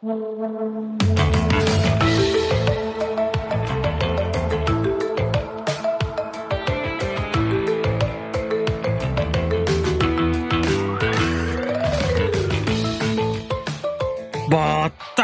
Bota 0.00 0.12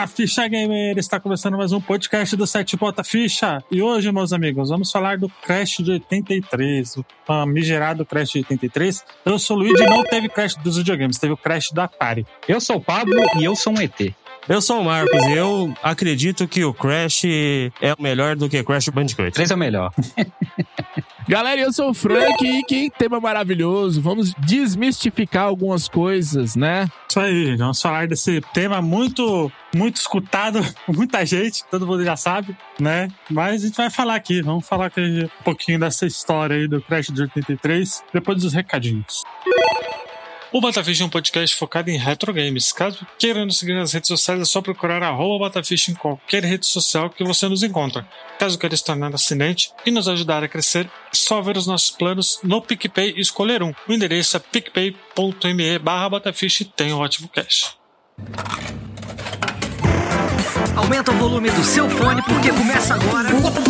Ficha 0.08 0.48
Gamer! 0.48 0.98
Está 0.98 1.20
começando 1.20 1.56
mais 1.56 1.70
um 1.70 1.80
podcast 1.80 2.34
do 2.34 2.44
site 2.44 2.76
Bota 2.76 3.04
Ficha. 3.04 3.62
E 3.70 3.80
hoje, 3.80 4.10
meus 4.10 4.32
amigos, 4.32 4.70
vamos 4.70 4.90
falar 4.90 5.18
do 5.18 5.28
Crash 5.28 5.76
de 5.84 5.92
83, 5.92 6.96
o 6.96 7.04
famigerado 7.24 8.04
Crash 8.04 8.30
de 8.30 8.38
83. 8.38 9.04
Eu 9.24 9.38
sou 9.38 9.56
o 9.56 9.60
Luigi 9.60 9.84
e 9.84 9.86
não 9.86 10.02
teve 10.02 10.28
Crash 10.28 10.56
dos 10.56 10.78
videogames, 10.78 11.16
teve 11.16 11.32
o 11.32 11.36
Crash 11.36 11.70
do 11.70 11.80
Atari. 11.80 12.26
Eu 12.48 12.60
sou 12.60 12.78
o 12.78 12.80
Pablo 12.80 13.22
e 13.38 13.44
eu 13.44 13.54
sou 13.54 13.72
um 13.72 13.80
ET. 13.80 14.12
Eu 14.46 14.60
sou 14.60 14.80
o 14.80 14.84
Marcos 14.84 15.24
e 15.26 15.32
eu 15.32 15.72
acredito 15.82 16.46
que 16.46 16.64
o 16.64 16.74
Crash 16.74 17.24
é 17.24 17.94
melhor 17.98 18.36
do 18.36 18.46
que 18.46 18.62
Crash 18.62 18.90
Bandicoot. 18.90 19.32
3 19.32 19.50
é 19.50 19.54
o 19.54 19.58
melhor. 19.58 19.90
Galera, 21.26 21.58
eu 21.58 21.72
sou 21.72 21.88
o 21.88 21.94
Frank 21.94 22.44
e 22.44 22.62
que 22.64 22.90
tema 22.90 23.18
maravilhoso. 23.18 24.02
Vamos 24.02 24.34
desmistificar 24.34 25.44
algumas 25.44 25.88
coisas, 25.88 26.54
né? 26.54 26.86
Isso 27.08 27.18
aí. 27.18 27.56
Vamos 27.56 27.80
falar 27.80 28.06
desse 28.06 28.42
tema 28.52 28.82
muito, 28.82 29.50
muito 29.74 29.96
escutado 29.96 30.60
por 30.84 30.92
muita 30.94 31.24
gente, 31.24 31.64
todo 31.70 31.86
mundo 31.86 32.04
já 32.04 32.14
sabe, 32.14 32.54
né? 32.78 33.08
Mas 33.30 33.62
a 33.62 33.66
gente 33.66 33.76
vai 33.76 33.88
falar 33.88 34.16
aqui, 34.16 34.42
vamos 34.42 34.68
falar 34.68 34.86
aqui 34.86 35.24
um 35.40 35.44
pouquinho 35.44 35.80
dessa 35.80 36.04
história 36.04 36.56
aí 36.56 36.68
do 36.68 36.82
Crash 36.82 37.06
de 37.06 37.22
83, 37.22 38.04
depois 38.12 38.42
dos 38.42 38.52
recadinhos. 38.52 39.22
O 40.54 40.60
Batafish 40.60 41.00
é 41.00 41.04
um 41.04 41.08
podcast 41.08 41.56
focado 41.56 41.90
em 41.90 41.96
retro 41.96 42.32
games. 42.32 42.70
Caso 42.70 43.04
queira 43.18 43.44
nos 43.44 43.58
seguir 43.58 43.74
nas 43.74 43.92
redes 43.92 44.06
sociais, 44.06 44.40
é 44.40 44.44
só 44.44 44.62
procurar 44.62 45.02
arroba 45.02 45.46
Batafish 45.46 45.88
em 45.88 45.94
qualquer 45.94 46.44
rede 46.44 46.64
social 46.64 47.10
que 47.10 47.24
você 47.24 47.48
nos 47.48 47.64
encontra. 47.64 48.06
Caso 48.38 48.56
queira 48.56 48.76
se 48.76 48.84
tornar 48.84 49.12
assinante 49.12 49.72
e 49.84 49.90
nos 49.90 50.06
ajudar 50.06 50.44
a 50.44 50.48
crescer, 50.48 50.86
é 50.86 50.88
só 51.12 51.42
ver 51.42 51.56
os 51.56 51.66
nossos 51.66 51.90
planos 51.90 52.38
no 52.44 52.62
PicPay 52.62 53.14
e 53.16 53.20
escolher 53.20 53.64
um. 53.64 53.74
O 53.88 53.92
endereço 53.92 54.36
é 54.36 54.38
picpay.me 54.38 55.78
barra 55.80 56.10
Batafish 56.10 56.60
e 56.60 56.64
tem 56.66 56.92
um 56.92 56.98
ótimo 56.98 57.26
cash. 57.26 57.76
Aumenta 60.76 61.10
o 61.10 61.16
volume 61.16 61.50
do 61.50 61.64
seu 61.64 61.90
fone 61.90 62.22
porque 62.22 62.50
começa 62.50 62.94
agora. 62.94 63.28
Bota 63.40 63.60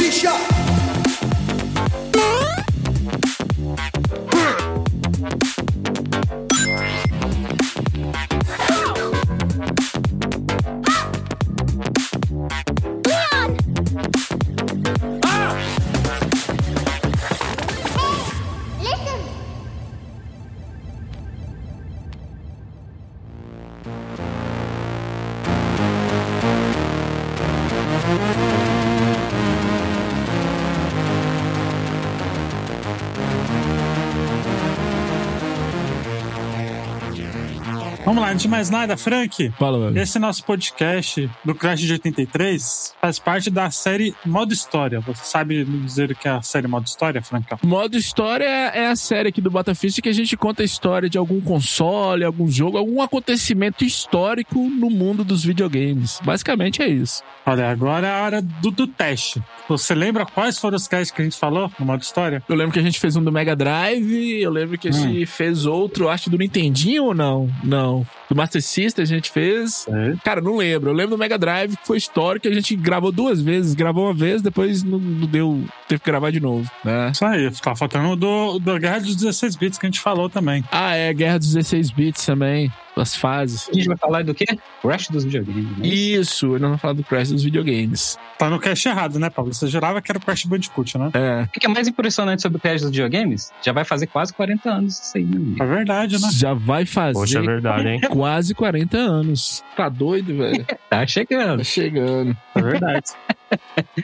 Vamos 38.15 38.29
lá, 38.29 38.33
antes 38.33 38.43
de 38.43 38.49
mais 38.49 38.71
nada, 38.71 38.97
Frank. 38.97 39.51
Fala, 39.59 39.91
velho. 39.91 40.01
Esse 40.01 40.21
nosso 40.21 40.45
podcast 40.45 41.29
do 41.45 41.53
Crash 41.53 41.81
de 41.81 41.95
83 41.95 42.95
faz 43.01 43.19
parte 43.19 43.51
da 43.51 43.69
série 43.73 44.15
Modo 44.25 44.55
História. 44.55 45.01
Você 45.01 45.25
sabe 45.25 45.65
dizer 45.65 46.13
o 46.13 46.15
que 46.15 46.29
é 46.29 46.31
a 46.31 46.41
série 46.41 46.69
Modo 46.69 46.87
História, 46.87 47.21
Francão? 47.21 47.59
Modo 47.65 47.97
História 47.97 48.45
é 48.45 48.87
a 48.87 48.95
série 48.95 49.31
aqui 49.31 49.41
do 49.41 49.51
Botafish 49.51 49.97
que 49.97 50.09
a 50.09 50.13
gente 50.13 50.37
conta 50.37 50.63
a 50.63 50.65
história 50.65 51.11
de 51.11 51.19
algum 51.19 51.41
console, 51.41 52.23
algum 52.23 52.47
jogo, 52.47 52.79
algum 52.79 53.03
acontecimento 53.03 53.85
histórico 53.85 54.61
no 54.61 54.91
mundo 54.91 55.25
dos 55.25 55.43
videogames. 55.43 56.21
Basicamente 56.23 56.83
é 56.83 56.87
isso. 56.87 57.21
Olha, 57.45 57.69
agora 57.69 58.07
é 58.07 58.13
a 58.13 58.23
hora 58.23 58.41
do, 58.41 58.71
do 58.71 58.87
teste. 58.87 59.43
Você 59.69 59.93
lembra 59.93 60.25
quais 60.25 60.57
foram 60.57 60.77
os 60.77 60.87
casts 60.87 61.11
que 61.11 61.21
a 61.21 61.25
gente 61.25 61.37
falou 61.37 61.69
no 61.81 61.85
Modo 61.85 62.03
História? 62.03 62.45
Eu 62.49 62.55
lembro 62.55 62.73
que 62.73 62.79
a 62.79 62.83
gente 62.83 63.01
fez 63.01 63.17
um 63.17 63.25
do 63.25 63.33
Mega 63.33 63.57
Drive, 63.57 64.41
eu 64.41 64.53
lembro 64.53 64.79
que 64.79 64.87
a 64.87 64.93
gente 64.93 65.27
fez 65.27 65.67
outro, 65.67 66.09
acho 66.09 66.25
que 66.25 66.31
do 66.31 66.39
Nintendinho 66.39 67.07
ou 67.07 67.15
não? 67.15 67.51
Não. 67.65 68.04
Do 68.29 68.37
Master 68.37 68.63
System 68.63 69.03
a 69.03 69.07
gente 69.07 69.31
fez. 69.31 69.87
É. 69.89 70.15
Cara, 70.25 70.41
não 70.41 70.57
lembro. 70.57 70.91
Eu 70.91 70.95
lembro 70.95 71.17
do 71.17 71.19
Mega 71.19 71.39
Drive, 71.39 71.77
que 71.77 71.87
foi 71.87 71.99
histórico, 71.99 72.49
a 72.49 72.53
gente 72.53 72.75
gravou 72.77 73.13
duas 73.13 73.41
vezes. 73.41 73.75
Gravou 73.75 74.05
uma 74.05 74.15
vez, 74.15 74.43
depois 74.43 74.83
não, 74.83 74.99
não 74.99 75.27
deu. 75.27 75.65
Teve 75.89 76.01
que 76.01 76.07
gravar 76.07 76.31
de 76.31 76.41
novo, 76.41 76.71
né? 76.85 77.11
Isso 77.11 77.25
aí, 77.25 77.51
tá 77.51 77.75
faltando 77.75 78.17
do, 78.17 78.59
do 78.59 78.79
Guerra 78.79 79.01
dos 79.01 79.17
16 79.17 79.57
bits 79.57 79.79
que 79.79 79.87
a 79.87 79.89
gente 79.89 80.01
falou 80.01 80.29
também. 80.29 80.65
Ah, 80.71 80.95
é, 80.95 81.13
Guerra 81.13 81.39
dos 81.39 81.53
16 81.53 81.91
bits 81.91 82.25
também. 82.25 82.73
As 82.97 83.15
fases. 83.17 83.69
A 83.69 83.75
gente 83.75 83.89
vai 83.89 83.97
falar 83.97 84.23
do 84.25 84.33
quê? 84.35 84.45
Crash 84.81 85.09
dos 85.09 85.25
videogames. 85.25 85.79
né? 85.79 85.87
Isso, 85.87 86.47
nós 86.47 86.61
vamos 86.61 86.81
falar 86.81 86.95
do 86.95 87.03
Crash 87.03 87.31
dos 87.31 87.43
videogames. 87.43 88.17
Tá 88.39 88.49
no 88.49 88.59
cast 88.61 88.89
errado, 88.89 89.19
né, 89.19 89.29
Pablo? 89.31 89.53
Você 89.53 89.67
jurava 89.67 90.01
que 90.01 90.11
era 90.13 90.19
o 90.19 90.21
Crash 90.21 90.45
Bandicoot, 90.45 90.97
né? 90.99 91.11
É. 91.15 91.43
O 91.45 91.49
que 91.61 91.67
é 91.67 91.69
mais 91.69 91.89
impressionante 91.89 92.43
sobre 92.43 92.59
o 92.59 92.61
Crash 92.61 92.83
dos 92.83 92.91
videogames? 92.91 93.51
Já 93.63 93.73
vai 93.73 93.85
fazer 93.85 94.07
quase 94.07 94.33
40 94.33 94.71
anos 94.71 95.01
isso 95.01 95.17
aí, 95.17 95.25
né? 95.25 95.37
amigo? 95.37 95.63
É 95.63 95.67
verdade, 95.67 96.21
né? 96.21 96.29
Já 96.33 96.55
vai 96.55 96.87
fazer 96.87 97.15
Poxa, 97.15 97.39
é 97.39 97.43
verdade, 97.43 97.89
hein? 97.89 98.01
quase 98.09 98.55
40 98.55 98.97
anos. 98.97 99.65
Tá 99.77 99.89
doido, 99.89 100.37
velho? 100.37 100.65
Tá 100.89 101.05
chegando. 101.07 101.59
Tá 101.59 101.65
chegando. 101.65 102.37
É 102.55 102.63
verdade. 102.63 103.07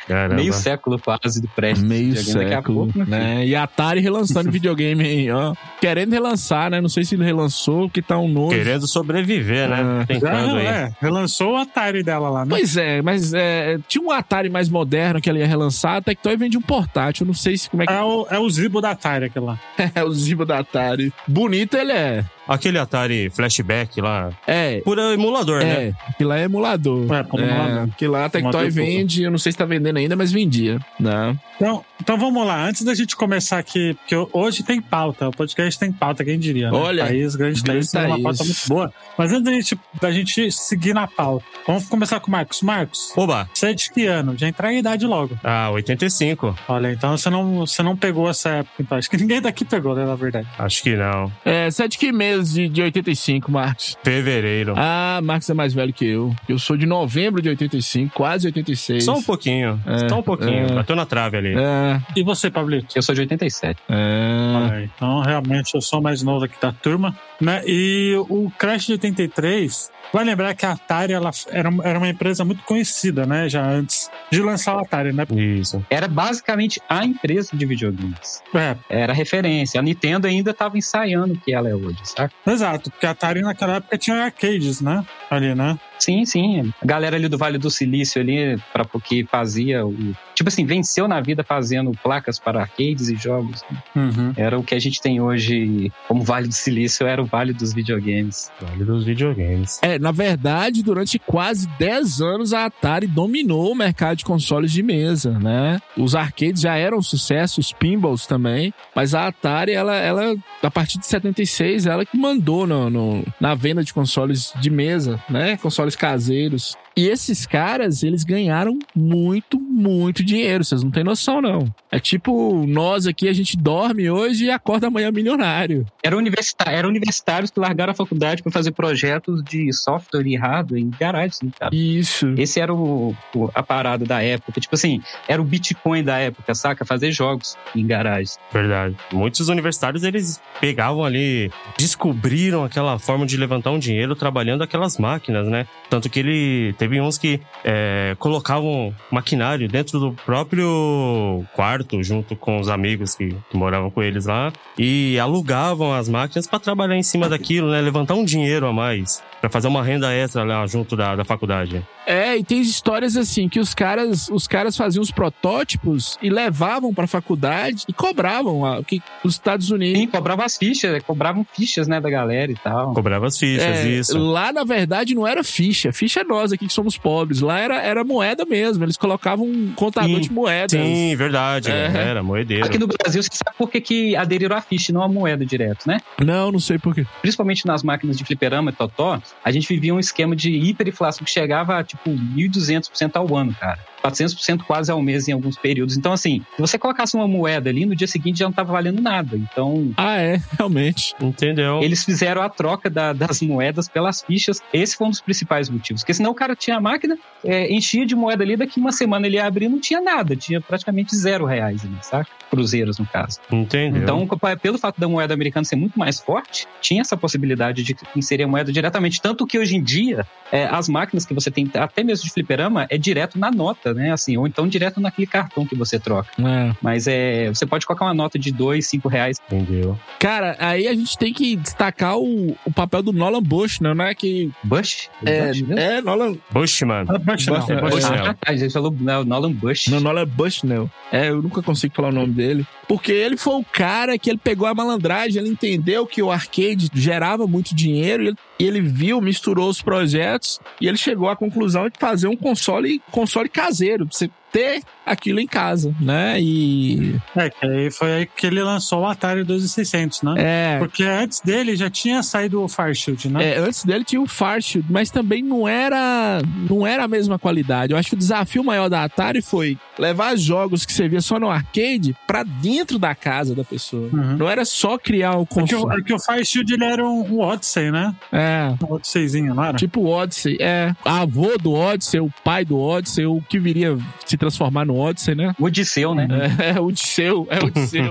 Caramba. 0.07 0.35
Meio 0.37 0.53
século 0.53 0.99
quase 0.99 1.41
do 1.41 1.49
dos 1.49 1.83
Meio 1.83 2.15
videogames. 2.15 2.35
Daqui 2.35 2.47
a 2.47 2.57
século, 2.57 2.93
pouco, 2.93 3.11
né? 3.11 3.47
E 3.47 3.55
a 3.55 3.65
Atari 3.65 4.01
relançando 4.01 4.51
videogame 4.53 5.05
aí, 5.05 5.31
ó. 5.31 5.55
Querendo 5.81 6.13
relançar, 6.13 6.71
né? 6.71 6.81
Não 6.81 6.89
sei 6.89 7.05
se 7.05 7.15
ele 7.15 7.25
relançou, 7.25 7.89
que 7.89 8.03
tá 8.03 8.19
um 8.19 8.29
novo. 8.29 8.51
Querendo 8.51 8.87
sobreviver, 8.87 9.69
né? 9.69 9.77
Ah. 9.81 10.05
Tentando 10.07 10.59
é, 10.59 10.93
relançou 11.01 11.55
o 11.55 11.57
Atari 11.57 12.03
dela 12.03 12.29
lá, 12.29 12.45
né? 12.45 12.51
Pois 12.51 12.77
é, 12.77 13.03
mas 13.03 13.33
é, 13.35 13.79
tinha 13.89 14.03
um 14.03 14.11
Atari 14.11 14.49
mais 14.49 14.69
moderno 14.69 15.21
que 15.21 15.29
ela 15.29 15.39
ia 15.39 15.47
relançar, 15.47 15.97
a 15.97 16.03
Tectoy 16.03 16.37
vende 16.37 16.57
um 16.57 16.63
portátil, 16.63 17.25
eu 17.25 17.27
não 17.27 17.35
sei 17.35 17.57
se 17.57 17.69
como 17.69 17.83
é 17.83 17.87
que 17.87 17.93
É 17.93 18.03
o, 18.03 18.27
é 18.31 18.39
o 18.39 18.49
Zibo 18.49 18.81
da 18.81 18.91
Atari, 18.91 19.27
aquele 19.27 19.45
lá. 19.45 19.59
é 19.95 20.05
o 20.05 20.13
Zibo 20.13 20.45
da 20.45 20.59
Atari. 20.59 21.13
Bonito 21.27 21.77
ele 21.77 21.93
é. 21.93 22.25
Aquele 22.51 22.79
Atari 22.79 23.31
Flashback 23.31 24.01
lá. 24.01 24.31
É. 24.45 24.81
Por 24.81 24.99
emulador, 24.99 25.61
né? 25.61 25.89
É, 25.89 26.13
que 26.19 26.25
lá 26.25 26.37
é 26.37 26.43
emulador. 26.43 27.13
É, 27.13 27.23
por 27.23 27.39
emulador. 27.39 27.89
que 27.97 28.09
lá 28.09 28.25
a 28.25 28.29
Tectoy 28.29 28.69
vende, 28.71 29.23
eu 29.23 29.31
não 29.31 29.39
sei 29.39 29.53
se 29.53 29.59
tá 29.59 29.65
vendendo 29.65 29.99
ainda, 29.99 30.17
mas 30.17 30.33
vendia, 30.33 30.81
né? 30.99 31.39
Então, 31.55 31.85
então 32.01 32.19
vamos 32.19 32.45
lá, 32.45 32.67
antes 32.67 32.83
da 32.83 32.95
gente 32.95 33.15
começar 33.15 33.59
aqui, 33.59 33.95
porque 33.95 34.17
hoje 34.33 34.63
tem 34.63 34.81
pauta, 34.81 35.29
o 35.29 35.31
podcast 35.31 35.79
tem 35.79 35.93
pauta, 35.93 36.25
quem 36.25 36.39
diria, 36.39 36.71
né? 36.71 36.77
Olha, 36.77 37.05
Thaís, 37.05 37.37
grande 37.37 37.63
grande 37.63 37.91
Thaís, 37.91 37.91
tem 37.91 38.07
uma 38.07 38.23
pauta 38.23 38.43
muito 38.43 38.69
boa. 38.69 38.93
Mas 39.17 39.31
antes 39.31 39.45
da 39.45 39.53
gente, 39.53 39.81
da 40.01 40.11
gente 40.11 40.51
seguir 40.51 40.95
na 40.95 41.07
pauta, 41.07 41.45
vamos 41.67 41.85
começar 41.85 42.19
com 42.19 42.29
o 42.29 42.31
Marcos. 42.31 42.63
Marcos, 42.63 43.13
Oba! 43.17 43.49
você 43.53 43.67
é 43.67 43.75
de 43.75 43.93
que 43.93 44.07
ano? 44.07 44.37
Já 44.37 44.49
entrar 44.49 44.73
em 44.73 44.79
idade 44.79 45.07
logo. 45.07 45.39
Ah, 45.45 45.71
85. 45.71 46.57
Olha, 46.67 46.93
então 46.93 47.17
você 47.17 47.29
não, 47.29 47.59
você 47.67 47.83
não 47.83 47.97
pegou 47.97 48.29
essa 48.29 48.49
época, 48.49 48.75
então. 48.81 48.99
Acho 48.99 49.11
que 49.11 49.19
ninguém 49.19 49.41
daqui 49.41 49.65
pegou, 49.65 49.95
né, 49.95 50.05
na 50.05 50.15
verdade. 50.15 50.49
Acho 50.59 50.83
que 50.83 50.97
não. 50.97 51.31
É, 51.45 51.71
você 51.71 51.85
é 51.85 51.89
de 51.89 51.99
que 51.99 52.11
mês 52.11 52.40
de, 52.45 52.69
de 52.69 52.83
85, 52.83 53.51
Marcos? 53.51 53.97
Fevereiro. 54.03 54.75
Ah, 54.77 55.21
Marcos 55.23 55.49
é 55.51 55.55
mais 55.55 55.73
velho 55.75 55.93
que 55.93 56.05
eu. 56.07 56.35
Eu 56.49 56.59
sou 56.59 56.77
de 56.77 56.87
novembro 56.87 57.41
de 57.43 57.49
85, 57.49 58.15
quase 58.15 58.47
86. 58.47 59.05
Só 59.05 59.15
um 59.17 59.23
pouquinho. 59.23 59.81
É, 59.87 60.09
Só 60.09 60.19
um 60.19 60.23
pouquinho. 60.23 60.67
é. 60.67 60.73
Bateu 60.73 60.95
na 60.97 61.05
trave 61.07 61.37
ali. 61.37 61.55
É, 61.57 62.01
E 62.17 62.23
você, 62.23 62.51
Pablito? 62.51 62.87
Eu 62.97 63.03
sou 63.03 63.15
de 63.15 63.21
87. 63.23 63.79
é. 63.89 64.53
Olha, 64.57 64.85
então 64.97 65.21
realmente 65.23 65.75
eu 65.75 65.81
sou 65.81 66.01
o 66.01 66.03
mais 66.03 66.23
novo 66.23 66.45
aqui 66.45 66.61
da 66.61 66.73
turma, 66.73 67.17
né? 67.41 67.63
E 67.67 68.15
o 68.29 68.51
Crash 68.59 68.87
de 68.87 68.93
83, 68.93 69.91
vai 70.13 70.25
lembrar 70.25 70.55
que 70.55 70.67
a 70.67 70.73
Atari 70.73 71.13
ela 71.13 71.31
era, 71.49 71.71
era 71.85 71.99
uma 71.99 72.09
empresa 72.09 72.45
muito 72.45 72.63
conhecida, 72.65 73.27
né? 73.27 73.49
Já 73.49 73.65
antes 73.65 74.11
de 74.31 74.43
lançar 74.43 74.77
o 74.77 74.81
Atari, 74.81 75.13
né? 75.13 75.25
Isso. 75.31 75.85
Era 75.89 76.07
basicamente 76.09 76.81
a 76.89 77.05
empresa 77.05 77.51
de 77.55 77.65
videogames. 77.67 78.43
É, 78.55 78.77
Era 78.89 79.13
referência. 79.13 79.81
A 79.81 79.83
Nintendo 79.83 80.27
ainda 80.27 80.53
tava 80.53 80.77
ensaiando 80.77 81.35
o 81.35 81.41
que 81.41 81.53
ela 81.53 81.69
é 81.69 81.75
hoje, 81.75 81.99
saca? 82.05 82.33
exato, 82.47 82.91
porque 82.91 83.07
a 83.07 83.11
Atari 83.11 83.41
naquela 83.41 83.77
época 83.77 83.97
tinha 83.97 84.25
arcades, 84.25 84.81
né? 84.81 85.05
Ali, 85.31 85.55
né? 85.55 85.79
Sim, 86.01 86.25
sim. 86.25 86.73
A 86.83 86.87
galera 86.87 87.17
ali 87.17 87.29
do 87.29 87.37
Vale 87.39 87.59
do 87.59 87.71
Silício 87.71 88.21
ali, 88.21 88.59
para 88.73 88.85
porque 88.85 89.25
fazia 89.31 89.85
o. 89.87 89.95
Tipo 90.35 90.49
assim, 90.49 90.65
venceu 90.65 91.07
na 91.07 91.21
vida 91.21 91.45
fazendo 91.45 91.93
placas 92.03 92.39
para 92.39 92.61
arcades 92.63 93.09
e 93.11 93.17
jogos. 93.17 93.63
Uhum. 93.95 94.33
Era 94.37 94.59
o 94.59 94.65
que 94.65 94.75
a 94.75 94.79
gente 94.79 95.01
tem 95.03 95.21
hoje 95.21 95.93
como 96.09 96.23
Vale 96.25 96.49
do 96.49 96.55
Silício, 96.55 97.07
era 97.07 97.23
o 97.23 97.27
Vale 97.27 97.53
dos 97.53 97.75
videogames. 97.75 98.51
Vale 98.61 98.85
dos 98.85 99.05
videogames. 99.05 99.79
É, 99.83 99.99
na 99.99 100.11
verdade, 100.13 100.83
durante 100.83 101.19
quase 101.19 101.69
10 101.79 102.23
anos 102.23 102.55
a 102.55 102.65
Atari 102.65 103.07
dominou 103.07 103.71
o 103.73 103.75
mercado 103.75 104.17
de 104.17 104.25
consoles 104.25 104.73
de 104.73 104.83
mesa, 104.83 105.39
né? 105.39 105.79
Os 105.97 106.15
arcades 106.15 106.63
já 106.63 106.75
eram 106.77 106.99
um 106.99 107.03
sucesso, 107.03 107.61
os 107.61 107.73
pinballs 107.73 108.27
também, 108.27 108.73
mas 108.97 109.15
a 109.15 109.27
Atari, 109.27 109.73
ela, 109.73 109.95
ela 109.97 110.35
a 110.63 110.71
partir 110.71 110.99
de 110.99 111.07
76, 111.07 111.85
ela 111.85 112.07
que 112.07 112.17
mandou 112.17 112.67
no, 112.67 112.89
no- 112.89 113.25
na 113.39 113.55
venda 113.55 113.85
de 113.85 113.93
consoles 113.93 114.55
de 114.59 114.71
mesa, 114.71 115.23
né? 115.29 115.59
Consoles 115.59 115.90
caseiros. 115.97 116.77
E 116.97 117.07
esses 117.09 117.47
caras, 117.47 118.03
eles 118.03 118.25
ganharam 118.25 118.79
muito, 118.95 119.59
muito 119.61 120.25
dinheiro. 120.25 120.65
Vocês 120.65 120.83
não 120.83 120.91
têm 120.91 121.05
noção, 121.05 121.41
não. 121.41 121.73
É 121.91 121.99
tipo, 121.99 122.65
nós 122.67 123.07
aqui, 123.07 123.29
a 123.29 123.33
gente 123.33 123.57
dorme 123.57 124.11
hoje 124.11 124.47
e 124.47 124.51
acorda 124.51 124.89
amanhã 124.89 125.11
milionário. 125.11 125.87
Era, 126.03 126.17
universitá 126.17 126.71
era 126.71 126.87
universitários 126.87 127.51
que 127.51 127.59
largaram 127.61 127.93
a 127.93 127.95
faculdade 127.95 128.43
para 128.43 128.53
fazer 128.53 128.73
projetos 128.73 129.43
de 129.45 129.73
software 129.73 130.27
e 130.27 130.37
hardware 130.37 130.81
em 130.83 130.91
garagens, 130.91 131.41
né, 131.43 131.51
cara? 131.59 131.75
Isso. 131.75 132.35
Esse 132.37 132.61
era 132.61 132.73
o, 132.75 133.15
o- 133.35 133.51
a 133.55 133.63
parada 133.63 134.05
da 134.05 134.23
época. 134.23 134.61
Tipo 134.61 134.75
assim, 134.75 135.01
era 135.29 135.41
o 135.41 135.45
Bitcoin 135.45 136.03
da 136.05 136.19
época, 136.19 136.55
saca? 136.55 136.85
Fazer 136.85 137.11
jogos 137.13 137.57
em 137.75 137.87
garagens. 137.87 138.39
Verdade. 138.53 138.97
Muitos 139.13 139.49
universitários, 139.49 140.03
eles 140.05 140.41
pegavam 140.61 141.05
ali, 141.05 141.51
descobriram 141.79 142.65
aquela 142.65 142.99
forma 142.99 143.27
de 143.27 143.37
levantar 143.37 143.71
um 143.71 143.79
dinheiro 143.79 144.15
trabalhando 144.15 144.63
aquelas 144.63 144.99
máquinas, 144.99 145.47
né? 145.49 145.67
Tanto 145.89 146.09
que 146.09 146.19
ele 146.21 146.73
teve 146.81 146.99
uns 146.99 147.19
que 147.19 147.39
é, 147.63 148.17
colocavam 148.19 148.95
maquinário 149.11 149.69
dentro 149.69 150.01
do 150.01 150.13
próprio 150.13 151.45
quarto, 151.55 152.03
junto 152.03 152.35
com 152.35 152.59
os 152.59 152.71
amigos 152.71 153.15
que, 153.15 153.37
que 153.51 153.57
moravam 153.57 153.91
com 153.91 154.03
eles 154.03 154.25
lá, 154.25 154.51
e 154.79 155.19
alugavam 155.19 155.93
as 155.93 156.09
máquinas 156.09 156.47
para 156.47 156.59
trabalhar 156.59 156.97
em 156.97 157.03
cima 157.03 157.29
daquilo, 157.29 157.71
né? 157.71 157.83
Levantar 157.83 158.15
um 158.15 158.25
dinheiro 158.25 158.67
a 158.67 158.73
mais, 158.73 159.23
para 159.41 159.49
fazer 159.51 159.69
uma 159.69 159.83
renda 159.83 160.13
extra 160.13 160.45
lá 160.45 160.67
junto 160.67 160.97
da, 160.97 161.17
da 161.17 161.25
faculdade. 161.25 161.85
É, 162.07 162.37
e 162.37 162.45
tem 162.45 162.61
histórias 162.61 163.17
assim 163.17 163.49
que 163.49 163.61
os 163.61 163.75
caras, 163.75 164.29
os 164.31 164.47
caras 164.47 164.77
faziam 164.77 165.03
os 165.03 165.11
protótipos 165.11 166.19
e 166.23 166.29
levavam 166.29 166.93
pra 166.93 167.07
faculdade 167.07 167.85
e 167.89 167.93
cobravam 167.93 168.65
a, 168.67 168.83
que 168.83 169.03
os 169.25 169.35
Estados 169.35 169.71
Unidos. 169.71 169.99
Sim, 170.01 170.07
cobravam 170.07 170.45
as 170.45 170.57
fichas, 170.57 171.03
cobravam 171.03 171.47
fichas, 171.55 171.89
né, 171.89 172.01
da 172.01 172.11
galera 172.11 172.51
e 172.51 172.57
tal. 172.57 172.93
Cobrava 172.93 173.27
as 173.27 173.39
fichas, 173.39 173.63
É, 173.63 173.89
isso. 173.89 174.19
Lá, 174.19 174.53
na 174.53 174.65
verdade, 174.65 175.15
não 175.15 175.27
era 175.27 175.43
ficha. 175.43 175.93
Ficha 175.93 176.21
é 176.21 176.25
nós 176.25 176.53
aqui 176.53 176.67
que 176.67 176.73
somos 176.73 176.99
pobres. 176.99 177.41
Lá 177.41 177.59
era, 177.59 177.81
era 177.81 178.05
moeda 178.05 178.45
mesmo. 178.45 178.85
Eles 178.85 178.97
colocavam 178.97 179.47
um 179.47 179.73
contador 179.75 180.17
Sim. 180.17 180.21
de 180.21 180.33
moedas. 180.33 180.71
Sim, 180.73 181.17
verdade. 181.17 181.71
É. 181.71 181.89
né? 181.89 182.09
Era 182.09 182.23
moedeiro. 182.23 182.67
Aqui 182.67 182.79
no 182.79 182.87
Brasil, 182.87 183.23
você 183.23 183.31
sabe 183.33 183.57
por 183.57 183.71
que, 183.71 183.81
que 183.81 184.17
aderiram 184.17 184.57
à 184.57 184.61
ficha 184.61 184.91
e 184.91 184.95
não 184.95 185.03
à 185.03 185.09
moeda 185.09 185.45
direto, 185.47 185.87
né? 185.87 185.99
Não, 186.23 186.53
não 186.53 186.59
sei 186.59 186.79
por 186.79 186.95
quê. 186.95 187.07
Principalmente 187.21 187.67
nas 187.67 187.83
máquinas 187.83 188.17
de 188.17 188.25
fliperama 188.25 188.71
e 188.71 188.75
totó, 188.75 189.21
a 189.45 189.51
gente 189.51 189.69
vivia 189.69 189.95
um 189.95 190.01
esquema 190.01 190.37
de 190.37 190.51
hiperinflação 190.51 191.25
que 191.25 191.31
chegava 191.31 191.79
a, 191.79 191.85
tipo, 191.85 192.11
1.200% 192.11 193.17
ao 193.17 193.37
ano, 193.37 193.55
cara. 193.55 193.79
400% 194.03 194.63
quase 194.67 194.91
ao 194.91 195.01
mês 195.03 195.29
em 195.29 195.33
alguns 195.33 195.57
períodos. 195.57 195.97
Então, 195.97 196.13
assim, 196.13 196.41
se 196.57 196.61
você 196.61 196.79
colocasse 196.79 197.15
uma 197.17 197.29
moeda 197.29 197.69
ali, 197.71 197.85
no 197.87 197.95
dia 197.95 198.07
seguinte 198.07 198.39
já 198.39 198.45
não 198.47 198.51
estava 198.51 198.73
valendo 198.73 199.01
nada. 199.01 199.37
Então, 199.37 199.93
Ah, 199.97 200.17
é, 200.19 200.41
realmente. 200.59 201.15
Entendeu? 201.21 201.81
eles 201.83 202.05
fizeram 202.05 202.43
a 202.43 202.49
troca 202.49 202.89
da- 202.91 203.13
das 203.13 203.41
moedas 203.43 203.89
pelas 203.89 204.23
fichas. 204.23 204.61
Esse 204.73 204.97
foi 204.97 205.07
um 205.07 205.11
dos 205.11 205.21
principais 205.21 205.69
motivos. 205.69 206.03
Porque 206.03 206.15
senão 206.15 206.31
o 206.31 206.35
cara 206.35 206.55
tinha 206.57 206.77
a 206.77 206.81
máquina, 206.81 207.17
é, 207.45 207.73
enchia 207.73 208.05
de 208.07 208.15
moeda 208.15 208.43
ali, 208.43 208.57
daqui 208.57 208.79
uma 208.81 208.93
semana 208.93 209.27
ele 209.27 209.37
ia 209.37 209.47
abrir 209.47 209.69
não 209.69 209.81
tinha 209.81 210.01
nada. 210.01 210.35
Tinha 210.37 210.61
praticamente 210.61 211.15
zero 211.17 211.45
reais 211.45 211.85
ali, 211.85 211.97
sabe? 212.03 212.27
Cruzeiros, 212.51 212.99
no 212.99 213.07
caso. 213.07 213.39
Entendeu? 213.53 214.03
Então, 214.03 214.27
pelo 214.61 214.79
fato 214.79 215.01
da 215.01 215.09
moeda 215.09 215.33
americana 215.35 215.65
ser 215.65 215.77
muito 215.77 215.99
mais 215.99 216.19
forte, 216.21 216.67
tinha 216.81 217.01
essa 217.01 217.17
possibilidade 217.17 217.83
de 217.83 217.97
inserir 218.17 218.45
a 218.45 218.49
moeda 218.49 218.73
diretamente. 218.73 219.21
Tanto 219.21 219.47
que 219.47 219.59
hoje 219.59 219.77
em 219.77 219.83
dia, 219.83 220.27
é, 220.51 220.65
as 220.67 220.89
máquinas 220.89 221.25
que 221.25 221.33
você 221.35 221.51
tem, 221.51 221.69
até 221.75 222.03
mesmo 222.03 222.25
de 222.25 222.33
fliperama, 222.33 222.87
é 222.91 222.99
direto 222.99 223.39
na 223.39 223.51
nota, 223.51 223.90
né? 223.95 224.13
Assim, 224.13 224.37
ou 224.37 224.47
então 224.47 224.67
direto 224.67 225.01
naquele 225.01 225.27
cartão 225.27 225.67
que 225.67 225.75
você 225.75 225.99
troca. 225.99 226.31
É. 226.39 226.75
Mas 226.81 227.07
é, 227.07 227.49
você 227.49 227.67
pode 227.67 227.87
colocar 227.87 228.07
uma 228.07 228.15
nota 228.15 228.39
de 228.39 228.51
dois, 228.53 228.87
cinco 228.87 229.09
reais. 229.09 229.39
Entendeu? 229.47 229.99
Cara, 230.19 230.57
aí 230.59 230.87
a 230.87 230.95
gente 230.95 231.17
tem 231.17 231.33
que 231.33 231.57
destacar 231.57 232.19
o, 232.19 232.57
o 232.65 232.73
papel 232.73 233.03
do 233.03 233.13
Nolan 233.13 233.43
Bush, 233.43 233.81
né? 233.81 233.95
Não 233.95 234.05
é 234.05 234.15
que. 234.15 234.51
Bush? 234.63 235.09
É, 235.25 235.49
Bush 235.49 235.65
é 235.77 236.01
Nolan. 236.01 236.37
Bush 236.51 236.81
não, 236.83 237.05
Bush, 237.05 237.27
Bush 237.27 237.95
Bush 237.95 238.05
não. 238.05 238.17
não. 238.17 238.27
Ah, 238.27 238.37
a 238.47 238.57
gente 238.57 238.73
falou 238.73 238.95
não, 238.99 239.25
Nolan 239.25 239.53
Bush. 239.53 239.89
Não, 239.89 240.01
Nolan 240.01 240.27
Bushnell. 240.27 240.91
É, 241.13 241.29
eu 241.29 241.43
nunca 241.43 241.63
consigo 241.63 241.95
falar 241.95 242.09
o 242.09 242.13
nome 242.13 242.33
dele. 242.33 242.67
Porque 242.87 243.13
ele 243.13 243.37
foi 243.37 243.55
o 243.55 243.65
cara 243.65 244.19
que 244.19 244.29
ele 244.29 244.39
pegou 244.39 244.67
a 244.67 244.75
malandragem, 244.75 245.41
ele 245.41 245.51
entendeu 245.53 246.07
que 246.07 246.23
o 246.23 246.31
arcade 246.31 246.91
gerava 246.93 247.47
muito 247.47 247.75
dinheiro 247.75 248.25
e 248.25 248.27
ele, 248.27 248.37
e 248.59 248.65
ele 248.65 248.81
viu, 248.81 249.21
misturou 249.21 249.69
os 249.69 249.81
projetos 249.81 250.59
e 250.81 250.89
ele 250.89 250.97
chegou 250.97 251.29
à 251.29 251.37
conclusão 251.37 251.89
de 251.89 251.99
fazer 251.99 252.27
um 252.27 252.37
console, 252.37 253.01
console 253.11 253.49
caseiro, 253.49 253.80
pra 254.07 254.17
você 254.17 254.31
ter 254.53 254.83
aquilo 255.05 255.41
em 255.41 255.47
casa, 255.47 255.95
né? 256.01 256.41
E. 256.41 257.17
É, 257.37 257.51
que 257.51 257.67
aí 257.67 257.91
foi 257.91 258.13
aí 258.13 258.27
que 258.27 258.47
ele 258.47 258.63
lançou 258.63 259.01
o 259.01 259.07
Atari 259.07 259.43
2600, 259.45 260.23
né? 260.23 260.35
É. 260.39 260.79
Porque 260.79 261.03
antes 261.03 261.41
dele 261.41 261.75
já 261.77 261.91
tinha 261.91 262.23
saído 262.23 262.63
o 262.63 262.69
Farshield, 262.69 263.29
né? 263.29 263.55
É, 263.55 263.59
antes 263.59 263.85
dele 263.85 264.05
tinha 264.05 264.21
o 264.21 264.27
Farshield, 264.27 264.87
mas 264.91 265.11
também 265.11 265.43
não 265.43 265.67
era 265.67 266.41
não 266.69 266.87
era 266.87 267.05
a 267.05 267.09
mesma 267.09 267.39
qualidade. 267.39 267.93
Eu 267.93 267.99
acho 267.99 268.09
que 268.09 268.15
o 268.15 268.19
desafio 268.19 268.63
maior 268.63 268.89
da 268.89 269.05
Atari 269.05 269.43
foi 269.43 269.77
levar 269.99 270.37
jogos 270.37 270.85
que 270.87 270.93
você 270.93 271.09
via 271.09 271.21
só 271.21 271.39
no 271.39 271.51
arcade 271.51 272.17
pra 272.27 272.43
dentro 272.43 272.99
da 272.99 273.15
casa 273.15 273.55
da 273.55 273.65
pessoa. 273.65 274.09
Uhum. 274.13 274.37
Não 274.37 274.49
era 274.49 274.65
só 274.65 274.97
criar 274.97 275.37
o 275.37 275.41
o, 275.41 275.47
console. 275.47 276.01
é 276.01 276.05
que 276.05 276.13
o 276.13 276.19
Farshield 276.19 276.73
ele 276.73 276.85
era 276.85 277.07
um, 277.07 277.35
um 277.35 277.41
Odyssey, 277.41 277.91
né? 277.91 278.15
É, 278.33 278.75
Um 278.83 278.95
Odysseyzinho, 278.95 279.55
não 279.55 279.65
era? 279.65 279.77
tipo 279.77 280.01
o 280.01 280.07
Odyssey. 280.09 280.57
É, 280.61 280.95
avô 281.05 281.57
do 281.59 281.73
Odyssey, 281.73 282.21
o 282.21 282.33
pai 282.45 282.65
do 282.65 282.79
Odyssey, 282.79 283.27
o 283.27 283.41
que 283.49 283.59
viria 283.59 283.97
se 284.27 284.37
transformar 284.41 284.87
no 284.87 284.97
Odyssey, 284.99 285.35
né? 285.35 285.55
O 285.59 285.67
Odisseu, 285.67 286.15
né? 286.15 286.27
É, 286.59 286.71
é 286.71 286.81
o 286.81 286.87
Odisseu, 286.87 287.47
é 287.51 287.61
o 287.61 287.67
Odisseu. 287.67 288.05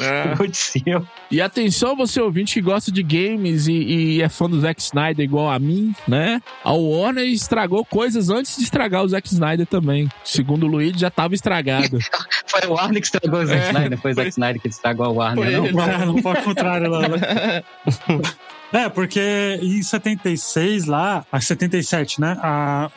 É. 0.00 0.34
O 0.38 0.44
Odisseu. 0.44 1.06
E 1.30 1.40
atenção, 1.40 1.94
você 1.94 2.20
ouvinte 2.20 2.54
que 2.54 2.60
gosta 2.60 2.90
de 2.90 3.02
games 3.02 3.68
e, 3.68 3.72
e 3.72 4.22
é 4.22 4.28
fã 4.28 4.48
do 4.48 4.58
Zack 4.60 4.80
Snyder 4.80 5.24
igual 5.24 5.50
a 5.50 5.58
mim, 5.58 5.94
né? 6.08 6.40
A 6.64 6.72
Warner 6.72 7.24
estragou 7.26 7.84
coisas 7.84 8.28
antes 8.30 8.56
de 8.56 8.64
estragar 8.64 9.04
o 9.04 9.08
Zack 9.08 9.28
Snyder 9.28 9.66
também. 9.66 10.08
Segundo 10.24 10.64
o 10.64 10.66
Luigi, 10.66 10.98
já 10.98 11.10
tava 11.10 11.34
estragado. 11.34 11.98
Foi 12.46 12.66
o 12.66 12.72
Warner 12.72 13.00
que 13.00 13.06
estragou 13.06 13.40
o 13.40 13.46
Zack 13.46 13.62
É, 13.62 13.68
Snyder. 13.68 13.98
Foi 13.98 14.10
o 14.10 14.14
Zack 14.14 14.28
Snyder 14.30 14.62
que 14.62 14.68
estragou 14.68 15.06
o 15.08 15.14
Warner, 15.14 15.44
Foi 15.44 15.54
não? 15.54 15.66
ele. 15.66 15.76
Não, 15.76 16.06
não 16.06 16.18
foi 16.22 16.36
ao 16.36 16.42
contrário, 16.42 16.90
não. 16.90 17.00
né? 17.00 17.62
É, 18.72 18.88
porque 18.88 19.58
em 19.60 19.82
76 19.82 20.86
lá, 20.86 21.24
a 21.30 21.40
77, 21.40 22.20
né? 22.20 22.38
A, 22.42 22.90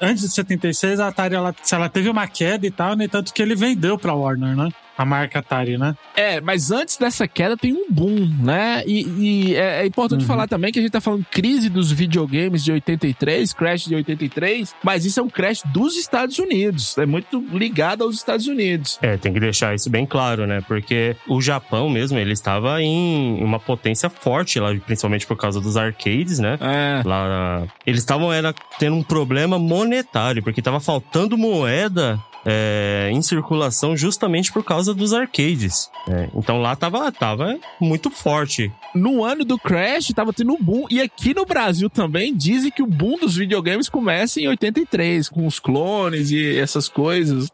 antes 0.00 0.22
de 0.22 0.28
76, 0.28 0.98
a 0.98 1.08
Atari 1.08 1.34
ela, 1.34 1.54
ela 1.70 1.88
teve 1.88 2.08
uma 2.08 2.26
queda 2.26 2.66
e 2.66 2.70
tal, 2.70 2.96
né? 2.96 3.06
Tanto 3.06 3.32
que 3.32 3.40
ele 3.40 3.54
vendeu 3.54 3.96
pra 3.96 4.12
Warner, 4.12 4.56
né? 4.56 4.68
A 4.96 5.04
marca 5.04 5.38
Atari, 5.38 5.78
né? 5.78 5.94
É, 6.14 6.40
mas 6.40 6.70
antes 6.70 6.96
dessa 6.96 7.26
queda 7.26 7.56
tem 7.56 7.72
um 7.72 7.86
boom, 7.90 8.28
né? 8.42 8.82
E, 8.86 9.02
e 9.18 9.54
é, 9.54 9.82
é 9.82 9.86
importante 9.86 10.20
Uhum. 10.22 10.26
falar 10.26 10.46
também 10.46 10.70
que 10.72 10.78
a 10.78 10.82
gente 10.82 10.92
tá 10.92 11.00
falando 11.00 11.24
crise 11.30 11.68
dos 11.70 11.90
videogames 11.90 12.62
de 12.62 12.72
83, 12.72 13.52
crash 13.54 13.84
de 13.84 13.94
83, 13.94 14.74
mas 14.82 15.04
isso 15.04 15.20
é 15.20 15.22
um 15.22 15.28
crash 15.30 15.62
dos 15.72 15.96
Estados 15.96 16.38
Unidos. 16.38 16.96
É 16.98 17.06
muito 17.06 17.42
ligado 17.52 18.04
aos 18.04 18.16
Estados 18.16 18.46
Unidos. 18.46 18.98
É, 19.00 19.16
tem 19.16 19.32
que 19.32 19.40
deixar 19.40 19.74
isso 19.74 19.88
bem 19.88 20.04
claro, 20.04 20.46
né? 20.46 20.60
Porque 20.66 21.16
o 21.26 21.40
Japão 21.40 21.88
mesmo, 21.88 22.18
ele 22.18 22.32
estava 22.32 22.82
em 22.82 23.42
uma 23.42 23.58
potência 23.58 24.10
forte 24.10 24.58
lá, 24.60 24.74
principalmente 24.74 25.26
por 25.26 25.36
causa 25.36 25.60
dos 25.60 25.76
arcades, 25.76 26.38
né? 26.38 26.58
É. 26.60 27.02
Lá, 27.06 27.66
eles 27.86 28.00
estavam 28.00 28.32
era 28.32 28.54
tendo 28.78 28.96
um 28.96 29.02
problema 29.02 29.58
monetário, 29.58 30.42
porque 30.42 30.60
tava 30.62 30.80
faltando 30.80 31.38
moeda 31.38 32.18
é, 32.44 33.10
em 33.12 33.22
circulação 33.22 33.96
justamente 33.96 34.52
por 34.52 34.64
causa 34.64 34.94
dos 34.94 35.12
arcades. 35.12 35.90
né? 36.06 36.28
Então 36.34 36.60
lá 36.60 36.74
tava, 36.76 37.10
tava 37.12 37.58
muito 37.80 38.10
forte. 38.10 38.72
no 38.94 39.24
ano 39.24 39.44
do 39.44 39.58
Crash 39.58 40.08
tava 40.14 40.32
tendo 40.32 40.52
um 40.52 40.62
boom. 40.62 40.86
E 40.90 41.00
aqui 41.00 41.34
no 41.34 41.44
Brasil 41.44 41.88
também 41.88 42.34
dizem 42.34 42.70
que 42.70 42.82
o 42.82 42.86
boom 42.86 43.18
dos 43.18 43.36
videogames 43.36 43.88
começa 43.88 44.40
em 44.40 44.48
83, 44.48 45.28
com 45.28 45.46
os 45.46 45.58
clones 45.58 46.30
e 46.30 46.58
essas 46.58 46.88
coisas. 46.88 47.48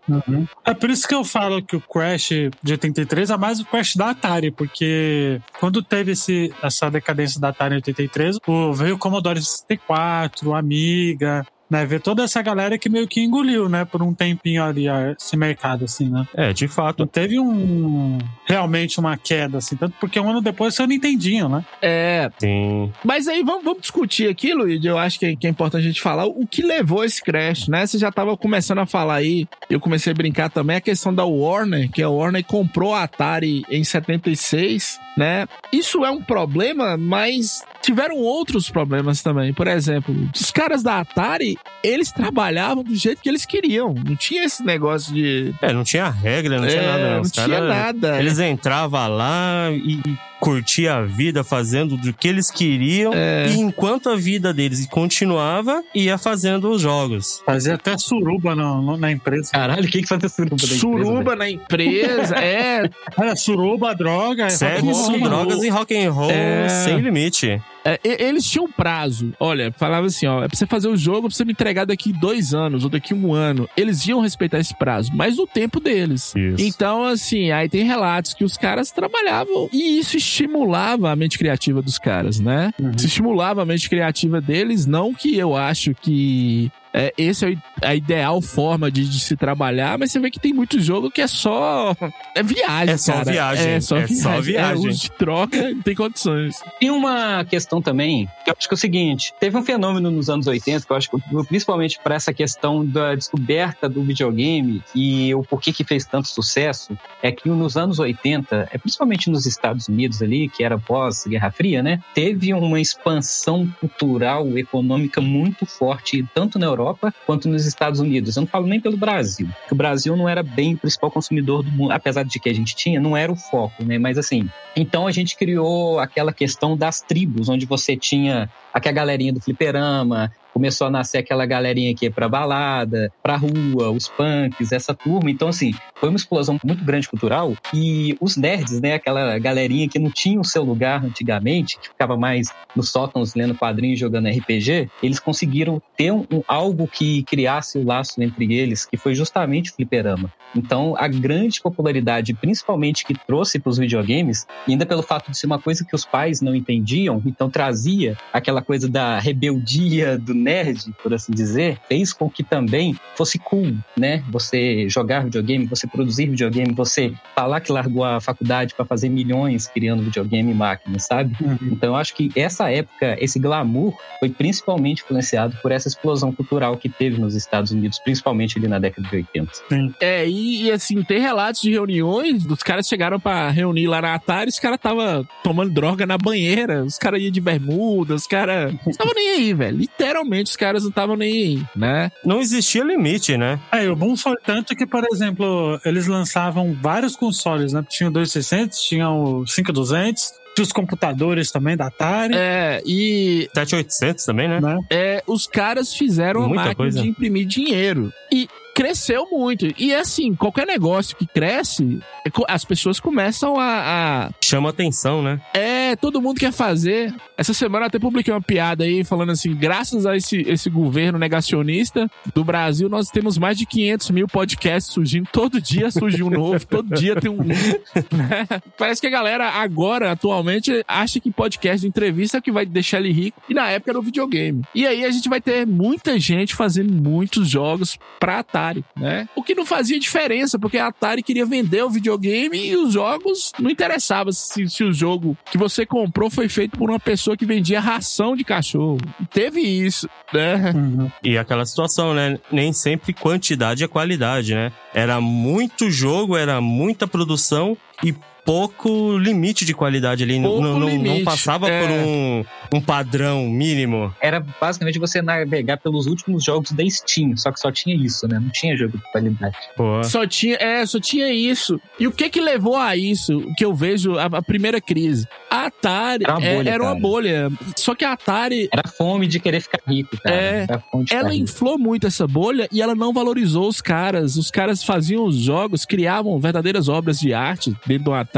É 0.65 0.75
por 0.75 0.91
isso 0.91 1.07
que 1.07 1.15
eu 1.15 1.25
falo 1.25 1.63
que 1.63 1.77
o 1.77 1.81
Crash 1.81 2.31
de 2.63 2.73
83 2.73 3.31
é 3.31 3.37
mais 3.37 3.61
o 3.61 3.65
Crash 3.65 3.97
da 3.97 4.11
Atari, 4.11 4.51
porque 4.51 5.41
quando 5.59 5.83
teve 5.83 6.13
esse, 6.13 6.53
essa 6.63 6.91
decadência 6.91 7.41
da 7.41 7.49
Atari 7.49 7.75
em 7.75 7.77
83, 7.77 8.39
o, 8.47 8.73
veio 8.73 8.95
o 8.95 8.99
Commodore 8.99 9.41
64, 9.41 10.51
o 10.51 10.55
Amiga, 10.55 11.47
né? 11.71 11.85
Ver 11.85 12.01
toda 12.01 12.23
essa 12.23 12.41
galera 12.43 12.79
que 12.79 12.89
meio 12.89 13.07
que 13.09 13.21
engoliu, 13.21 13.69
né? 13.69 13.85
Por 13.85 14.03
um 14.03 14.13
tempinho 14.15 14.63
ali 14.63 14.87
esse 15.19 15.37
mercado, 15.37 15.85
assim, 15.85 16.09
né? 16.09 16.27
É, 16.35 16.53
de 16.53 16.67
Não 16.67 16.73
fato. 16.73 17.07
teve 17.07 17.39
um 17.39 18.19
realmente 18.47 19.01
uma 19.01 19.17
queda, 19.17 19.59
assim, 19.59 19.77
tanto 19.77 19.95
porque 20.01 20.19
um 20.21 20.29
ano 20.31 20.41
depois 20.41 20.75
saiu 20.75 20.87
o 20.87 20.89
Nintendinho, 20.89 21.49
né? 21.49 21.65
É, 21.83 22.31
Sim. 22.39 22.93
mas 23.05 23.27
aí 23.29 23.43
vamos, 23.43 23.65
vamos 23.65 23.81
discutir 23.81 24.29
aqui, 24.29 24.53
Luiz. 24.55 24.85
Eu 24.85 24.99
acho 24.99 25.19
que 25.19 25.27
é, 25.27 25.37
que 25.37 25.47
é 25.47 25.51
importante 25.51 25.83
a 25.83 25.87
gente 25.89 26.01
falar 26.01 26.27
o 26.27 26.47
que 26.47 26.63
levou 26.63 27.05
esse 27.05 27.23
Crash, 27.23 27.69
né? 27.69 27.87
Você 27.87 27.99
já 27.99 28.13
tava 28.13 28.37
começando 28.37 28.79
a 28.79 28.87
falar 28.87 29.15
aí, 29.17 29.47
eu 29.69 29.81
comecei 29.81 30.13
a 30.13 30.15
brincar 30.15 30.51
também, 30.51 30.77
a 30.77 30.81
questão 30.81 31.13
da 31.15 31.25
Warner, 31.25 31.91
que 31.91 32.03
a 32.03 32.09
Warner 32.09 32.45
comprou 32.45 32.95
a 32.95 33.03
Atari 33.03 33.65
em 33.71 33.83
76, 33.83 34.99
né? 35.17 35.47
Isso 35.73 36.05
é 36.05 36.11
um 36.11 36.23
problema, 36.23 36.97
mas 36.97 37.63
tiveram 37.83 38.17
outros 38.17 38.71
problemas 38.71 39.23
também. 39.23 39.53
Por 39.53 39.67
exemplo, 39.67 40.15
os 40.35 40.51
caras 40.51 40.83
da 40.83 41.01
Atari, 41.01 41.56
eles 41.83 42.11
trabalhavam 42.11 42.83
do 42.83 42.95
jeito 42.95 43.23
que 43.23 43.29
eles 43.29 43.45
queriam. 43.47 43.95
Não 43.95 44.17
tinha 44.17 44.45
esse 44.45 44.65
negócio 44.65 45.15
de. 45.15 45.55
É, 45.63 45.73
não 45.73 45.85
tinha 45.85 46.09
regra, 46.11 46.61
não 46.61 46.67
tinha 46.69 46.81
É, 46.83 46.87
nada. 46.87 47.11
Não. 47.11 47.23
não 47.23 47.31
tinha 47.31 47.61
nada. 47.61 48.19
Eles 48.19 48.39
entravam 48.39 49.09
lá 49.09 49.69
e 49.73 50.01
curtir 50.41 50.89
a 50.89 51.03
vida 51.03 51.43
fazendo 51.43 51.97
do 51.97 52.13
que 52.13 52.29
eles 52.29 52.51
queriam. 52.51 53.13
É. 53.15 53.49
E 53.51 53.59
enquanto 53.61 54.09
a 54.11 54.17
vida 54.17 54.53
deles 54.53 54.87
continuava, 54.87 55.83
ia 55.95 56.19
fazendo 56.19 56.71
os 56.71 56.81
jogos. 56.83 57.43
Fazia 57.45 57.75
até 57.75 57.97
suruba 57.99 58.55
no- 58.55 58.97
na 58.97 59.11
empresa. 59.11 59.51
Caralho, 59.53 59.89
quem 59.89 60.03
que 60.03 60.09
faz 60.09 60.21
suruba 60.33 60.57
da 60.57 60.57
empresa, 60.57 60.67
velho? 60.67 60.81
Suruba 60.81 61.37
na 61.37 61.51
empresa, 61.51 62.35
é, 62.43 62.91
Era 63.19 63.37
suruba, 63.37 63.95
droga, 63.95 64.51
Sexo, 64.51 64.85
roll. 64.87 65.21
drogas 65.21 65.63
e 65.63 65.69
rock 65.69 65.97
and 65.97 66.11
roll 66.13 66.31
É. 66.31 66.69
sem 66.69 66.99
limite. 67.01 67.61
É, 67.89 68.01
eles 68.03 68.45
tinham 68.45 68.69
prazo. 68.69 69.33
Olha, 69.39 69.73
falava 69.79 70.09
assim, 70.09 70.27
ó, 70.27 70.43
é 70.43 70.49
pra 70.49 70.57
você 70.57 70.67
fazer 70.67 70.89
o 70.89 70.97
jogo, 70.97 71.29
pra 71.29 71.37
você 71.37 71.45
me 71.45 71.53
entregar 71.53 71.85
daqui 71.87 72.13
dois 72.13 72.53
anos 72.53 72.83
ou 72.83 72.91
daqui 72.91 73.15
um 73.15 73.33
ano. 73.33 73.69
Eles 73.77 74.05
iam 74.09 74.21
respeitar 74.21 74.59
esse 74.59 74.77
prazo, 74.77 75.13
mas 75.15 75.37
no 75.37 75.47
tempo 75.47 75.79
deles. 75.79 76.35
Isso. 76.35 76.57
Então, 76.67 77.05
assim, 77.05 77.53
aí 77.53 77.69
tem 77.69 77.85
relatos 77.85 78.35
que 78.35 78.43
os 78.43 78.57
caras 78.57 78.91
trabalhavam 78.91 79.69
e 79.73 80.01
isso 80.01 80.17
estimulava 80.27 81.11
a 81.11 81.17
mente 81.17 81.39
criativa 81.39 81.81
dos 81.81 81.99
caras, 81.99 82.41
né? 82.41 82.73
Uhum. 82.79 82.93
Isso 82.97 83.07
estimulava 83.07 83.63
a 83.63 83.65
mente 83.65 83.89
criativa 83.89 84.41
deles, 84.41 84.87
não 84.87 85.15
que 85.15 85.37
eu 85.37 85.57
acho 85.57 85.95
que 85.95 86.71
é, 86.97 87.13
esse 87.19 87.45
é 87.83 87.87
a 87.87 87.95
ideal 87.95 88.41
forma 88.41 88.91
de, 88.91 89.07
de 89.09 89.21
se 89.21 89.37
trabalhar, 89.37 89.99
mas 89.99 90.11
você 90.11 90.19
vê 90.19 90.31
que 90.31 90.41
tem 90.41 90.53
muito 90.55 90.81
jogo 90.81 91.11
que 91.11 91.21
é 91.21 91.27
só. 91.27 91.95
É 92.35 92.43
viagem, 92.43 92.95
É 92.95 92.97
só 92.97 93.13
cara. 93.13 93.31
viagem, 93.31 93.69
É 93.69 93.81
só 93.81 93.97
é 93.99 94.07
viagem. 94.07 94.17
só 94.23 94.41
viagem. 94.41 94.89
É, 94.89 94.93
de 94.93 95.11
troca, 95.13 95.71
não 95.75 95.83
tem 95.83 95.95
condições. 95.95 96.57
Tem 96.81 96.91
uma 96.91 97.45
questão 97.45 97.83
também, 97.83 98.27
que 98.45 98.51
eu 98.51 98.55
acho 98.59 98.67
que 98.67 98.73
é 98.75 98.77
o 98.77 98.79
seguinte: 98.79 99.35
teve 99.39 99.57
um 99.59 99.63
fenômeno 99.63 100.11
nos 100.11 100.31
anos 100.31 100.47
80, 100.47 100.87
que 100.87 100.91
eu 100.93 100.97
acho 100.97 101.11
que 101.11 101.19
principalmente 101.49 101.99
para 102.03 102.15
essa 102.15 102.33
questão 102.33 102.85
da 102.85 103.15
descoberta 103.15 103.89
do 103.89 104.03
videogame 104.03 104.83
e 104.95 105.35
o 105.35 105.43
porquê 105.43 105.73
que 105.73 105.85
fez 105.85 106.07
tanto 106.07 106.29
sucesso, 106.29 106.97
é 107.23 107.31
que 107.31 107.47
nos 107.49 107.77
anos 107.77 107.99
80, 107.99 108.69
é 108.73 108.79
principalmente 108.79 109.29
nos 109.29 109.45
Estados 109.45 109.87
Unidos 109.89 110.23
ali, 110.23 110.49
que 110.49 110.65
era 110.65 110.79
pós-Guerra 110.79 111.51
Fria, 111.51 111.83
né? 111.83 112.01
Teve 112.15 112.55
uma 112.55 112.81
expansão 112.81 113.69
cultural, 113.81 114.57
econômica 114.57 115.21
muito 115.21 115.67
forte, 115.67 116.25
tanto 116.35 116.59
na 116.59 116.65
Europa 116.67 116.86
quanto 117.27 117.49
nos 117.49 117.67
Estados 117.67 118.01
Unidos. 118.01 118.37
Eu 118.37 118.43
não 118.43 118.47
falo 118.47 118.67
nem 118.67 118.81
pelo 118.81 118.97
Brasil, 118.97 119.49
que 119.67 119.73
o 119.73 119.77
Brasil 119.77 120.17
não 120.17 120.29
era 120.29 120.43
bem 120.43 120.75
o 120.75 120.79
principal 120.79 121.11
consumidor 121.11 121.63
do 121.63 121.71
mundo, 121.71 121.93
apesar 121.93 122.25
de 122.25 122.39
que 122.39 122.49
a 122.49 122.55
gente 122.55 122.75
tinha, 122.77 123.01
não 123.01 123.17
era 123.17 123.33
o 123.33 123.37
foco, 123.37 123.85
né? 123.85 123.99
Mas 123.99 124.19
assim, 124.19 124.49
então 124.77 125.07
a 125.07 125.13
gente 125.13 125.37
criou 125.37 125.99
aquela 125.99 126.33
questão 126.33 126.77
das 126.77 127.01
tribos, 127.01 127.49
onde 127.49 127.67
você 127.67 127.97
tinha 127.97 128.49
aquela 128.73 128.95
galerinha 128.95 129.33
do 129.33 129.41
fliperama, 129.41 130.31
começou 130.57 130.87
a 130.87 130.91
nascer 130.91 131.19
aquela 131.19 131.45
galerinha 131.45 131.95
ia 132.01 132.11
pra 132.11 132.31
balada, 132.31 133.13
pra 133.23 133.37
rua, 133.37 133.91
os 133.91 134.09
punks, 134.09 134.73
essa 134.73 134.95
turma. 134.95 135.31
Então, 135.31 135.49
assim, 135.49 135.71
foi 136.01 136.09
uma 136.09 136.17
explosão 136.17 136.59
muito 136.65 136.83
grande 136.83 137.07
cultural. 137.11 137.53
E 137.75 138.17
os 138.23 138.39
nerds, 138.39 138.81
né, 138.81 138.95
aquela 138.95 139.39
galerinha 139.39 139.87
que 139.87 139.99
não 139.99 140.11
tinha 140.11 140.41
o 140.41 140.45
seu 140.45 140.65
lugar 140.65 141.05
antigamente, 141.05 141.79
que 141.79 141.89
ficava 141.89 142.17
mais 142.17 142.49
nos 142.75 142.89
sótãos 142.91 143.35
lendo 143.35 143.55
quadrinhos, 143.55 144.01
jogando 144.01 144.29
RPG, 144.29 144.89
eles 145.03 145.21
conseguiram 145.21 145.79
ter 145.95 146.11
um, 146.11 146.21
um- 146.33 146.43
algo 146.49 146.89
que 146.89 147.23
criasse 147.25 147.79
o 147.79 147.85
laço 147.85 148.23
entre 148.23 148.55
eles, 148.55 148.87
que 148.87 148.97
foi 148.97 149.15
justamente 149.15 149.71
o 149.71 149.75
fliperama. 149.75 150.31
Então, 150.55 150.95
a 150.97 151.07
grande 151.07 151.61
popularidade, 151.61 152.33
principalmente 152.35 153.05
que 153.05 153.15
trouxe 153.27 153.59
para 153.59 153.69
os 153.71 153.79
videogames, 153.79 154.47
ainda 154.67 154.87
pelo 154.87 155.03
fato 155.03 155.31
de 155.31 155.39
ser 155.39 155.47
uma 155.47 155.59
coisa 155.59 155.85
que 155.85 155.95
os 155.95 156.07
pais 156.07 156.41
não 156.41 156.55
entendiam, 156.55 157.23
então 157.27 157.51
trazia 157.51 158.17
aquela 158.33 158.63
coisa 158.63 158.89
da 158.89 159.19
rebeldia 159.19 160.19
do 160.19 160.35
nerd, 160.47 160.95
por 161.03 161.13
assim 161.13 161.33
dizer, 161.33 161.79
fez 161.89 162.13
com 162.13 162.31
que 162.31 162.45
também 162.45 162.97
fosse 163.17 163.39
cool, 163.39 163.75
né? 163.97 164.23
Você 164.31 164.89
jogar 164.89 165.25
videogame, 165.25 165.67
você 165.67 165.87
produzir 165.89 166.29
videogame, 166.31 166.73
você 166.73 167.13
falar 167.35 167.61
que 167.61 167.73
largou 167.73 168.05
a 168.05 168.21
faculdade 168.21 168.75
para 168.75 168.85
fazer 168.85 169.09
milhões 169.09 169.67
criando 169.67 170.05
videogame 170.05 170.53
e 170.53 170.55
máquina, 170.55 170.99
sabe? 171.01 171.37
Uhum. 171.41 171.59
Então 171.73 171.91
eu 171.91 171.97
acho 171.97 172.15
que 172.15 172.31
essa 172.37 172.71
época, 172.71 173.17
esse 173.21 173.39
glamour, 173.41 173.95
foi 174.21 174.31
principalmente 174.31 175.03
influenciado 175.03 175.57
por 175.61 175.73
essa 175.73 175.89
explosão 175.89 176.33
cultural 176.33 176.77
que 176.77 176.89
teve 176.89 177.21
nos 177.21 177.35
Estados 177.35 177.73
Unidos, 177.73 177.99
principalmente 177.99 178.59
ali 178.59 178.69
na 178.69 178.79
década 178.79 179.09
de 179.09 179.17
80. 179.17 179.53
É, 180.01 180.29
e, 180.29 180.65
e, 180.65 180.71
assim, 180.71 181.03
tem 181.03 181.19
relatos 181.19 181.61
de 181.61 181.71
reuniões, 181.71 182.45
os 182.47 182.63
caras 182.63 182.87
chegaram 182.87 183.19
pra 183.19 183.51
reunir 183.51 183.87
lá 183.87 184.01
na 184.01 184.15
Atari, 184.15 184.49
os 184.49 184.59
caras 184.59 184.79
tava 184.79 185.27
tomando 185.43 185.73
droga 185.73 186.07
na 186.07 186.17
banheira, 186.17 186.85
os 186.85 186.99
caras 186.99 187.21
iam 187.21 187.31
de 187.31 187.41
bermuda, 187.41 188.15
os 188.15 188.27
caras 188.27 188.73
não 188.85 188.91
estavam 188.91 189.15
nem 189.15 189.31
aí, 189.31 189.55
velho. 189.55 189.77
Literalmente 189.77 190.36
os 190.43 190.57
caras 190.57 190.83
não 190.83 190.91
estavam 190.91 191.17
nem 191.17 191.33
aí, 191.33 191.63
né? 191.75 192.11
Não 192.25 192.41
existia 192.41 192.83
limite, 192.85 193.37
né? 193.37 193.59
É, 193.73 193.85
e 193.85 193.89
o 193.89 193.97
boom 193.97 194.17
foi 194.17 194.35
tanto 194.45 194.75
que, 194.77 194.87
por 194.87 195.05
exemplo, 195.13 195.81
eles 195.85 196.07
lançavam 196.07 196.77
vários 196.81 197.17
consoles, 197.17 197.73
né? 197.73 197.85
Tinha 197.89 198.09
o 198.09 198.13
2600, 198.13 198.81
tinha 198.83 199.09
o 199.11 199.47
5200, 199.47 200.33
tinha 200.55 200.65
os 200.65 200.73
computadores 200.73 201.51
também 201.51 201.77
da 201.77 201.87
Atari, 201.87 202.35
É, 202.35 202.83
e 202.87 203.49
7800 203.55 204.25
também, 204.25 204.49
né? 204.49 204.61
né? 204.61 204.79
é, 204.91 205.23
os 205.27 205.47
caras 205.47 205.95
fizeram 205.95 206.41
Muita 206.43 206.55
máquina 206.57 206.75
coisa. 206.75 207.03
de 207.03 207.09
imprimir 207.09 207.47
dinheiro. 207.47 208.13
E 208.33 208.49
cresceu 208.77 209.27
muito. 209.33 209.67
E 209.79 209.95
assim, 209.95 210.35
qualquer 210.35 210.67
negócio 210.67 211.17
que 211.17 211.27
cresce, 211.27 211.99
é 212.27 212.31
as 212.47 212.63
pessoas 212.63 213.01
começam 213.01 213.59
a- 213.59 214.27
a 214.27 214.31
Chama 214.45 214.69
atenção, 214.69 215.23
né? 215.23 215.41
É, 215.55 215.97
todo 215.97 216.21
mundo 216.21 216.39
quer 216.39 216.53
fazer. 216.53 217.15
Essa 217.39 217.55
semana 217.55 217.85
eu 217.85 217.89
até 217.89 217.99
publiquei 217.99 218.33
uma 218.35 218.43
piada 218.43 218.85
aí 218.85 219.03
falando 219.03 219.33
assim: 219.33 219.55
graças 219.55 220.05
a 220.05 220.15
esse, 220.15 220.43
esse 220.43 220.69
governo 220.69 221.19
negacionista 221.19 222.11
do 222.35 222.45
Brasil, 222.45 222.87
nós 222.91 223.09
temos 223.09 223.39
mais 223.39 223.57
de 223.57 223.65
500 223.65 224.11
mil 224.11 224.29
podcasts 224.29 224.93
surgindo. 224.93 225.27
Todo 225.33 225.59
dia 225.61 225.91
surge 225.91 226.23
um 226.23 226.29
novo, 226.29 226.65
todo 226.69 226.95
dia 226.95 227.17
tem 227.19 227.31
um. 227.31 227.39
Parece 228.77 229.01
que 229.01 229.07
a 229.07 229.11
galera 229.11 229.49
agora, 229.49 230.13
atualmente, 230.13 230.85
acha 230.87 231.19
que 231.19 231.31
podcast 231.31 231.81
de 231.81 231.89
entrevista 231.89 232.37
é 232.37 232.41
o 232.41 232.43
que 232.43 232.53
vai 232.53 232.67
deixar 232.67 232.99
ele 233.01 233.11
rico. 233.13 233.41
E 233.49 233.55
na 233.55 233.69
época 233.71 233.91
era 233.93 233.99
o 233.99 234.03
videogame. 234.03 234.63
E 234.75 234.87
aí 234.87 235.03
a 235.05 235.11
gente 235.11 235.29
vai 235.29 235.41
ter 235.41 235.67
muita 235.67 236.19
gente 236.19 236.55
fazendo 236.55 236.93
muitos 236.93 237.49
jogos 237.49 237.99
pra 238.21 238.43
Atari, 238.67 238.85
né? 238.97 239.29
O 239.35 239.43
que 239.43 239.55
não 239.55 239.65
fazia 239.65 239.99
diferença, 239.99 240.59
porque 240.59 240.79
a 240.79 240.89
Atari 240.89 241.23
queria 241.23 241.47
vender 241.47 241.83
o 241.83 241.91
videogame 241.91 242.59
e 242.59 242.77
os 242.77 242.93
jogos 242.93 243.53
não 243.59 243.71
interessava 243.71 244.33
se, 244.33 244.69
se 244.69 244.85
o 244.85 244.93
jogo 244.93 245.37
que 245.51 245.59
você 245.59 245.87
comprou 245.87 246.31
foi 246.31 246.49
feito 246.49 246.79
por 246.79 246.91
uma 246.91 247.01
pessoa 247.01 247.37
que 247.37 247.47
vendia 247.47 247.81
ração 247.81 248.37
de 248.37 248.45
cachorro. 248.45 248.99
Teve 249.31 249.61
isso, 249.61 250.09
né? 250.33 250.73
Uhum. 250.75 251.11
E 251.23 251.39
aquela 251.39 251.65
situação, 251.65 252.15
né? 252.15 252.39
Nem 252.51 252.73
sempre 252.73 253.13
quantidade 253.13 253.85
é 253.85 253.89
qualidade, 253.89 254.55
né? 254.55 254.73
Era 254.95 255.21
muito 255.21 255.91
jogo, 255.91 256.37
era 256.37 256.61
muita 256.61 257.07
produção 257.07 257.77
e 258.03 258.15
pouco 258.47 259.19
limite 259.19 259.65
de 259.65 259.75
qualidade 259.75 260.23
ali. 260.23 260.39
Não- 260.39 260.47
Pouco 260.51 260.63
não, 260.63 260.79
não, 260.79 260.97
não 260.99 261.25
passava 261.25 261.69
é. 261.69 261.81
por 261.83 261.91
um, 261.91 262.45
um 262.75 262.81
padrão 262.81 263.49
mínimo. 263.49 264.15
Era 264.21 264.39
basicamente 264.61 264.99
você 264.99 265.21
navegar 265.21 265.77
pelos 265.79 266.07
últimos 266.07 266.45
jogos 266.45 266.71
da 266.71 266.89
Steam, 266.89 267.37
só 267.37 267.51
que 267.51 267.59
só 267.59 267.73
tinha 267.73 267.95
isso, 267.97 268.27
né? 268.29 268.39
Não 268.39 268.49
tinha 268.51 268.77
jogo 268.77 268.97
de 268.97 269.03
qualidade. 269.11 269.57
Pô. 269.77 270.03
Só 270.05 270.25
tinha, 270.27 270.57
é, 270.61 270.87
só 270.87 271.01
tinha 271.01 271.31
isso. 271.33 271.81
E 271.99 272.07
o 272.07 272.13
que 272.13 272.31
que 272.31 272.41
levou 272.41 272.77
a 272.77 272.97
isso? 272.97 273.43
Que 273.57 273.65
eu 273.65 273.75
vejo, 273.75 274.17
a, 274.17 274.27
a 274.27 274.43
primeira 274.43 274.81
crise. 274.81 275.27
A 275.51 275.67
Atari 275.67 276.25
Era 276.25 276.37
uma 276.39 276.45
é- 276.47 276.55
bolha, 276.57 276.71
era 276.71 276.83
uma 276.85 276.95
bolha. 276.95 277.51
Só 277.77 277.95
que 277.97 278.05
a 278.05 278.13
Atari, 278.13 278.69
Era 278.73 278.87
fome 278.89 279.27
de 279.27 279.41
querer 279.41 279.61
ficar 279.61 279.81
rico, 279.89 280.17
cara. 280.23 280.37
É, 280.37 280.67
ela 281.11 281.31
rico. 281.31 281.43
inflou 281.43 281.77
muito 281.79 282.07
essa 282.07 282.27
bolha 282.29 282.69
e 282.71 282.81
ela 282.81 282.95
não 282.95 283.13
valorizou 283.13 283.67
os 283.69 283.81
caras. 283.81 284.37
Os 284.37 284.51
caras 284.53 284.85
faziam 284.85 285.25
os 285.25 285.37
jogos, 285.37 285.85
criavam 285.85 286.39
verdadeiras 286.39 286.89
obras 286.89 287.19
de 287.19 287.35
arte 287.35 287.75
dentro 287.85 288.05
do 288.05 288.15
Atari 288.15 288.36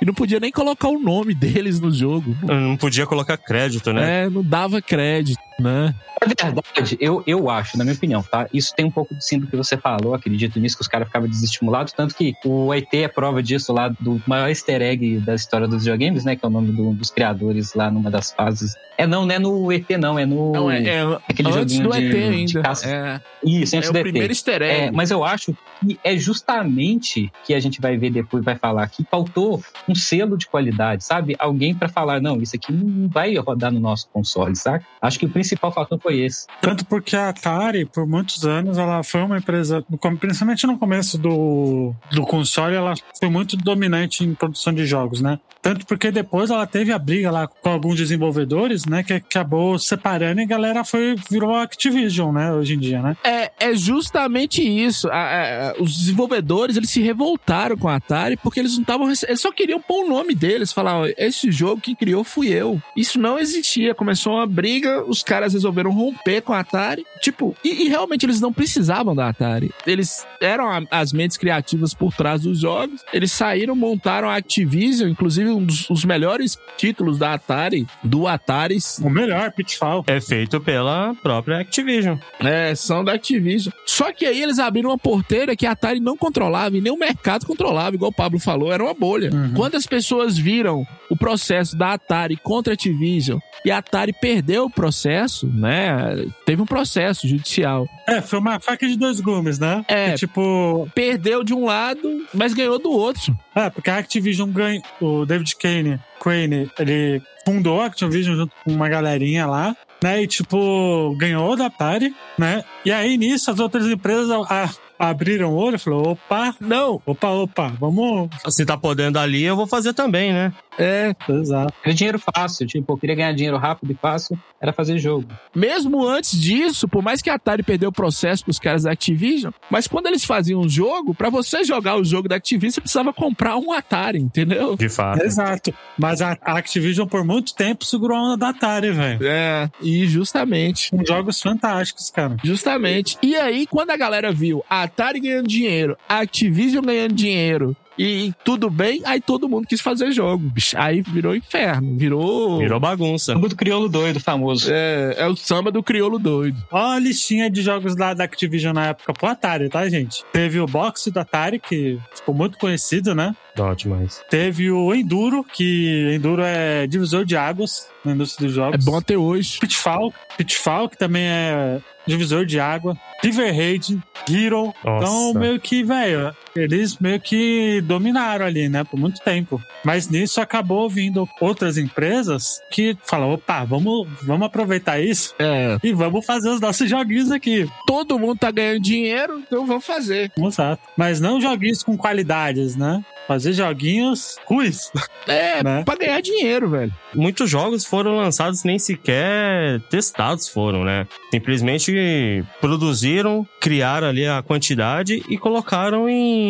e 0.00 0.04
não 0.04 0.14
podia 0.14 0.38
nem 0.38 0.50
colocar 0.50 0.88
o 0.88 0.98
nome 0.98 1.34
deles 1.34 1.80
no 1.80 1.92
jogo. 1.92 2.36
Não 2.42 2.76
podia 2.76 3.06
colocar 3.06 3.36
crédito, 3.36 3.92
né? 3.92 4.24
É, 4.24 4.30
não 4.30 4.42
dava 4.42 4.80
crédito, 4.80 5.40
né? 5.60 5.94
Na 6.20 6.26
verdade, 6.26 6.96
eu, 7.00 7.22
eu 7.26 7.48
acho, 7.48 7.78
na 7.78 7.84
minha 7.84 7.94
opinião, 7.94 8.22
tá? 8.22 8.46
Isso 8.52 8.74
tem 8.74 8.84
um 8.86 8.90
pouco 8.90 9.14
sim 9.20 9.38
do 9.38 9.46
que 9.46 9.56
você 9.56 9.76
falou, 9.76 10.14
acredito 10.14 10.58
nisso, 10.58 10.76
que 10.76 10.82
os 10.82 10.88
caras 10.88 11.06
ficavam 11.06 11.28
desestimulados, 11.28 11.92
tanto 11.92 12.14
que 12.14 12.34
o 12.44 12.74
ET 12.74 12.92
é 12.92 13.06
prova 13.08 13.42
disso 13.42 13.72
lá 13.72 13.88
do 13.88 14.20
maior 14.26 14.48
easter 14.48 14.82
egg 14.82 15.18
da 15.20 15.34
história 15.34 15.68
dos 15.68 15.84
videogames, 15.84 16.24
né? 16.24 16.34
Que 16.36 16.44
é 16.44 16.48
o 16.48 16.50
nome 16.50 16.72
do- 16.72 16.92
dos 16.92 17.10
criadores 17.10 17.74
lá 17.74 17.90
numa 17.90 18.10
das 18.10 18.32
fases. 18.32 18.74
É 18.96 19.06
não, 19.06 19.24
não 19.24 19.34
é 19.34 19.38
no 19.38 19.70
ET, 19.72 19.88
não, 19.96 20.18
é 20.18 20.26
no. 20.26 20.50
Não, 20.52 20.68
é, 20.70 20.82
é 20.82 21.02
aquele 21.28 21.48
antes 21.50 21.74
joguinho 21.76 21.82
do 21.88 21.94
ET 21.94 22.00
de- 22.02 22.10
de 22.10 22.18
ainda. 22.58 22.62
caça. 22.62 22.88
É, 22.88 23.20
Isso, 23.44 23.74
é 23.76 23.78
antes 23.78 23.90
o 23.90 23.92
do 23.92 23.98
ET. 23.98 24.02
primeiro 24.02 24.32
easter 24.32 24.60
egg. 24.62 24.80
É, 24.86 24.90
mas 24.90 25.10
eu 25.12 25.22
acho 25.24 25.56
que 25.80 25.98
é 26.02 26.16
justamente 26.58 27.30
que 27.44 27.54
a 27.54 27.60
gente 27.60 27.80
vai 27.80 27.96
ver 27.96 28.10
depois, 28.10 28.44
vai 28.44 28.56
falar 28.56 28.88
que 28.88 29.04
faltou 29.08 29.62
um 29.88 29.94
selo 29.94 30.36
de 30.36 30.48
qualidade, 30.48 31.04
sabe? 31.04 31.36
Alguém 31.38 31.72
pra 31.74 31.88
falar, 31.88 32.20
não, 32.20 32.40
isso 32.42 32.56
aqui 32.56 32.72
não 32.72 33.08
vai 33.08 33.36
rodar 33.36 33.70
no 33.72 33.78
nosso 33.78 34.08
console, 34.12 34.56
sabe? 34.56 34.84
Acho 35.00 35.18
que 35.18 35.26
o 35.26 35.28
principal 35.28 35.47
fator 35.56 35.98
foi 36.00 36.20
esse. 36.20 36.46
Tanto 36.60 36.84
porque 36.86 37.16
a 37.16 37.28
Atari, 37.28 37.84
por 37.84 38.06
muitos 38.06 38.44
anos, 38.44 38.78
ela 38.78 39.02
foi 39.02 39.22
uma 39.22 39.38
empresa, 39.38 39.84
principalmente 40.20 40.66
no 40.66 40.78
começo 40.78 41.16
do, 41.18 41.94
do 42.12 42.22
console, 42.22 42.74
ela 42.74 42.94
foi 43.18 43.28
muito 43.28 43.56
dominante 43.56 44.24
em 44.24 44.34
produção 44.34 44.72
de 44.72 44.86
jogos, 44.86 45.20
né? 45.20 45.38
Tanto 45.60 45.84
porque 45.86 46.10
depois 46.10 46.50
ela 46.50 46.66
teve 46.66 46.92
a 46.92 46.98
briga 46.98 47.30
lá 47.30 47.46
com 47.48 47.68
alguns 47.70 47.96
desenvolvedores, 47.96 48.84
né? 48.86 49.02
Que 49.02 49.14
acabou 49.14 49.78
separando 49.78 50.40
e 50.40 50.44
a 50.44 50.46
galera 50.46 50.84
foi, 50.84 51.16
virou 51.30 51.52
a 51.54 51.62
Activision, 51.64 52.32
né? 52.32 52.52
Hoje 52.52 52.74
em 52.74 52.78
dia, 52.78 53.02
né? 53.02 53.16
É, 53.24 53.50
é 53.58 53.74
justamente 53.74 54.62
isso. 54.62 55.08
A- 55.08 55.72
a- 55.76 55.82
os 55.82 55.96
desenvolvedores 55.98 56.76
eles 56.76 56.90
se 56.90 57.00
revoltaram 57.02 57.76
com 57.76 57.88
a 57.88 57.96
Atari 57.96 58.36
porque 58.36 58.60
eles 58.60 58.74
não 58.74 58.82
estavam. 58.82 59.06
Eles 59.08 59.40
só 59.40 59.50
queriam 59.52 59.80
pôr 59.80 60.04
o 60.04 60.08
nome 60.08 60.34
deles, 60.34 60.72
falar, 60.72 61.08
esse 61.18 61.50
jogo 61.50 61.80
quem 61.80 61.94
criou 61.94 62.22
fui 62.22 62.48
eu. 62.48 62.80
Isso 62.96 63.18
não 63.18 63.38
existia, 63.38 63.94
começou 63.94 64.34
uma 64.34 64.46
briga, 64.46 65.04
os 65.04 65.22
caras 65.22 65.37
resolveram 65.52 65.90
romper 65.92 66.40
com 66.42 66.52
a 66.52 66.60
Atari. 66.60 67.04
Tipo, 67.20 67.54
e, 67.64 67.84
e 67.86 67.88
realmente 67.88 68.24
eles 68.26 68.40
não 68.40 68.52
precisavam 68.52 69.14
da 69.14 69.28
Atari. 69.28 69.70
Eles 69.86 70.26
eram 70.40 70.68
a- 70.70 70.82
as 70.90 71.12
mentes 71.12 71.36
criativas 71.36 71.94
por 71.94 72.12
trás 72.14 72.42
dos 72.42 72.60
jogos. 72.60 73.02
Eles 73.12 73.30
saíram, 73.32 73.74
montaram 73.76 74.28
a 74.28 74.36
Activision, 74.36 75.08
inclusive 75.10 75.48
um 75.50 75.64
dos 75.64 75.88
os 75.90 76.04
melhores 76.04 76.58
títulos 76.76 77.18
da 77.18 77.34
Atari, 77.34 77.86
do 78.02 78.26
Atari, 78.26 78.78
O 79.02 79.08
melhor, 79.10 79.52
Pitfall. 79.52 80.04
É 80.06 80.20
feito 80.20 80.60
pela 80.60 81.14
própria 81.22 81.58
Activision. 81.60 82.16
é, 82.40 82.74
são 82.74 83.04
da 83.04 83.12
Activision. 83.14 83.72
Só 83.86 84.12
que 84.12 84.26
aí 84.26 84.42
eles 84.42 84.58
abriram 84.58 84.90
uma 84.90 84.98
porteira 84.98 85.54
que 85.56 85.66
a 85.66 85.72
Atari 85.72 86.00
não 86.00 86.16
controlava 86.16 86.76
e 86.76 86.80
nem 86.80 86.92
o 86.92 86.98
mercado 86.98 87.46
controlava, 87.46 87.94
igual 87.96 88.10
o 88.10 88.14
Pablo 88.14 88.38
falou, 88.38 88.72
era 88.72 88.82
uma 88.84 88.94
bolha. 88.94 89.30
Uhum. 89.32 89.54
Quando 89.54 89.76
as 89.76 89.86
pessoas 89.86 90.36
viram 90.36 90.86
o 91.10 91.16
processo 91.16 91.76
da 91.76 91.92
Atari 91.94 92.36
contra 92.36 92.72
a 92.72 92.74
Activision 92.74 93.38
e 93.64 93.70
a 93.70 93.78
Atari 93.78 94.12
perdeu 94.12 94.64
o 94.66 94.70
processo, 94.70 95.27
né? 95.46 96.26
Teve 96.44 96.62
um 96.62 96.66
processo 96.66 97.26
judicial. 97.28 97.86
É, 98.06 98.20
foi 98.20 98.38
uma 98.38 98.58
faca 98.60 98.86
de 98.88 98.96
dois 98.96 99.20
gumes, 99.20 99.58
né? 99.58 99.84
É. 99.88 100.10
Que, 100.12 100.18
tipo, 100.18 100.88
Perdeu 100.94 101.42
de 101.44 101.52
um 101.54 101.64
lado, 101.64 102.24
mas 102.32 102.54
ganhou 102.54 102.78
do 102.78 102.90
outro. 102.90 103.36
é, 103.54 103.68
porque 103.70 103.90
a 103.90 103.98
Activision 103.98 104.50
ganhou. 104.50 104.82
O 105.00 105.24
David 105.26 105.54
Kane, 105.56 105.98
Crane, 106.20 106.70
ele 106.78 107.22
fundou 107.44 107.80
a 107.80 107.86
Activision 107.86 108.36
junto 108.36 108.52
com 108.64 108.72
uma 108.72 108.88
galerinha 108.88 109.46
lá, 109.46 109.76
né? 110.02 110.22
E, 110.22 110.26
tipo, 110.26 111.14
ganhou 111.18 111.56
da 111.56 111.66
Atari, 111.66 112.14
né? 112.38 112.64
E 112.84 112.92
aí 112.92 113.16
nisso 113.16 113.50
as 113.50 113.58
outras 113.58 113.86
empresas 113.86 114.30
a- 114.30 114.70
abriram 114.98 115.52
o 115.52 115.56
olho 115.56 115.76
e 115.76 115.78
falaram: 115.78 116.10
opa, 116.12 116.54
Não, 116.60 117.00
opa, 117.06 117.28
opa, 117.30 117.68
vamos. 117.80 118.28
Se 118.50 118.64
tá 118.64 118.76
podendo 118.76 119.18
ali, 119.18 119.42
eu 119.44 119.56
vou 119.56 119.66
fazer 119.66 119.92
também, 119.92 120.32
né? 120.32 120.52
É. 120.78 121.14
Exato. 121.28 121.74
Era 121.84 121.94
dinheiro 121.94 122.18
fácil, 122.18 122.66
tipo, 122.66 122.92
eu 122.92 122.96
queria 122.96 123.14
ganhar 123.14 123.32
dinheiro 123.32 123.56
rápido 123.56 123.92
e 123.92 123.94
fácil, 123.94 124.38
era 124.60 124.72
fazer 124.72 124.98
jogo. 124.98 125.26
Mesmo 125.54 126.06
antes 126.06 126.40
disso, 126.40 126.88
por 126.88 127.02
mais 127.02 127.20
que 127.20 127.30
a 127.30 127.34
Atari 127.34 127.62
perdeu 127.62 127.90
o 127.90 127.92
processo 127.92 128.44
pros 128.44 128.58
caras 128.58 128.84
da 128.84 128.92
Activision, 128.92 129.52
mas 129.70 129.86
quando 129.86 130.06
eles 130.06 130.24
faziam 130.24 130.60
um 130.60 130.68
jogo, 130.68 131.14
pra 131.14 131.30
você 131.30 131.62
jogar 131.64 131.96
o 131.96 132.04
jogo 132.04 132.28
da 132.28 132.36
Activision, 132.36 132.72
você 132.72 132.80
precisava 132.80 133.12
comprar 133.12 133.56
um 133.56 133.72
Atari, 133.72 134.18
entendeu? 134.18 134.76
De 134.76 134.88
fato. 134.88 135.22
Exato. 135.22 135.74
Mas 135.98 136.22
a 136.22 136.38
a 136.42 136.58
Activision 136.58 137.06
por 137.06 137.24
muito 137.24 137.54
tempo 137.54 137.84
segurou 137.84 138.16
a 138.16 138.22
onda 138.22 138.36
da 138.36 138.48
Atari, 138.50 138.90
velho. 138.90 139.18
É, 139.22 139.70
e 139.80 140.06
justamente. 140.06 140.90
Com 140.90 141.04
jogos 141.04 141.40
fantásticos, 141.40 142.10
cara. 142.10 142.36
Justamente. 142.42 143.18
E 143.22 143.36
aí, 143.36 143.66
quando 143.66 143.90
a 143.90 143.96
galera 143.96 144.32
viu 144.32 144.64
a 144.68 144.82
Atari 144.82 145.20
ganhando 145.20 145.48
dinheiro, 145.48 145.96
a 146.08 146.20
Activision 146.20 146.84
ganhando 146.84 147.14
dinheiro 147.14 147.76
e 147.98 148.32
tudo 148.44 148.70
bem, 148.70 149.02
aí 149.04 149.20
todo 149.20 149.48
mundo 149.48 149.66
quis 149.66 149.80
fazer 149.80 150.12
jogo. 150.12 150.38
bicho. 150.50 150.76
Aí 150.78 151.02
virou 151.02 151.34
inferno, 151.34 151.96
virou. 151.96 152.58
Virou 152.58 152.78
bagunça. 152.80 153.32
Jogo 153.32 153.48
do 153.48 153.56
crioulo 153.56 153.88
doido, 153.88 154.20
famoso. 154.20 154.68
É, 154.72 155.14
é 155.18 155.26
o 155.26 155.36
samba 155.36 155.70
do 155.70 155.82
crioulo 155.82 156.18
doido. 156.18 156.56
Ó 156.70 156.92
a 156.92 156.98
listinha 156.98 157.50
de 157.50 157.62
jogos 157.62 157.96
lá 157.96 158.14
da 158.14 158.24
Activision 158.24 158.72
na 158.74 158.86
época 158.88 159.12
pro 159.12 159.28
Atari, 159.28 159.68
tá, 159.68 159.88
gente? 159.88 160.24
Teve 160.32 160.60
o 160.60 160.66
boxe 160.66 161.10
do 161.10 161.18
Atari, 161.20 161.58
que 161.58 161.98
ficou 162.14 162.34
muito 162.34 162.56
conhecido, 162.58 163.14
né? 163.14 163.34
Demais. 163.76 164.22
Teve 164.30 164.70
o 164.70 164.94
Enduro, 164.94 165.42
que 165.42 166.12
Enduro 166.14 166.42
é 166.42 166.86
divisor 166.86 167.24
de 167.24 167.36
águas 167.36 167.88
na 168.04 168.12
indústria 168.12 168.46
dos 168.46 168.56
É 168.56 168.60
jogos. 168.60 168.84
bom 168.84 168.96
até 168.96 169.18
hoje. 169.18 169.58
Pitfall, 169.58 170.14
Pitfall, 170.36 170.88
que 170.88 170.96
também 170.96 171.24
é 171.24 171.80
divisor 172.06 172.46
de 172.46 172.60
água. 172.60 172.96
River 173.20 173.52
Raid, 173.52 173.98
Hero. 174.30 174.72
Então, 174.80 175.00
Nossa. 175.00 175.38
meio 175.40 175.58
que, 175.58 175.82
velho, 175.82 176.32
eles 176.58 176.98
meio 176.98 177.20
que 177.20 177.80
dominaram 177.82 178.44
ali, 178.46 178.68
né, 178.68 178.84
por 178.84 178.98
muito 178.98 179.20
tempo. 179.20 179.60
Mas 179.84 180.08
nisso 180.08 180.40
acabou 180.40 180.88
vindo 180.88 181.28
outras 181.40 181.76
empresas 181.78 182.60
que 182.70 182.96
falam, 183.04 183.32
opa, 183.32 183.64
vamos, 183.64 184.06
vamos 184.22 184.46
aproveitar 184.46 185.00
isso 185.00 185.34
É, 185.38 185.78
e 185.82 185.92
vamos 185.92 186.24
fazer 186.26 186.48
os 186.50 186.60
nossos 186.60 186.88
joguinhos 186.88 187.30
aqui. 187.30 187.68
todo 187.86 188.18
mundo 188.18 188.38
tá 188.38 188.50
ganhando 188.50 188.80
dinheiro, 188.80 189.38
então 189.46 189.66
vamos 189.66 189.84
fazer. 189.84 190.30
Exato. 190.36 190.82
Mas 190.96 191.20
não 191.20 191.40
joguinhos 191.40 191.82
com 191.82 191.96
qualidades, 191.96 192.76
né? 192.76 193.02
Fazer 193.26 193.52
joguinhos 193.52 194.36
ruins, 194.46 194.90
É, 195.26 195.62
né? 195.64 195.82
pra 195.84 195.96
ganhar 195.96 196.20
dinheiro, 196.22 196.70
velho. 196.70 196.92
Muitos 197.14 197.48
jogos 197.50 197.84
foram 197.84 198.16
lançados 198.16 198.64
nem 198.64 198.78
sequer 198.78 199.80
testados 199.90 200.48
foram, 200.48 200.82
né? 200.84 201.06
Simplesmente 201.30 202.42
produziram, 202.60 203.46
criaram 203.60 204.06
ali 204.08 204.26
a 204.26 204.42
quantidade 204.42 205.22
e 205.28 205.36
colocaram 205.38 206.08
em, 206.08 206.47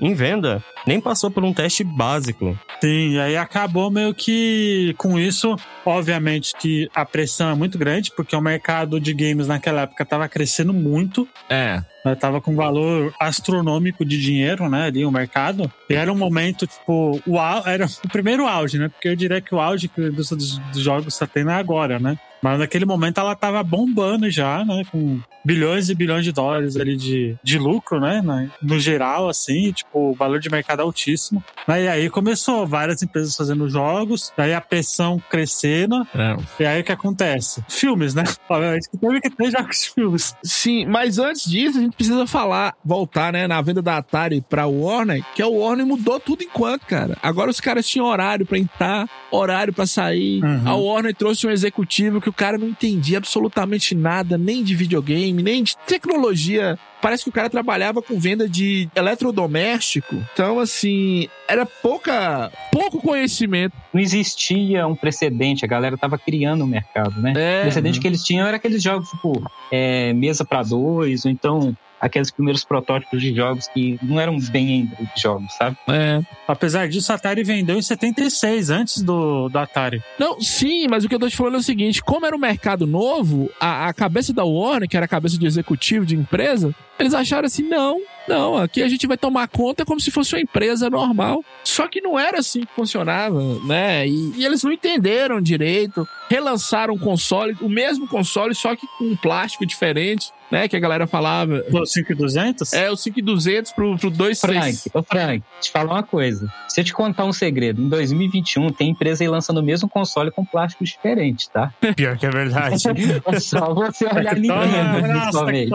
em 0.00 0.14
venda. 0.14 0.62
Nem 0.86 1.00
passou 1.00 1.30
por 1.30 1.44
um 1.44 1.52
teste 1.52 1.84
básico. 1.84 2.58
Sim, 2.80 3.10
e 3.14 3.20
aí 3.20 3.36
acabou 3.36 3.90
meio 3.90 4.14
que 4.14 4.94
com 4.96 5.18
isso, 5.18 5.54
obviamente 5.84 6.54
que 6.58 6.88
a 6.94 7.04
pressão 7.04 7.50
é 7.50 7.54
muito 7.54 7.76
grande, 7.78 8.10
porque 8.16 8.34
o 8.34 8.40
mercado 8.40 8.98
de 8.98 9.12
games 9.12 9.46
naquela 9.48 9.82
época 9.82 10.02
estava 10.02 10.28
crescendo 10.28 10.72
muito, 10.72 11.28
É. 11.48 11.82
né, 12.04 12.14
tava 12.14 12.40
com 12.40 12.54
valor 12.56 13.12
astronômico 13.20 14.04
de 14.04 14.18
dinheiro, 14.20 14.68
né, 14.70 14.84
ali 14.86 15.04
o 15.04 15.10
mercado. 15.10 15.70
E 15.88 15.94
era 15.94 16.10
um 16.12 16.16
momento, 16.16 16.66
tipo, 16.66 17.20
o 17.26 17.38
au- 17.38 17.66
era 17.66 17.84
o 17.86 18.08
primeiro 18.08 18.46
auge, 18.46 18.78
né? 18.78 18.88
Porque 18.88 19.08
eu 19.08 19.16
diria 19.16 19.40
que 19.40 19.54
o 19.54 19.60
auge 19.60 19.88
que 19.88 20.00
a 20.00 20.08
indústria 20.08 20.38
dos, 20.38 20.58
dos 20.58 20.80
jogos 20.82 21.12
está 21.12 21.26
tendo 21.26 21.50
é 21.50 21.54
agora, 21.54 21.98
né? 21.98 22.18
Mas 22.42 22.58
naquele 22.58 22.84
momento 22.84 23.20
ela 23.20 23.34
tava 23.34 23.62
bombando 23.62 24.30
já, 24.30 24.64
né? 24.64 24.82
Com 24.90 25.20
bilhões 25.44 25.88
e 25.88 25.94
bilhões 25.94 26.24
de 26.24 26.32
dólares 26.32 26.76
ali 26.76 26.96
de, 26.96 27.36
de 27.42 27.58
lucro, 27.58 28.00
né? 28.00 28.22
No 28.62 28.78
geral, 28.78 29.28
assim, 29.28 29.72
tipo, 29.72 30.10
o 30.10 30.14
valor 30.14 30.38
de 30.38 30.50
mercado 30.50 30.80
altíssimo. 30.82 31.42
Né, 31.66 31.84
E 31.84 31.88
aí 31.88 32.10
começou 32.10 32.66
várias 32.66 33.02
empresas 33.02 33.34
fazendo 33.36 33.68
jogos, 33.68 34.32
daí 34.36 34.52
a 34.52 34.60
pressão 34.60 35.22
crescendo, 35.30 36.06
é. 36.14 36.36
e 36.62 36.66
aí 36.66 36.80
o 36.80 36.84
que 36.84 36.92
acontece? 36.92 37.64
Filmes, 37.68 38.14
né? 38.14 38.24
Obviamente 38.48 38.90
que 38.90 38.98
teve 38.98 39.20
que 39.20 39.30
ter 39.30 39.50
jogos 39.50 39.82
de 39.82 39.90
filmes. 39.90 40.34
Sim, 40.42 40.86
mas 40.86 41.18
antes 41.18 41.48
disso, 41.50 41.78
a 41.78 41.80
gente 41.80 41.96
precisa 41.96 42.26
falar, 42.26 42.74
voltar, 42.84 43.32
né, 43.32 43.46
na 43.46 43.60
venda 43.62 43.82
da 43.82 43.96
Atari 43.98 44.40
pra 44.48 44.66
Warner, 44.66 45.24
que 45.34 45.42
a 45.42 45.46
Warner 45.46 45.86
mudou 45.86 46.20
tudo 46.20 46.42
enquanto, 46.42 46.86
cara. 46.86 47.16
Agora 47.22 47.50
os 47.50 47.60
caras 47.60 47.86
tinham 47.86 48.06
horário 48.06 48.44
pra 48.46 48.58
entrar, 48.58 49.08
horário 49.30 49.72
pra 49.72 49.86
sair. 49.86 50.42
Uhum. 50.42 50.68
A 50.68 50.74
Warner 50.74 51.14
trouxe 51.14 51.46
um 51.46 51.50
executivo 51.50 52.20
que 52.20 52.29
o 52.30 52.32
cara 52.32 52.56
não 52.56 52.68
entendia 52.68 53.18
absolutamente 53.18 53.94
nada, 53.94 54.38
nem 54.38 54.62
de 54.64 54.74
videogame, 54.74 55.42
nem 55.42 55.62
de 55.62 55.76
tecnologia. 55.78 56.78
Parece 57.02 57.24
que 57.24 57.30
o 57.30 57.32
cara 57.32 57.48
trabalhava 57.48 58.02
com 58.02 58.18
venda 58.18 58.48
de 58.48 58.88
eletrodoméstico. 58.94 60.16
Então, 60.32 60.58
assim, 60.58 61.28
era 61.48 61.64
pouca, 61.64 62.52
pouco 62.70 63.00
conhecimento. 63.00 63.74
Não 63.92 64.00
existia 64.00 64.86
um 64.86 64.94
precedente, 64.94 65.64
a 65.64 65.68
galera 65.68 65.96
tava 65.96 66.18
criando 66.18 66.62
o 66.62 66.66
mercado, 66.66 67.20
né? 67.20 67.32
É, 67.36 67.58
O 67.60 67.62
precedente 67.62 68.00
que 68.00 68.06
eles 68.06 68.22
tinham 68.22 68.46
era 68.46 68.56
aqueles 68.58 68.82
jogos, 68.82 69.08
tipo, 69.08 69.42
é, 69.72 70.12
mesa 70.12 70.44
pra 70.44 70.62
dois, 70.62 71.24
ou 71.24 71.30
então 71.30 71.76
aqueles 72.00 72.30
primeiros 72.30 72.64
protótipos 72.64 73.20
de 73.20 73.34
jogos 73.34 73.68
que 73.68 73.98
não 74.02 74.18
eram 74.18 74.38
bem 74.38 74.90
jogos, 75.16 75.52
sabe? 75.54 75.76
é. 75.88 76.20
Apesar 76.48 76.88
disso, 76.88 77.12
a 77.12 77.14
Atari 77.14 77.44
vendeu 77.44 77.76
em 77.76 77.82
76, 77.82 78.70
antes 78.70 79.02
do, 79.02 79.48
do 79.48 79.58
Atari. 79.58 80.02
Não, 80.18 80.40
sim, 80.40 80.88
mas 80.88 81.04
o 81.04 81.08
que 81.08 81.14
eu 81.14 81.18
tô 81.18 81.28
te 81.28 81.36
falando 81.36 81.56
é 81.56 81.58
o 81.58 81.62
seguinte: 81.62 82.02
como 82.02 82.26
era 82.26 82.34
um 82.34 82.40
mercado 82.40 82.86
novo, 82.86 83.50
a, 83.60 83.88
a 83.88 83.92
cabeça 83.92 84.32
da 84.32 84.44
Warner, 84.44 84.88
que 84.88 84.96
era 84.96 85.06
a 85.06 85.08
cabeça 85.08 85.38
de 85.38 85.46
executivo 85.46 86.04
de 86.04 86.16
empresa, 86.16 86.74
eles 87.00 87.14
acharam 87.14 87.46
assim: 87.46 87.62
não, 87.62 88.00
não, 88.28 88.56
aqui 88.56 88.82
a 88.82 88.88
gente 88.88 89.06
vai 89.06 89.16
tomar 89.16 89.48
conta 89.48 89.84
como 89.84 90.00
se 90.00 90.10
fosse 90.10 90.34
uma 90.34 90.40
empresa 90.40 90.88
normal. 90.88 91.44
Só 91.64 91.88
que 91.88 92.00
não 92.00 92.18
era 92.18 92.38
assim 92.38 92.60
que 92.60 92.72
funcionava, 92.74 93.40
né? 93.64 94.06
E, 94.06 94.32
e 94.36 94.44
eles 94.44 94.62
não 94.62 94.72
entenderam 94.72 95.40
direito, 95.40 96.06
relançaram 96.28 96.94
o 96.94 96.98
console, 96.98 97.56
o 97.60 97.68
mesmo 97.68 98.06
console, 98.06 98.54
só 98.54 98.76
que 98.76 98.86
com 98.98 99.04
um 99.04 99.16
plástico 99.16 99.66
diferente, 99.66 100.30
né? 100.50 100.68
Que 100.68 100.76
a 100.76 100.80
galera 100.80 101.06
falava. 101.06 101.62
Do 101.62 101.86
5200? 101.86 102.72
É 102.72 102.90
o 102.90 102.96
5200 102.96 103.72
pro, 103.72 103.96
pro 103.98 104.10
26. 104.10 104.40
Frank, 104.40 104.90
ô 104.94 105.02
Frank, 105.02 105.44
te 105.60 105.70
falar 105.70 105.94
uma 105.94 106.02
coisa. 106.02 106.52
Se 106.68 106.80
eu 106.80 106.84
te 106.84 106.92
contar 106.92 107.24
um 107.24 107.32
segredo, 107.32 107.82
em 107.82 107.88
2021 107.88 108.70
tem 108.70 108.90
empresa 108.90 109.24
aí 109.24 109.28
lançando 109.28 109.58
o 109.58 109.62
mesmo 109.62 109.88
console 109.88 110.30
com 110.30 110.44
plásticos 110.44 110.90
diferentes, 110.90 111.48
tá? 111.48 111.72
Pior 111.96 112.16
que 112.16 112.26
é 112.26 112.30
verdade. 112.30 112.76
É 113.30 113.38
só 113.38 113.72
você 113.72 114.06
olhar 114.06 114.34
Nintendo, 114.34 115.08
nossa, 115.08 115.44
principalmente. 115.44 115.70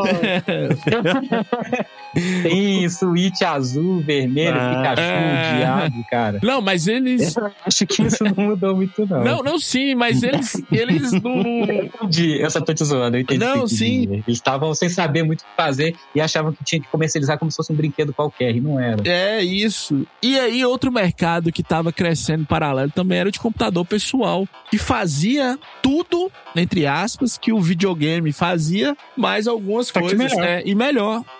Tem 2.44 2.88
Switch 2.90 3.42
azul, 3.42 4.00
vermelho, 4.02 4.56
Ah. 4.58 4.76
Pikachu, 4.78 5.02
É. 5.02 5.58
diabo, 5.58 6.06
cara. 6.10 6.40
Não, 6.42 6.62
mas 6.62 6.88
eles. 6.88 7.36
Eu 7.36 7.52
acho 7.66 7.86
que 7.86 8.04
isso 8.04 8.24
não 8.24 8.46
mudou 8.46 8.76
muito, 8.76 9.06
não. 9.06 9.24
Não, 9.24 9.44
não, 9.44 9.60
sim, 9.60 9.96
mas 9.96 10.24
eles, 10.24 10.62
eles 10.72 11.12
não, 11.22 11.36
não- 11.44 11.64
entendi. 11.74 12.40
Eu 12.42 12.50
só 12.50 12.62
tô 12.62 12.74
te 12.74 12.84
zoando, 12.86 13.18
eu 13.18 13.22
entendi. 13.22 13.40
Não, 13.44 13.68
sim. 13.68 14.02
dizer. 14.02 14.14
Eles 14.14 14.24
estavam 14.38 14.74
sem 14.74 14.88
saber 14.90 15.24
muito 15.24 15.42
o 15.42 15.44
que 15.44 15.50
fazer 15.58 15.96
e 16.14 16.22
achavam 16.22 16.54
que 16.54 16.64
tinha 16.64 16.82
que 16.82 16.88
comercializar 16.88 17.38
como 17.38 17.52
se 17.52 17.58
fosse 17.58 17.72
um 17.74 17.76
brinquedo 17.76 18.14
qualquer, 18.14 18.56
e 18.56 18.62
não 18.62 18.80
era. 18.80 19.02
É 19.08 19.42
isso. 19.44 20.06
E 20.22 20.40
aí, 20.40 20.64
outro 20.66 20.92
mercado 20.92 21.52
que 21.52 21.62
tava 21.64 21.92
crescendo 21.92 22.44
em 22.44 22.46
paralelo 22.46 22.92
também 22.92 23.20
era 23.20 23.30
o 23.30 23.32
de 23.32 23.40
computador 23.40 23.86
pessoal, 23.86 24.48
que 24.70 24.78
fazia 24.78 25.58
tudo, 25.82 26.32
entre 26.56 26.86
aspas, 26.88 27.38
que 27.38 27.52
o 27.52 27.60
videogame 27.60 28.32
fazia, 28.32 28.96
mais 29.18 29.48
algumas 29.48 29.88
Só 29.88 30.00
coisas. 30.00 30.36
né? 30.38 30.62
E 30.66 30.74
melhor. 30.74 30.95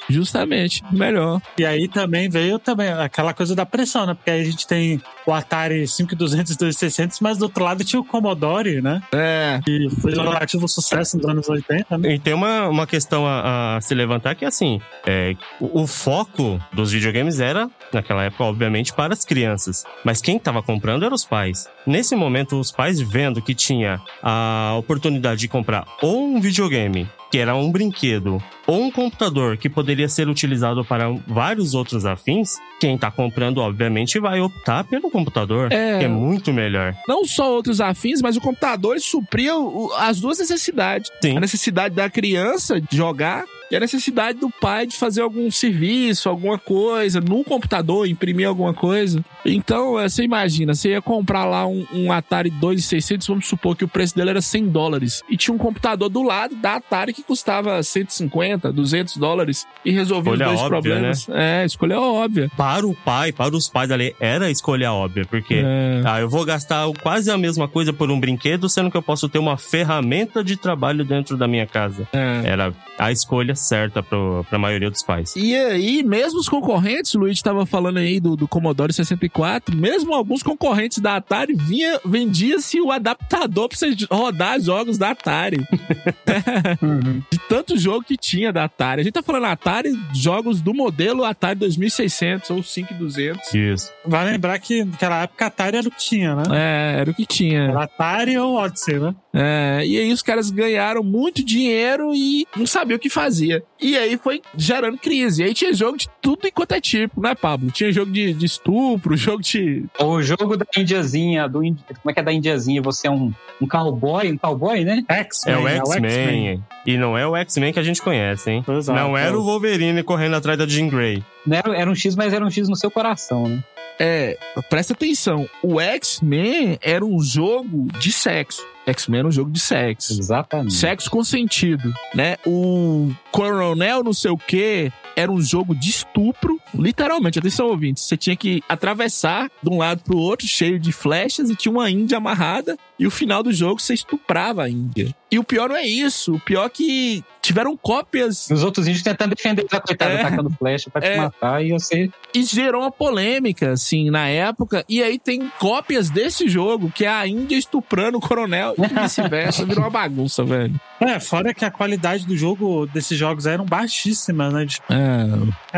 Justamente, 0.10 0.84
melhor. 0.92 1.42
E 1.58 1.66
aí 1.66 1.88
também 1.88 2.30
veio 2.30 2.60
também 2.60 2.90
aquela 2.90 3.34
coisa 3.34 3.56
da 3.56 3.66
pressão, 3.66 4.06
né? 4.06 4.14
Porque 4.14 4.30
aí 4.30 4.42
a 4.42 4.46
gente 4.46 4.68
tem 4.68 5.02
o 5.26 5.34
Atari 5.34 5.88
5200 5.88 6.54
e 6.54 6.58
2600, 6.58 7.20
mas 7.20 7.38
do 7.38 7.44
outro 7.44 7.64
lado 7.64 7.84
tinha 7.84 8.00
o 8.00 8.06
Commodore, 8.06 8.82
né? 8.82 9.02
É. 9.12 9.60
Que 9.64 9.90
foi 10.02 10.14
um 10.18 10.24
relativo 10.24 10.68
sucesso 10.68 11.18
nos 11.18 11.28
anos 11.28 11.50
80, 11.50 11.98
né? 11.98 12.14
E 12.14 12.20
tem 12.20 12.34
uma, 12.34 12.68
uma 12.68 12.88
questão 12.88 13.26
a, 13.26 13.78
a 13.78 13.82
se 13.82 13.94
levantar 13.96 14.36
que, 14.36 14.46
assim, 14.46 14.80
é, 15.06 15.36
o, 15.60 15.82
o 15.84 15.88
foco 15.88 16.60
dos 16.72 16.92
videogames 16.92 17.40
era, 17.40 17.70
naquela 17.92 18.24
época, 18.24 18.44
obviamente, 18.44 18.94
para 18.94 19.14
as 19.14 19.26
crianças. 19.26 19.84
Mas 20.04 20.22
quem 20.22 20.38
estava 20.38 20.62
comprando 20.62 21.04
eram 21.04 21.16
os 21.16 21.26
pais. 21.26 21.68
Nesse 21.86 22.16
momento, 22.16 22.60
os 22.60 22.72
pais 22.72 23.00
vendo 23.00 23.42
que 23.42 23.54
tinha 23.54 24.02
a 24.22 24.76
oportunidade 24.78 25.42
de 25.42 25.48
comprar 25.48 25.86
ou 26.02 26.26
um 26.26 26.40
videogame 26.42 27.08
que 27.32 27.38
era 27.40 27.56
um 27.56 27.72
brinquedo 27.72 28.42
ou 28.66 28.84
um 28.84 28.92
computador 28.92 29.58
que 29.58 29.70
poderia 29.70 30.08
ser 30.08 30.30
utilizado 30.30 30.86
para 30.86 31.10
vários 31.28 31.74
outros 31.74 32.06
afins, 32.06 32.56
quem 32.80 32.98
tá 32.98 33.12
comprando, 33.12 33.58
obviamente, 33.60 34.20
vai 34.20 34.40
optar 34.40 34.84
pelo 34.86 35.10
computador, 35.12 35.72
É. 35.72 36.00
que 36.00 36.06
é 36.06 36.08
muito 36.08 36.54
melhor. 36.54 36.96
Não 37.08 37.26
só 37.26 37.52
outros 37.52 37.82
afins, 37.82 38.22
mas 38.22 38.38
o 38.38 38.42
computador 38.42 39.00
supria 39.00 39.52
as 40.00 40.20
duas 40.22 40.40
necessidades. 40.40 41.12
Sim. 41.22 41.38
A 41.38 41.40
necessidade 41.40 41.94
da 41.94 42.10
criança 42.10 42.80
de 42.80 42.96
jogar 42.96 43.44
e 43.72 43.76
a 43.76 43.80
necessidade 43.80 44.40
do 44.40 44.50
pai 44.50 44.86
de 44.86 44.96
fazer 44.96 45.22
algum 45.22 45.50
serviço, 45.50 46.30
alguma 46.30 46.58
coisa, 46.58 47.20
no 47.22 47.44
computador, 47.44 48.08
imprimir 48.08 48.48
alguma 48.48 48.74
coisa. 48.74 49.24
Então, 49.46 50.00
eh, 50.00 50.08
você 50.10 50.24
imagina, 50.24 50.74
você 50.74 50.90
ia 50.90 51.02
comprar 51.02 51.46
lá 51.46 51.66
um, 51.68 51.86
um 51.94 52.12
Atari 52.12 52.50
2600, 52.50 53.28
vamos 53.28 53.48
supor 53.48 53.76
que 53.76 53.84
o 53.84 53.88
preço 53.88 54.16
dele 54.16 54.32
era 54.32 54.42
100 54.42 54.68
dólares, 54.70 55.22
e 55.30 55.38
tinha 55.38 55.54
um 55.54 55.58
computador 55.58 56.10
do 56.10 56.22
lado 56.24 56.56
da 56.56 56.76
Atari 56.76 57.14
que 57.14 57.24
custava 57.24 57.82
150, 57.82 58.72
200 58.72 59.18
dólares, 59.18 59.66
e 59.84 59.92
resolvia 59.92 60.34
Escolha 60.34 60.46
os 60.48 60.52
dois 60.60 60.62
óbvia, 60.62 60.70
problemas. 60.82 61.30
É, 61.30 61.66
escolha 61.66 62.00
óbvia. 62.00 62.52
Para 62.58 62.86
o 62.88 62.94
pai, 62.96 63.32
para 63.32 63.56
os 63.56 63.70
pais 63.70 63.92
ali, 63.92 64.16
era 64.20 64.46
a 64.46 64.52
escolha 64.52 64.92
óbvia, 64.92 65.26
porque 65.26 65.56
É. 65.56 66.02
ah, 66.06 66.20
eu 66.20 66.30
vou 66.30 66.46
gastar 66.46 66.86
quase 67.02 67.30
a 67.32 67.38
mesma 67.38 67.68
coisa 67.68 67.92
por 67.94 68.10
um 68.12 68.20
brinquedo, 68.20 68.70
sendo 68.70 68.90
que 68.92 68.98
eu 68.98 69.02
posso 69.04 69.28
ter 69.30 69.40
uma 69.40 69.58
ferramenta 69.58 70.44
de 70.44 70.56
trabalho 70.58 71.04
dentro 71.04 71.38
da 71.38 71.48
minha 71.48 71.66
casa. 71.66 72.08
É. 72.14 72.42
Era 72.46 72.74
a 72.98 73.12
escolha 73.12 73.55
certa 73.56 74.02
para 74.04 74.44
a 74.52 74.60
maioria 74.60 74.90
dos 74.90 75.04
pais. 75.04 75.36
E 75.36 75.56
aí, 75.56 76.04
mesmo 76.04 76.40
os 76.40 76.50
concorrentes, 76.50 77.14
o 77.14 77.20
Luigi 77.20 77.40
estava 77.40 77.66
falando 77.66 77.98
aí 77.98 78.20
do, 78.20 78.36
do 78.36 78.48
Commodore 78.48 78.94
64, 78.94 79.76
mesmo 79.76 80.14
alguns 80.14 80.44
concorrentes 80.44 81.00
da 81.00 81.16
Atari, 81.16 81.54
vinha, 81.54 82.00
vendia-se 82.06 82.80
o 82.80 82.92
adaptador 82.92 83.70
para 83.70 83.78
você 83.78 83.96
rodar 84.12 84.60
jogos 84.60 84.98
da 84.98 85.12
Atari. 85.12 85.66
Uhum. 86.82 87.22
De 87.32 87.40
tanto 87.50 87.78
jogo 87.78 88.04
que 88.04 88.18
tinha 88.18 88.52
da 88.52 88.66
Atari. 88.66 89.02
A 89.02 89.04
gente 89.04 89.14
tá 89.14 89.24
falando 89.24 89.46
Atari, 89.46 89.98
jogos 90.14 90.62
do 90.62 90.74
modelo 90.74 91.24
Atari 91.24 91.60
2600 91.60 92.50
ou 92.50 92.64
5200. 92.64 93.54
Isso. 93.54 93.92
Vai 94.06 94.26
lembrar 94.26 94.60
que 94.60 94.84
naquela 94.84 95.24
época 95.24 95.46
a 95.46 95.48
Atari 95.48 95.78
era 95.78 95.88
o 95.88 95.92
que 95.92 95.98
tinha, 95.98 96.36
né? 96.36 96.44
É, 96.52 97.00
era 97.00 97.12
o 97.12 97.14
que 97.14 97.26
tinha. 97.26 97.64
Era 97.64 97.84
Atari 97.84 98.38
ou 98.38 98.56
Odyssey, 98.56 99.00
né? 99.00 99.16
É, 99.34 99.84
e 99.86 99.98
aí 99.98 100.12
os 100.12 100.22
caras 100.22 100.50
ganharam 100.50 101.04
muito 101.04 101.44
dinheiro 101.44 102.14
e 102.14 102.48
não 102.56 102.66
sabiam 102.66 102.98
o 102.98 103.00
que 103.00 103.10
fazia. 103.48 103.64
E 103.82 103.98
aí 103.98 104.18
foi 104.18 104.42
gerando 104.58 104.98
crise. 104.98 105.42
E 105.44 105.46
aí 105.46 105.54
tinha 105.54 105.74
jogo 105.74 105.98
de 105.98 106.08
tudo 106.22 106.48
enquanto 106.48 106.72
é 106.74 106.82
tipo, 106.82 107.22
né, 107.22 107.36
Pablo? 107.36 107.72
Tinha 107.72 107.92
jogo 107.92 108.12
de, 108.12 108.34
de 108.34 108.46
estupro, 108.46 109.16
jogo 109.18 109.42
de. 109.42 109.86
O 110.00 110.22
jogo 110.22 110.58
da 110.58 110.66
Indiazinha, 110.78 111.48
do, 111.48 111.64
Indi- 111.64 111.84
como 111.88 112.12
é 112.12 112.14
que 112.14 112.20
é 112.20 112.24
da 112.24 112.34
Indiazinha? 112.34 112.82
Você 112.82 113.08
é 113.08 113.12
um, 113.12 113.32
um 113.62 113.68
cowboy, 113.68 114.32
um 114.32 114.38
cowboy, 114.38 114.84
né? 114.84 115.04
X-Men. 115.08 115.56
É 115.56 115.58
o 115.60 115.68
X-Men. 115.68 116.12
X-Men. 116.12 116.64
E 116.86 116.98
não 116.98 117.18
é 117.18 117.26
o 117.28 117.36
X-Men 117.36 117.74
que 117.74 117.80
a 117.80 117.84
gente 117.84 118.02
conhece, 118.02 118.52
hein? 118.52 118.64
Exato. 118.68 119.00
Não 119.00 119.18
era 119.18 119.38
o 119.38 119.44
Wolverine 119.44 120.04
correndo 120.04 120.36
atrás 120.36 120.58
da 120.58 120.68
Jean 120.68 120.88
Grey. 120.88 121.24
Não 121.46 121.58
era, 121.58 121.78
era 121.78 121.90
um 121.92 121.96
X, 121.96 122.16
mas 122.16 122.34
era 122.34 122.46
um 122.46 122.50
X 122.50 122.68
no 122.70 122.76
seu 122.76 122.90
coração, 122.92 123.48
né? 123.48 123.64
É, 123.98 124.38
presta 124.70 124.94
atenção. 124.94 125.50
O 125.64 125.80
X-Men 125.80 126.78
era 126.82 127.04
um 127.06 127.20
jogo 127.22 127.88
de 128.00 128.12
sexo. 128.12 128.62
X-Men 128.86 129.20
era 129.20 129.28
um 129.28 129.32
jogo 129.32 129.52
de 129.52 129.60
sexo. 129.60 130.20
Exatamente. 130.20 130.74
Sexo 130.74 131.10
consentido, 131.10 131.94
né? 132.14 132.38
O 132.46 133.12
Coronel 133.32 134.04
não 134.04 134.14
sei 134.14 134.32
o 134.32 134.38
que 134.38 134.92
era 135.16 135.32
um 135.32 135.42
jogo 135.42 135.74
de 135.74 135.90
estupro, 135.90 136.60
literalmente. 136.74 137.40
Atenção, 137.40 137.68
ouvintes. 137.68 138.04
Você 138.04 138.18
tinha 138.18 138.36
que 138.36 138.62
atravessar 138.68 139.50
de 139.64 139.70
um 139.70 139.78
lado 139.78 140.04
pro 140.04 140.18
outro, 140.18 140.46
cheio 140.46 140.78
de 140.78 140.92
flechas, 140.92 141.50
e 141.50 141.56
tinha 141.56 141.72
uma 141.72 141.90
índia 141.90 142.18
amarrada. 142.18 142.78
E 143.00 143.08
o 143.08 143.12
final 143.12 143.42
do 143.42 143.54
jogo 143.54 143.80
você 143.80 143.94
estuprava 143.94 144.64
a 144.64 144.70
índia. 144.70 145.16
E 145.32 145.40
o 145.40 145.44
pior 145.44 145.70
não 145.70 145.76
é 145.76 145.86
isso. 145.86 146.36
O 146.36 146.40
pior 146.40 146.66
é 146.66 146.70
que 146.70 147.24
tiveram 147.46 147.78
cópias 147.78 148.50
Os 148.50 148.64
outros 148.64 148.88
índios 148.88 149.04
tentando 149.04 149.36
defender 149.36 149.66
a 149.72 149.80
coitada, 149.80 150.12
É. 150.14 150.22
atacando 150.22 150.50
flecha 150.58 150.90
pra 150.90 151.02
te 151.02 151.08
É. 151.08 151.18
matar 151.18 151.64
e 151.64 151.72
você. 151.72 152.10
e 152.34 152.44
gerou 152.44 152.82
uma 152.82 152.92
polêmica, 152.92 153.72
assim, 153.72 154.10
na 154.10 154.28
época. 154.28 154.84
E 154.90 155.02
aí 155.02 155.18
tem 155.20 155.50
cópias 155.60 156.10
desse 156.10 156.48
jogo, 156.50 156.92
que 156.94 157.06
é 157.06 157.10
a 157.10 157.26
Índia 157.28 157.56
estuprando 157.58 158.18
o 158.18 158.22
coronel 158.22 158.74
e 158.78 158.88
vice-versa. 159.02 159.66
Virou 159.66 159.84
uma 159.84 159.90
bagunça, 159.90 160.44
velho. 160.44 160.74
É, 161.00 161.20
fora 161.20 161.54
que 161.54 161.66
a 161.66 161.72
qualidade 161.72 162.26
do 162.26 162.36
jogo, 162.38 162.86
desses 162.88 163.18
jogos 163.18 163.46
eram 163.46 163.66
baixíssimas, 163.66 164.54
né? 164.54 164.66
Tipo, 164.66 164.86
É, 164.94 165.28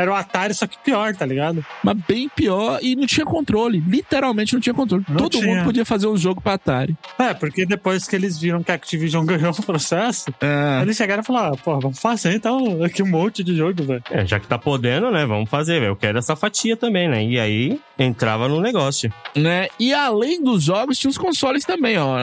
Era 0.01 0.11
o 0.11 0.15
Atari, 0.15 0.53
só 0.53 0.67
que 0.67 0.77
pior, 0.83 1.15
tá 1.15 1.25
ligado? 1.25 1.65
mas 1.83 1.97
bem 2.07 2.29
pior 2.29 2.79
e 2.81 2.95
não 2.95 3.05
tinha 3.07 3.25
controle. 3.25 3.79
Literalmente 3.87 4.53
não 4.53 4.59
tinha 4.61 4.73
controle. 4.73 5.03
Não 5.09 5.17
Todo 5.17 5.31
tinha. 5.39 5.45
mundo 5.47 5.63
podia 5.65 5.85
fazer 5.85 6.07
um 6.07 6.17
jogo 6.17 6.39
pra 6.41 6.53
Atari. 6.53 6.95
É, 7.17 7.33
porque 7.33 7.65
depois 7.65 8.07
que 8.07 8.15
eles 8.15 8.37
viram 8.37 8.61
que 8.63 8.71
a 8.71 8.75
Activision 8.75 9.25
ganhou 9.25 9.51
o 9.51 9.63
processo, 9.63 10.31
É. 10.41 10.79
eles 10.81 10.95
chegaram 10.97 11.21
e 11.23 11.25
falaram, 11.25 11.53
ah, 11.53 11.57
pô, 11.57 11.79
vamos 11.79 11.99
fazer 11.99 12.33
então 12.33 12.81
aqui 12.85 13.01
um 13.01 13.07
monte 13.09 13.43
de 13.43 13.55
jogo, 13.55 13.83
velho. 13.83 14.03
É, 14.11 14.25
já 14.25 14.39
que 14.39 14.47
tá 14.47 14.57
podendo, 14.57 15.09
né? 15.11 15.25
Vamos 15.25 15.49
fazer, 15.49 15.79
velho. 15.79 15.91
Eu 15.91 15.95
quero 15.95 16.17
essa 16.19 16.35
fatia 16.35 16.77
também, 16.77 17.07
né? 17.09 17.23
E 17.23 17.39
aí 17.39 17.79
entrava 17.97 18.47
no 18.47 18.61
negócio. 18.61 19.11
Né? 19.35 19.67
E 19.79 19.93
além 19.93 20.43
dos 20.43 20.63
jogos, 20.63 20.97
tinha 20.99 21.09
os 21.09 21.17
consoles 21.17 21.63
também, 21.65 21.97
ó. 21.97 22.17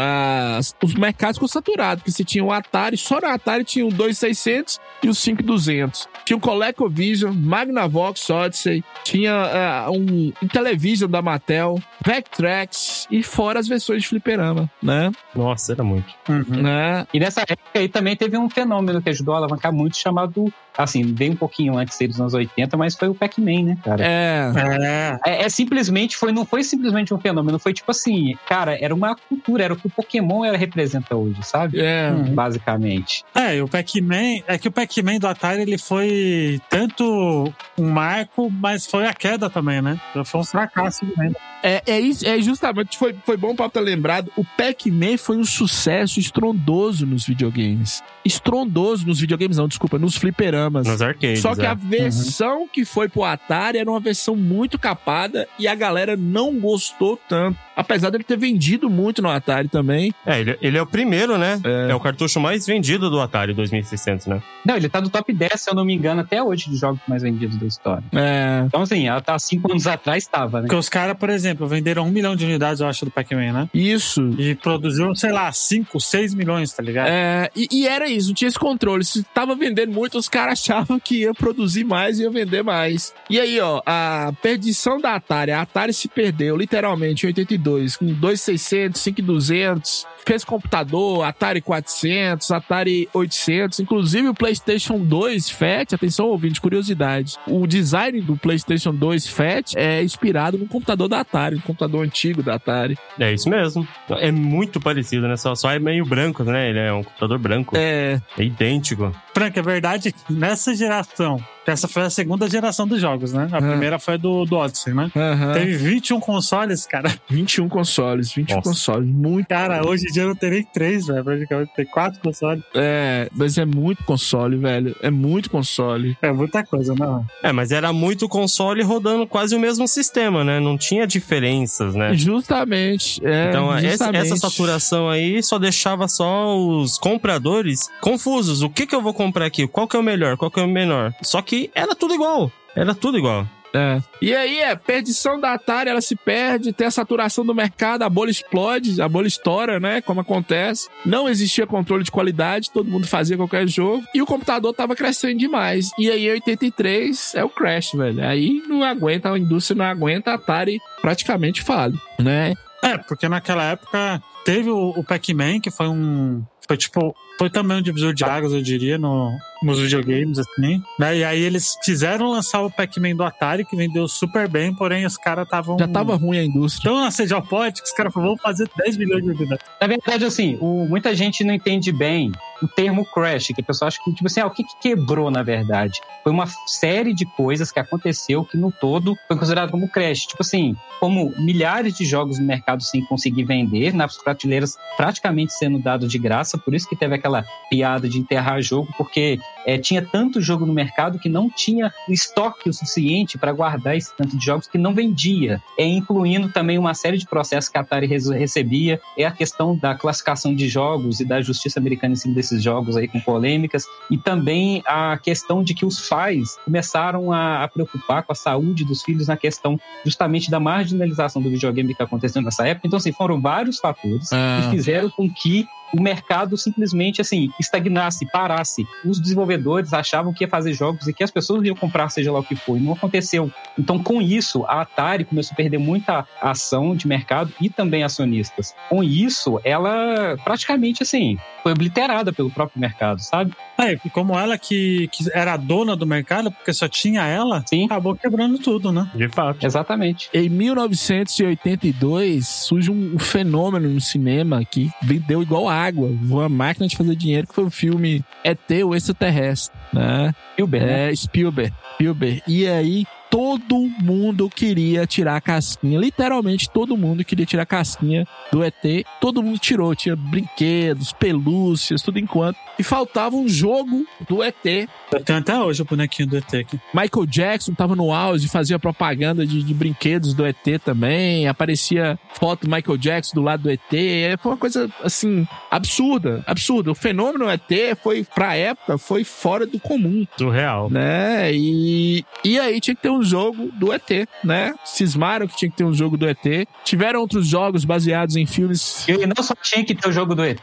As- 0.58 0.74
os 0.82 0.94
mercados 0.94 1.36
ficou 1.36 1.48
saturados, 1.48 2.02
porque 2.02 2.12
você 2.12 2.24
tinha 2.24 2.44
o 2.44 2.52
Atari, 2.52 2.83
só 2.96 3.20
no 3.20 3.28
Atari 3.28 3.64
tinha 3.64 3.86
o 3.86 3.90
2600 3.90 4.78
e 5.04 5.08
o 5.08 5.14
5200. 5.14 6.08
Tinha 6.24 6.36
o 6.36 6.40
ColecoVision, 6.40 7.34
Magnavox 7.34 8.30
Odyssey, 8.30 8.82
tinha 9.04 9.32
é, 9.32 9.90
um 9.90 10.32
Intellivision 10.42 11.10
da 11.10 11.20
Mattel, 11.20 11.78
Vectrex 12.04 13.06
e 13.10 13.22
fora 13.22 13.58
as 13.60 13.68
versões 13.68 14.02
de 14.02 14.08
fliperama, 14.08 14.70
né? 14.82 15.12
Nossa, 15.34 15.72
era 15.72 15.84
muito. 15.84 16.06
Uhum. 16.28 16.62
né? 16.62 17.06
E 17.12 17.20
nessa 17.20 17.42
época 17.42 17.78
aí 17.78 17.88
também 17.88 18.16
teve 18.16 18.36
um 18.38 18.48
fenômeno 18.48 19.02
que 19.02 19.10
ajudou 19.10 19.34
a 19.34 19.38
alavancar 19.38 19.72
muito, 19.72 19.96
chamado. 19.96 20.52
Assim, 20.76 21.14
veio 21.14 21.32
um 21.32 21.36
pouquinho 21.36 21.78
antes 21.78 21.96
dos 21.96 22.20
anos 22.20 22.34
80, 22.34 22.76
mas 22.76 22.96
foi 22.96 23.06
o 23.06 23.14
Pac-Man, 23.14 23.62
né, 23.62 23.78
cara? 23.84 24.04
É. 24.04 24.52
É, 24.56 25.18
É, 25.24 25.44
é 25.44 25.48
simplesmente, 25.48 26.16
foi, 26.16 26.32
não 26.32 26.44
foi 26.44 26.64
simplesmente 26.64 27.14
um 27.14 27.18
fenômeno, 27.18 27.60
foi 27.60 27.72
tipo 27.72 27.92
assim, 27.92 28.34
cara, 28.48 28.76
era 28.80 28.92
uma 28.92 29.14
cultura, 29.14 29.62
era 29.62 29.72
o 29.72 29.76
que 29.76 29.86
o 29.86 29.90
Pokémon 29.90 30.44
era, 30.44 30.56
representa 30.56 31.14
hoje, 31.14 31.40
sabe? 31.42 31.80
É. 31.80 32.10
Uhum. 32.10 32.34
Basicamente. 32.34 33.24
É, 33.32 33.56
e 33.56 33.62
o 33.62 33.68
Pac-Man, 33.68 34.42
é 34.48 34.58
que 34.58 34.66
o 34.66 34.72
Pac-Man 34.94 35.18
do 35.18 35.26
Atari 35.26 35.62
ele 35.62 35.78
foi 35.78 36.60
tanto 36.70 37.52
um 37.76 37.90
marco, 37.90 38.50
mas 38.50 38.86
foi 38.86 39.06
a 39.06 39.12
queda 39.12 39.50
também, 39.50 39.82
né? 39.82 39.98
Foi 40.24 40.40
um 40.40 40.44
fracasso 40.44 41.04
de 41.04 41.12
venda. 41.12 41.36
É, 41.62 41.82
é, 41.86 42.00
isso, 42.00 42.26
é 42.26 42.40
justamente, 42.40 42.98
foi, 42.98 43.16
foi 43.24 43.36
bom 43.36 43.56
pra 43.56 43.68
ter 43.68 43.80
lembrado, 43.80 44.30
o 44.36 44.44
Pac-Man 44.44 45.16
foi 45.16 45.38
um 45.38 45.44
sucesso 45.44 46.20
estrondoso 46.20 47.06
nos 47.06 47.26
videogames. 47.26 48.02
Estrondoso 48.24 49.06
nos 49.06 49.18
videogames, 49.18 49.56
não, 49.56 49.66
desculpa, 49.66 49.98
nos 49.98 50.16
fliperamas. 50.16 50.86
Nos 50.86 51.00
arcades. 51.00 51.40
Só 51.40 51.54
que 51.54 51.62
é. 51.62 51.66
a 51.66 51.74
versão 51.74 52.68
que 52.68 52.84
foi 52.84 53.08
pro 53.08 53.24
Atari 53.24 53.78
era 53.78 53.90
uma 53.90 54.00
versão 54.00 54.36
muito 54.36 54.78
capada 54.78 55.48
e 55.58 55.66
a 55.66 55.74
galera 55.74 56.16
não 56.16 56.58
gostou 56.60 57.18
tanto. 57.28 57.58
Apesar 57.76 58.10
dele 58.10 58.24
ter 58.24 58.36
vendido 58.36 58.88
muito 58.88 59.20
no 59.20 59.28
Atari 59.28 59.68
também. 59.68 60.14
É, 60.26 60.40
ele, 60.40 60.58
ele 60.60 60.78
é 60.78 60.82
o 60.82 60.86
primeiro, 60.86 61.36
né? 61.38 61.60
É. 61.64 61.90
É. 61.90 61.94
o 61.94 62.00
cartucho 62.00 62.40
mais 62.40 62.66
vendido 62.66 63.10
do 63.10 63.20
Atari 63.20 63.52
2600, 63.54 64.26
né? 64.26 64.42
Não, 64.64 64.76
ele 64.76 64.88
tá 64.88 65.00
no 65.00 65.08
top 65.08 65.32
10, 65.32 65.60
se 65.60 65.70
eu 65.70 65.74
não 65.74 65.84
me 65.84 65.94
engano, 65.94 66.20
até 66.20 66.42
hoje, 66.42 66.70
de 66.70 66.76
jogos 66.76 67.00
mais 67.06 67.22
vendidos 67.22 67.56
da 67.56 67.66
história. 67.66 68.04
É. 68.12 68.62
Então, 68.66 68.82
assim, 68.82 69.08
ela 69.08 69.20
tá 69.20 69.38
cinco 69.38 69.70
anos 69.70 69.86
atrás, 69.86 70.24
estava, 70.24 70.58
né? 70.58 70.66
Porque 70.66 70.76
os 70.76 70.88
caras, 70.88 71.16
por 71.16 71.30
exemplo, 71.30 71.66
venderam 71.66 72.06
um 72.06 72.10
milhão 72.10 72.36
de 72.36 72.44
unidades, 72.44 72.80
eu 72.80 72.86
acho, 72.86 73.04
do 73.04 73.10
Pac-Man, 73.10 73.52
né? 73.52 73.68
Isso. 73.74 74.22
E 74.38 74.54
produziu, 74.54 75.14
sei 75.14 75.32
lá, 75.32 75.50
5, 75.52 76.00
6 76.00 76.34
milhões, 76.34 76.72
tá 76.72 76.82
ligado? 76.82 77.08
É, 77.08 77.50
e, 77.54 77.68
e 77.70 77.86
era 77.86 78.08
isso, 78.08 78.28
não 78.28 78.34
tinha 78.34 78.48
esse 78.48 78.58
controle. 78.58 79.04
Se 79.04 79.22
tava 79.22 79.54
vendendo 79.54 79.92
muito, 79.92 80.18
os 80.18 80.28
caras 80.28 80.60
achavam 80.64 80.98
que 80.98 81.22
ia 81.22 81.34
produzir 81.34 81.84
mais 81.84 82.18
e 82.18 82.22
ia 82.22 82.30
vender 82.30 82.62
mais. 82.62 83.14
E 83.28 83.38
aí, 83.40 83.60
ó, 83.60 83.82
a 83.84 84.32
perdição 84.40 85.00
da 85.00 85.14
Atari. 85.14 85.52
A 85.52 85.62
Atari 85.62 85.92
se 85.92 86.08
perdeu, 86.08 86.56
literalmente, 86.56 87.24
em 87.24 87.28
82, 87.28 87.63
com 87.98 88.06
2,600, 88.06 89.00
5,200. 89.00 90.06
Fez 90.26 90.42
computador, 90.42 91.22
Atari 91.22 91.60
400, 91.60 92.50
Atari 92.50 93.06
800, 93.12 93.80
inclusive 93.80 94.28
o 94.28 94.34
PlayStation 94.34 94.98
2 94.98 95.50
Fat. 95.50 95.92
Atenção, 95.94 96.28
ouvinte, 96.28 96.62
curiosidade. 96.62 97.36
O 97.46 97.66
design 97.66 98.22
do 98.22 98.34
PlayStation 98.34 98.94
2 98.94 99.26
Fat 99.28 99.74
é 99.76 100.02
inspirado 100.02 100.56
no 100.56 100.66
computador 100.66 101.08
da 101.08 101.20
Atari. 101.20 101.56
Um 101.56 101.60
computador 101.60 102.02
antigo 102.02 102.42
da 102.42 102.54
Atari. 102.54 102.96
É 103.20 103.34
isso 103.34 103.50
mesmo. 103.50 103.86
É 104.18 104.32
muito 104.32 104.80
parecido, 104.80 105.28
né? 105.28 105.36
Só, 105.36 105.54
só 105.54 105.70
é 105.70 105.78
meio 105.78 106.06
branco, 106.06 106.42
né? 106.42 106.70
Ele 106.70 106.78
é 106.78 106.90
um 106.92 107.02
computador 107.04 107.38
branco. 107.38 107.76
É, 107.76 108.18
É 108.38 108.42
idêntico. 108.44 109.12
Frank, 109.34 109.58
é 109.58 109.62
verdade 109.62 110.10
que 110.10 110.32
nessa 110.32 110.74
geração, 110.74 111.36
que 111.66 111.70
essa 111.70 111.86
foi 111.86 112.02
a 112.02 112.08
segunda 112.10 112.48
geração 112.48 112.86
dos 112.88 112.98
jogos, 113.00 113.32
né? 113.34 113.46
A 113.52 113.58
Ah. 113.58 113.60
primeira 113.60 113.98
foi 113.98 114.16
do, 114.16 114.46
do 114.46 114.56
Odyssey, 114.56 114.94
né? 114.94 115.10
aham. 115.14 115.52
Teve 115.52 115.76
21 115.76 116.18
consoles, 116.18 116.86
cara. 116.86 117.12
21 117.28 117.53
consoles, 117.68 118.32
21 118.32 118.56
Nossa. 118.56 118.68
consoles, 118.68 119.08
muito. 119.08 119.46
Cara, 119.48 119.86
hoje 119.86 120.04
em 120.08 120.12
dia 120.12 120.22
eu 120.22 120.28
não 120.28 120.34
terei 120.34 120.64
três, 120.64 121.06
velho. 121.06 121.24
Praticamente 121.24 121.72
tem 121.74 121.84
quatro 121.86 122.20
consoles. 122.20 122.62
É, 122.74 123.28
mas 123.34 123.56
é 123.58 123.64
muito 123.64 124.04
console, 124.04 124.56
velho. 124.56 124.94
É 125.02 125.10
muito 125.10 125.50
console. 125.50 126.16
É 126.22 126.32
muita 126.32 126.64
coisa, 126.64 126.94
né? 126.94 127.24
É, 127.42 127.52
mas 127.52 127.70
era 127.72 127.92
muito 127.92 128.28
console 128.28 128.82
rodando 128.82 129.26
quase 129.26 129.54
o 129.54 129.60
mesmo 129.60 129.86
sistema, 129.88 130.42
né? 130.44 130.60
Não 130.60 130.76
tinha 130.76 131.06
diferenças, 131.06 131.94
né? 131.94 132.14
Justamente. 132.14 133.24
É, 133.24 133.48
Então, 133.48 133.78
justamente. 133.80 134.16
essa 134.32 134.36
saturação 134.36 135.08
aí 135.08 135.42
só 135.42 135.58
deixava 135.58 136.08
só 136.08 136.56
os 136.56 136.98
compradores 136.98 137.88
confusos. 138.00 138.62
O 138.62 138.68
que 138.70 138.86
que 138.86 138.94
eu 138.94 139.02
vou 139.02 139.14
comprar 139.14 139.46
aqui? 139.46 139.66
Qual 139.66 139.86
que 139.88 139.96
é 139.96 139.98
o 139.98 140.02
melhor? 140.02 140.36
Qual 140.36 140.50
que 140.50 140.60
é 140.60 140.62
o 140.62 140.68
menor? 140.68 141.12
Só 141.22 141.40
que 141.42 141.70
era 141.74 141.94
tudo 141.94 142.14
igual. 142.14 142.50
Era 142.76 142.94
tudo 142.94 143.16
igual. 143.18 143.46
É. 143.74 144.00
E 144.22 144.34
aí, 144.34 144.60
é, 144.60 144.76
perdição 144.76 145.40
da 145.40 145.52
Atari, 145.52 145.90
ela 145.90 146.00
se 146.00 146.14
perde, 146.14 146.72
tem 146.72 146.86
a 146.86 146.90
saturação 146.90 147.44
do 147.44 147.54
mercado, 147.54 148.02
a 148.02 148.08
bolha 148.08 148.30
explode, 148.30 149.02
a 149.02 149.08
bolha 149.08 149.26
estoura, 149.26 149.80
né? 149.80 150.00
Como 150.00 150.20
acontece. 150.20 150.88
Não 151.04 151.28
existia 151.28 151.66
controle 151.66 152.04
de 152.04 152.10
qualidade, 152.10 152.70
todo 152.70 152.88
mundo 152.88 153.06
fazia 153.06 153.36
qualquer 153.36 153.66
jogo. 153.66 154.04
E 154.14 154.22
o 154.22 154.26
computador 154.26 154.72
tava 154.72 154.94
crescendo 154.94 155.38
demais. 155.38 155.90
E 155.98 156.08
aí, 156.08 156.28
em 156.28 156.32
83, 156.32 157.34
é 157.34 157.44
o 157.44 157.48
crash, 157.48 157.92
velho. 157.92 158.24
Aí 158.24 158.62
não 158.68 158.84
aguenta, 158.84 159.32
a 159.32 159.38
indústria 159.38 159.76
não 159.76 159.84
aguenta, 159.84 160.30
a 160.30 160.34
Atari 160.34 160.78
praticamente 161.00 161.62
fale, 161.62 161.98
né? 162.18 162.54
É, 162.82 162.98
porque 162.98 163.28
naquela 163.28 163.64
época 163.64 164.22
teve 164.44 164.70
o, 164.70 164.90
o 164.90 165.02
Pac-Man, 165.02 165.58
que 165.60 165.70
foi 165.70 165.88
um. 165.88 166.44
Foi 166.68 166.76
tipo. 166.76 167.14
Foi 167.38 167.50
também 167.50 167.78
um 167.78 167.82
divisor 167.82 168.14
de 168.14 168.24
águas, 168.24 168.52
eu 168.52 168.62
diria, 168.62 168.96
no, 168.96 169.36
nos 169.62 169.80
videogames, 169.80 170.38
assim. 170.38 170.80
Né? 170.98 171.18
E 171.18 171.24
aí 171.24 171.40
eles 171.40 171.76
quiseram 171.82 172.30
lançar 172.30 172.62
o 172.62 172.70
Pac-Man 172.70 173.16
do 173.16 173.24
Atari, 173.24 173.64
que 173.64 173.74
vendeu 173.76 174.06
super 174.06 174.48
bem, 174.48 174.72
porém 174.72 175.04
os 175.04 175.16
caras 175.16 175.44
estavam. 175.44 175.76
Já 175.78 175.88
tava 175.88 176.14
ruim 176.16 176.38
a 176.38 176.44
indústria. 176.44 176.90
tão 176.92 177.02
assediar 177.04 177.42
pode 177.42 177.82
que 177.82 177.88
os 177.88 177.92
caras 177.94 178.12
falaram, 178.12 178.30
vamos 178.36 178.42
fazer 178.42 178.68
10 178.78 178.96
milhões 178.96 179.24
de 179.24 179.30
unidades. 179.30 179.64
Na 179.80 179.86
verdade, 179.86 180.24
assim, 180.24 180.56
o- 180.60 180.86
muita 180.88 181.14
gente 181.14 181.42
não 181.42 181.52
entende 181.54 181.90
bem 181.92 182.30
o 182.62 182.68
termo 182.68 183.04
crash, 183.04 183.48
que 183.48 183.60
a 183.60 183.64
pessoa 183.64 183.88
acha 183.88 183.98
que, 184.02 184.12
tipo 184.14 184.26
assim, 184.26 184.40
ah, 184.40 184.46
o 184.46 184.50
que, 184.50 184.62
que 184.62 184.76
quebrou, 184.80 185.30
na 185.30 185.42
verdade? 185.42 186.00
Foi 186.22 186.32
uma 186.32 186.46
série 186.66 187.12
de 187.12 187.26
coisas 187.26 187.70
que 187.72 187.80
aconteceu 187.80 188.44
que, 188.44 188.56
no 188.56 188.70
todo, 188.72 189.14
foi 189.26 189.36
considerado 189.36 189.70
como 189.70 189.88
crash. 189.88 190.20
Tipo 190.20 190.42
assim, 190.42 190.74
como 191.00 191.34
milhares 191.38 191.94
de 191.96 192.04
jogos 192.06 192.38
no 192.38 192.46
mercado 192.46 192.82
sem 192.82 193.04
conseguir 193.04 193.44
vender, 193.44 193.92
nas 193.92 194.16
prateleiras 194.16 194.76
praticamente 194.96 195.52
sendo 195.52 195.78
dado 195.78 196.06
de 196.06 196.18
graça, 196.18 196.56
por 196.56 196.74
isso 196.74 196.88
que 196.88 196.96
teve 196.96 197.14
aquela 197.24 197.44
piada 197.70 198.08
de 198.08 198.18
enterrar 198.18 198.60
jogo, 198.60 198.88
porque 198.98 199.38
é, 199.66 199.78
tinha 199.78 200.02
tanto 200.02 200.40
jogo 200.42 200.66
no 200.66 200.72
mercado 200.74 201.18
que 201.18 201.28
não 201.28 201.48
tinha 201.48 201.90
estoque 202.08 202.68
o 202.68 202.72
suficiente 202.72 203.38
para 203.38 203.50
guardar 203.50 203.96
esse 203.96 204.14
tanto 204.14 204.36
de 204.36 204.44
jogos 204.44 204.68
que 204.68 204.76
não 204.76 204.94
vendia, 204.94 205.60
é, 205.78 205.86
incluindo 205.86 206.50
também 206.50 206.76
uma 206.76 206.92
série 206.92 207.16
de 207.16 207.26
processos 207.26 207.70
que 207.70 207.78
a 207.78 207.80
Atari 207.80 208.06
recebia, 208.06 209.00
é 209.16 209.24
a 209.24 209.30
questão 209.30 209.74
da 209.74 209.94
classificação 209.94 210.54
de 210.54 210.68
jogos 210.68 211.20
e 211.20 211.24
da 211.24 211.40
justiça 211.40 211.80
americana 211.80 212.12
em 212.12 212.16
cima 212.16 212.34
desses 212.34 212.62
jogos 212.62 212.96
aí 212.96 213.08
com 213.08 213.18
polêmicas, 213.20 213.84
e 214.10 214.18
também 214.18 214.82
a 214.86 215.16
questão 215.16 215.62
de 215.64 215.72
que 215.72 215.86
os 215.86 216.08
pais 216.08 216.58
começaram 216.64 217.32
a, 217.32 217.64
a 217.64 217.68
preocupar 217.68 218.22
com 218.22 218.32
a 218.32 218.36
saúde 218.36 218.84
dos 218.84 219.02
filhos 219.02 219.28
na 219.28 219.36
questão 219.36 219.80
justamente 220.04 220.50
da 220.50 220.60
marginalização 220.60 221.40
do 221.40 221.48
videogame 221.50 221.94
que 221.94 222.02
aconteceu 222.02 222.42
nessa 222.42 222.68
época. 222.68 222.86
Então, 222.86 222.98
assim, 222.98 223.12
foram 223.12 223.40
vários 223.40 223.78
fatores 223.78 224.30
Ah. 224.32 224.60
que 224.64 224.76
fizeram 224.76 225.08
com 225.10 225.28
que 225.30 225.66
o 225.94 226.02
mercado 226.02 226.56
simplesmente 226.56 227.20
assim 227.20 227.50
estagnasse, 227.60 228.26
parasse. 228.26 228.86
Os 229.04 229.20
desenvolvedores 229.20 229.92
achavam 229.92 230.32
que 230.32 230.44
ia 230.44 230.48
fazer 230.48 230.72
jogos 230.72 231.06
e 231.06 231.12
que 231.12 231.22
as 231.22 231.30
pessoas 231.30 231.64
iam 231.64 231.76
comprar 231.76 232.08
seja 232.08 232.32
lá 232.32 232.40
o 232.40 232.44
que 232.44 232.56
for, 232.56 232.76
e 232.76 232.80
não 232.80 232.92
aconteceu. 232.92 233.50
Então, 233.78 234.02
com 234.02 234.20
isso, 234.20 234.64
a 234.64 234.80
Atari 234.82 235.24
começou 235.24 235.52
a 235.52 235.56
perder 235.56 235.78
muita 235.78 236.26
ação 236.40 236.96
de 236.96 237.06
mercado 237.06 237.52
e 237.60 237.70
também 237.70 238.02
acionistas. 238.02 238.74
Com 238.88 239.02
isso, 239.02 239.60
ela 239.64 240.36
praticamente 240.44 241.02
assim 241.02 241.38
foi 241.64 241.72
obliterada 241.72 242.30
pelo 242.30 242.50
próprio 242.50 242.78
mercado, 242.78 243.20
sabe? 243.20 243.54
É, 243.78 243.92
e 244.04 244.10
como 244.10 244.38
ela 244.38 244.58
que, 244.58 245.08
que 245.08 245.24
era 245.32 245.54
a 245.54 245.56
dona 245.56 245.96
do 245.96 246.06
mercado, 246.06 246.52
porque 246.52 246.74
só 246.74 246.86
tinha 246.86 247.26
ela, 247.26 247.64
Sim, 247.66 247.86
acabou 247.86 248.14
quebrando 248.14 248.58
tudo, 248.58 248.92
né? 248.92 249.10
De 249.14 249.28
fato. 249.28 249.64
exatamente. 249.64 250.28
Em 250.34 250.50
1982 250.50 252.46
surge 252.46 252.90
um 252.90 253.18
fenômeno 253.18 253.88
no 253.88 254.00
cinema 254.00 254.62
que 254.62 254.90
vendeu 255.02 255.42
igual 255.42 255.66
água, 255.84 256.08
uma 256.08 256.48
máquina 256.48 256.86
de 256.86 256.96
fazer 256.96 257.14
dinheiro, 257.16 257.46
que 257.46 257.54
foi 257.54 257.64
o 257.64 257.70
filme 257.70 258.24
ET, 258.42 258.58
o 258.84 258.94
extraterrestre, 258.94 259.76
né? 259.92 260.34
Spielberg, 260.52 260.86
né? 260.86 261.10
É, 261.10 261.14
Spielberg, 261.14 261.74
Spielberg. 261.94 262.42
E 262.46 262.66
aí 262.66 263.06
todo 263.34 263.76
mundo 264.00 264.48
queria 264.48 265.04
tirar 265.08 265.34
a 265.34 265.40
casquinha, 265.40 265.98
literalmente 265.98 266.70
todo 266.70 266.96
mundo 266.96 267.24
queria 267.24 267.44
tirar 267.44 267.64
a 267.64 267.66
casquinha 267.66 268.24
do 268.52 268.62
ET. 268.62 268.74
Todo 269.20 269.42
mundo 269.42 269.58
tirou, 269.58 269.92
tinha 269.92 270.14
brinquedos, 270.14 271.10
pelúcias, 271.12 272.00
tudo 272.00 272.20
enquanto. 272.20 272.56
E 272.78 272.84
faltava 272.84 273.34
um 273.34 273.48
jogo 273.48 274.06
do 274.28 274.40
ET. 274.40 274.64
Eu 275.10 275.20
tenho 275.24 275.40
até 275.40 275.58
hoje 275.60 275.82
o 275.82 275.84
bonequinho 275.84 276.28
do 276.28 276.36
ET 276.36 276.54
aqui. 276.54 276.78
Michael 276.94 277.26
Jackson 277.26 277.74
tava 277.74 277.96
no 277.96 278.12
auge, 278.12 278.46
fazia 278.48 278.78
propaganda 278.78 279.44
de, 279.44 279.64
de 279.64 279.74
brinquedos 279.74 280.32
do 280.32 280.46
ET 280.46 280.64
também. 280.84 281.48
Aparecia 281.48 282.16
foto 282.34 282.68
do 282.68 282.72
Michael 282.72 282.98
Jackson 282.98 283.34
do 283.34 283.42
lado 283.42 283.64
do 283.64 283.70
ET. 283.70 283.80
É, 283.92 284.36
Foi 284.40 284.52
uma 284.52 284.58
coisa, 284.58 284.88
assim, 285.02 285.44
absurda, 285.72 286.44
absurda. 286.46 286.92
O 286.92 286.94
fenômeno 286.94 287.48
ET 287.50 287.96
foi, 288.00 288.24
pra 288.24 288.54
época, 288.54 288.96
foi 288.96 289.24
fora 289.24 289.66
do 289.66 289.80
comum, 289.80 290.24
Surreal. 290.38 290.88
né? 290.88 291.52
E, 291.52 292.24
e 292.44 292.60
aí 292.60 292.80
tinha 292.80 292.94
que 292.94 293.02
ter 293.02 293.10
um 293.10 293.23
jogo 293.24 293.70
do 293.72 293.92
ET, 293.92 294.08
né? 294.42 294.74
Cismaram 294.84 295.46
que 295.46 295.56
tinha 295.56 295.70
que 295.70 295.76
ter 295.76 295.84
um 295.84 295.92
jogo 295.94 296.16
do 296.16 296.28
ET. 296.28 296.66
Tiveram 296.84 297.20
outros 297.20 297.46
jogos 297.46 297.84
baseados 297.84 298.36
em 298.36 298.46
filmes. 298.46 299.06
E 299.08 299.26
não 299.26 299.42
só 299.42 299.54
tinha 299.60 299.84
que 299.84 299.94
ter 299.94 300.08
o 300.08 300.12
jogo 300.12 300.34
do 300.34 300.44
ET, 300.44 300.60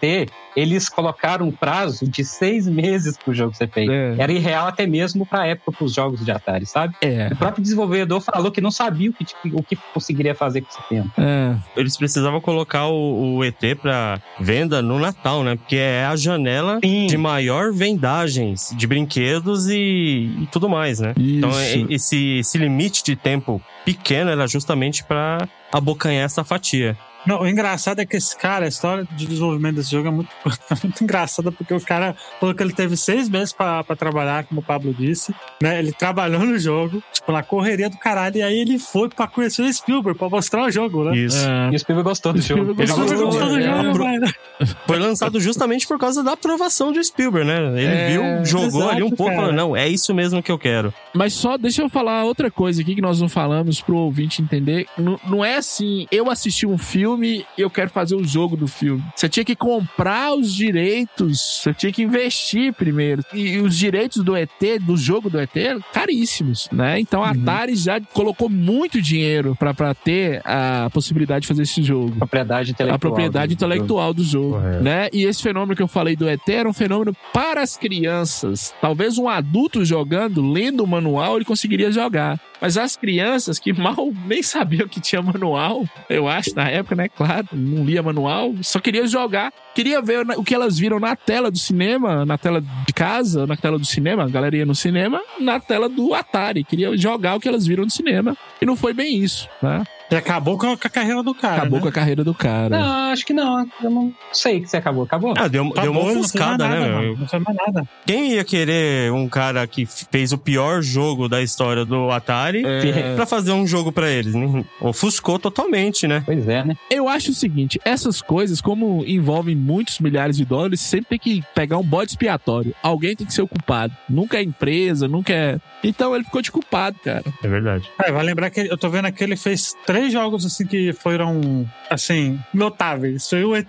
eles 0.55 0.89
colocaram 0.89 1.47
um 1.47 1.51
prazo 1.51 2.07
de 2.09 2.23
seis 2.23 2.67
meses 2.67 3.17
pro 3.17 3.33
jogo 3.33 3.53
ser 3.55 3.69
feito. 3.69 3.91
É. 3.91 4.15
Era 4.17 4.31
irreal 4.31 4.67
até 4.67 4.85
mesmo 4.85 5.25
pra 5.25 5.47
época 5.47 5.71
pros 5.71 5.93
jogos 5.93 6.23
de 6.23 6.31
Atari, 6.31 6.65
sabe? 6.65 6.95
É, 7.01 7.29
O 7.31 7.35
próprio 7.35 7.61
desenvolvedor 7.63 8.21
falou 8.21 8.51
que 8.51 8.61
não 8.61 8.71
sabia 8.71 9.09
o 9.09 9.13
que, 9.13 9.25
o 9.53 9.63
que 9.63 9.75
conseguiria 9.93 10.35
fazer 10.35 10.61
com 10.61 10.69
esse 10.69 10.89
tempo. 10.89 11.09
é. 11.17 11.55
Eles 11.75 11.95
precisavam 11.97 12.39
colocar 12.41 12.87
o, 12.87 13.37
o 13.37 13.43
ET 13.43 13.59
pra 13.81 14.21
venda 14.39 14.81
no 14.81 14.99
Natal, 14.99 15.43
né? 15.43 15.55
Porque 15.55 15.75
é 15.77 16.05
a 16.05 16.15
janela 16.15 16.79
Sim. 16.83 17.07
de 17.07 17.17
maior 17.17 17.71
vendagens 17.71 18.73
de 18.75 18.87
brinquedos 18.87 19.67
e, 19.69 20.31
e 20.41 20.47
tudo 20.51 20.67
mais, 20.69 20.99
né? 20.99 21.13
Então, 21.17 21.49
Isso. 21.49 21.85
esse, 21.89 22.39
esse 22.51 22.57
limite 22.57 23.01
de 23.01 23.15
tempo 23.15 23.61
pequeno 23.85 24.29
era 24.29 24.45
justamente 24.45 25.05
pra 25.05 25.47
abocanhar 25.71 26.25
essa 26.25 26.43
fatia. 26.43 26.97
Não, 27.25 27.41
o 27.41 27.47
engraçado 27.47 27.99
é 27.99 28.05
que 28.05 28.17
esse 28.17 28.35
cara, 28.37 28.65
a 28.65 28.67
história 28.67 29.07
de 29.11 29.25
desenvolvimento 29.27 29.75
desse 29.75 29.91
jogo 29.91 30.07
é 30.07 30.11
muito, 30.11 30.29
é 30.45 30.75
muito 30.83 31.03
engraçada, 31.03 31.51
porque 31.51 31.73
o 31.73 31.79
cara 31.81 32.15
falou 32.39 32.55
que 32.55 32.63
ele 32.63 32.73
teve 32.73 32.97
seis 32.97 33.29
meses 33.29 33.53
pra, 33.53 33.83
pra 33.83 33.95
trabalhar, 33.95 34.43
como 34.45 34.61
o 34.61 34.63
Pablo 34.63 34.93
disse, 34.93 35.33
né? 35.61 35.79
Ele 35.79 35.91
trabalhou 35.91 36.41
no 36.45 36.57
jogo, 36.57 37.01
tipo, 37.13 37.31
na 37.31 37.43
correria 37.43 37.89
do 37.89 37.97
caralho, 37.97 38.37
e 38.37 38.41
aí 38.43 38.57
ele 38.59 38.79
foi 38.79 39.09
pra 39.09 39.27
conhecer 39.27 39.61
o 39.61 39.71
Spielberg, 39.73 40.17
pra 40.17 40.29
mostrar 40.29 40.63
o 40.65 40.71
jogo, 40.71 41.03
né? 41.05 41.17
Isso. 41.17 41.37
é. 41.47 41.69
E 41.71 41.75
o 41.75 41.79
Spielberg 41.79 42.09
gostou 42.09 42.33
do 42.33 42.41
jogo. 42.41 42.61
Spielberg 42.73 42.81
Ele 42.81 42.91
gostou. 42.91 43.07
foi 43.07 43.25
gostou 43.25 43.49
do 43.49 43.59
É, 43.59 43.83
jogo, 43.83 43.97
vai, 43.99 44.17
né? 44.17 44.31
Foi 44.85 44.99
lançado 44.99 45.39
justamente 45.39 45.87
por 45.87 45.97
causa 45.97 46.23
da 46.23 46.33
aprovação 46.33 46.91
do 46.91 47.03
Spielberg, 47.03 47.47
né? 47.47 47.81
Ele 47.81 47.85
É, 47.85 48.09
viu, 48.11 48.45
jogou 48.45 48.89
ali 48.89 49.01
um 49.01 49.07
exato, 49.07 49.15
pouco, 49.15 49.31
cara. 49.31 49.47
falou, 49.47 49.53
não, 49.53 49.75
é 49.75 49.87
isso 49.87 50.13
mesmo 50.13 50.41
que 50.43 50.51
eu 50.51 50.57
quero. 50.59 50.93
Mas 51.15 51.33
só 51.33 51.57
deixa 51.57 51.81
eu 51.81 51.89
falar 51.89 52.23
outra 52.25 52.51
coisa 52.51 52.81
aqui 52.81 52.93
que 52.95 53.01
nós 53.01 53.19
não 53.19 53.27
falamos 53.27 53.81
pro 53.81 53.95
ouvinte 53.95 54.41
entender. 54.41 54.85
Não, 54.97 55.19
não 55.27 55.43
é 55.43 55.55
assim, 55.57 56.05
eu 56.11 56.29
assisti 56.29 56.67
um 56.67 56.77
filme 56.77 57.10
e 57.23 57.45
eu 57.57 57.69
quero 57.69 57.89
fazer 57.89 58.15
o 58.15 58.23
jogo 58.23 58.55
do 58.57 58.67
filme. 58.67 59.03
Você 59.15 59.27
tinha 59.29 59.43
que 59.45 59.55
comprar 59.55 60.33
os 60.33 60.53
direitos, 60.53 61.61
você 61.61 61.73
tinha 61.73 61.91
que 61.91 62.03
investir 62.03 62.73
primeiro. 62.73 63.23
E 63.33 63.57
os 63.59 63.77
direitos 63.77 64.23
do 64.23 64.35
ET, 64.35 64.49
do 64.81 64.95
jogo 64.97 65.29
do 65.29 65.39
ET, 65.39 65.55
eram 65.55 65.81
caríssimos, 65.93 66.67
né? 66.71 66.99
Então 66.99 67.23
a 67.23 67.31
Atari 67.31 67.75
já 67.75 67.99
colocou 68.13 68.49
muito 68.49 69.01
dinheiro 69.01 69.55
pra, 69.57 69.73
pra 69.73 69.93
ter 69.93 70.41
a 70.45 70.89
possibilidade 70.93 71.41
de 71.43 71.47
fazer 71.47 71.63
esse 71.63 71.81
jogo 71.83 72.11
Propriedade 72.17 72.71
intelectual. 72.71 72.95
a 72.95 72.99
propriedade 72.99 73.47
do- 73.55 73.57
intelectual 73.57 74.13
do 74.13 74.23
jogo, 74.23 74.51
Correto. 74.51 74.83
né? 74.83 75.07
E 75.13 75.23
esse 75.23 75.41
fenômeno 75.41 75.75
que 75.75 75.81
eu 75.81 75.87
falei 75.87 76.15
do 76.15 76.27
ET 76.27 76.47
era 76.49 76.67
um 76.67 76.73
fenômeno 76.73 77.15
para 77.33 77.61
as 77.61 77.77
crianças. 77.77 78.73
Talvez 78.81 79.17
um 79.17 79.27
adulto 79.29 79.83
jogando, 79.85 80.41
lendo 80.51 80.83
o 80.83 80.87
manual, 80.87 81.35
ele 81.37 81.45
conseguiria 81.45 81.91
jogar. 81.91 82.39
Mas 82.61 82.77
as 82.77 82.95
crianças 82.95 83.57
que 83.57 83.73
mal 83.73 84.11
nem 84.27 84.43
sabiam 84.43 84.87
que 84.87 85.01
tinha 85.01 85.21
manual, 85.21 85.83
eu 86.09 86.27
acho, 86.27 86.55
na 86.55 86.69
época, 86.69 86.95
né? 86.95 87.09
Claro, 87.09 87.47
não 87.51 87.83
lia 87.83 88.03
manual, 88.03 88.53
só 88.61 88.79
queria 88.79 89.07
jogar. 89.07 89.51
Queria 89.73 90.01
ver 90.01 90.25
o 90.37 90.43
que 90.43 90.53
elas 90.53 90.77
viram 90.77 90.99
na 90.99 91.15
tela 91.15 91.49
do 91.49 91.57
cinema, 91.57 92.25
na 92.25 92.37
tela 92.37 92.61
de 92.61 92.93
casa, 92.93 93.47
na 93.47 93.55
tela 93.55 93.79
do 93.79 93.85
cinema, 93.85 94.23
a 94.23 94.29
galera 94.29 94.51
no 94.65 94.75
cinema, 94.75 95.21
na 95.39 95.59
tela 95.59 95.87
do 95.87 96.13
Atari. 96.13 96.63
Queria 96.63 96.95
jogar 96.97 97.35
o 97.35 97.39
que 97.39 97.47
elas 97.47 97.65
viram 97.65 97.85
no 97.85 97.89
cinema. 97.89 98.35
E 98.61 98.65
não 98.65 98.75
foi 98.75 98.93
bem 98.93 99.17
isso, 99.17 99.49
né? 99.61 99.83
E 100.11 100.15
acabou 100.15 100.57
com 100.57 100.71
a, 100.73 100.77
com 100.77 100.87
a 100.87 100.89
carreira 100.89 101.23
do 101.23 101.33
cara. 101.33 101.57
Acabou 101.61 101.77
né? 101.79 101.83
com 101.83 101.87
a 101.87 101.91
carreira 101.91 102.23
do 102.23 102.33
cara. 102.33 102.77
Não, 102.77 103.11
acho 103.11 103.25
que 103.25 103.33
não. 103.33 103.65
Eu 103.81 103.89
não 103.89 104.13
sei 104.33 104.59
que 104.59 104.67
você 104.67 104.77
acabou. 104.77 105.03
Acabou? 105.03 105.33
Ah, 105.37 105.47
deu, 105.47 105.63
deu 105.63 105.71
Acabou, 105.71 105.91
uma 105.91 106.01
fez 106.01 106.15
mais 106.15 106.17
ofuscada, 106.17 106.67
né? 106.67 107.15
Não 107.17 107.27
fez 107.27 107.43
mais 107.43 107.57
nada. 107.57 107.89
Quem 108.05 108.33
ia 108.33 108.43
querer 108.43 109.11
um 109.13 109.29
cara 109.29 109.65
que 109.65 109.85
fez 109.85 110.33
o 110.33 110.37
pior 110.37 110.81
jogo 110.81 111.29
da 111.29 111.41
história 111.41 111.85
do 111.85 112.11
Atari 112.11 112.63
É. 112.65 113.15
pra 113.15 113.25
fazer 113.25 113.51
um 113.53 113.65
jogo 113.65 113.91
pra 113.91 114.09
eles? 114.09 114.33
né? 114.35 114.65
Ofuscou 114.81 115.39
totalmente, 115.39 116.07
né? 116.07 116.23
Pois 116.25 116.47
é, 116.47 116.63
né? 116.63 116.75
Eu 116.89 117.07
acho 117.07 117.31
o 117.31 117.33
seguinte, 117.33 117.79
essas 117.85 118.21
coisas, 118.21 118.59
como 118.59 119.03
envolvem 119.07 119.55
muitos 119.55 119.99
milhares 119.99 120.35
de 120.35 120.43
dólares, 120.43 120.81
sempre 120.81 121.17
tem 121.17 121.19
que 121.19 121.43
pegar 121.55 121.77
um 121.77 121.83
bode 121.83 122.11
expiatório. 122.11 122.75
Alguém 122.83 123.15
tem 123.15 123.25
que 123.25 123.33
ser 123.33 123.43
o 123.43 123.47
culpado. 123.47 123.95
Nunca 124.09 124.37
é 124.37 124.43
empresa, 124.43 125.07
nunca 125.07 125.31
é. 125.33 125.57
Então 125.83 126.13
ele 126.15 126.23
ficou 126.25 126.41
de 126.41 126.51
culpado, 126.51 126.97
cara. 127.03 127.23
É 127.43 127.47
verdade. 127.47 127.89
É, 128.03 128.11
vai 128.11 128.23
lembrar 128.23 128.49
que 128.49 128.59
eu 128.61 128.77
tô 128.77 128.89
vendo 128.89 129.05
aqui, 129.05 129.23
ele 129.23 129.35
fez 129.35 129.73
três 129.85 130.00
jogos 130.09 130.45
assim 130.45 130.65
que 130.65 130.93
foram, 130.93 131.69
assim, 131.89 132.39
notáveis. 132.53 133.29
Foi 133.29 133.43
o 133.43 133.55
ET, 133.55 133.67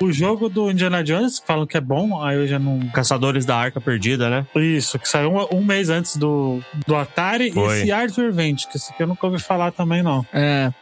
o 0.00 0.12
jogo 0.12 0.48
do 0.48 0.70
Indiana 0.70 1.02
Jones, 1.04 1.38
que 1.38 1.46
falam 1.46 1.66
que 1.66 1.76
é 1.76 1.80
bom, 1.80 2.20
aí 2.22 2.36
eu 2.36 2.46
já 2.46 2.58
não. 2.58 2.80
Caçadores 2.88 3.44
da 3.44 3.56
Arca 3.56 3.80
Perdida, 3.80 4.28
né? 4.28 4.46
Isso, 4.56 4.98
que 4.98 5.08
saiu 5.08 5.32
um, 5.32 5.58
um 5.58 5.64
mês 5.64 5.90
antes 5.90 6.16
do, 6.16 6.60
do 6.86 6.96
Atari. 6.96 7.52
Foi. 7.52 7.78
E 7.78 7.82
esse 7.82 7.92
Art 7.92 8.16
Revenge, 8.16 8.66
que 8.66 8.76
esse 8.76 8.92
aqui 8.92 9.02
eu 9.02 9.06
nunca 9.06 9.26
ouvi 9.26 9.38
falar 9.38 9.70
também, 9.70 10.02
não. 10.02 10.26
É. 10.32 10.72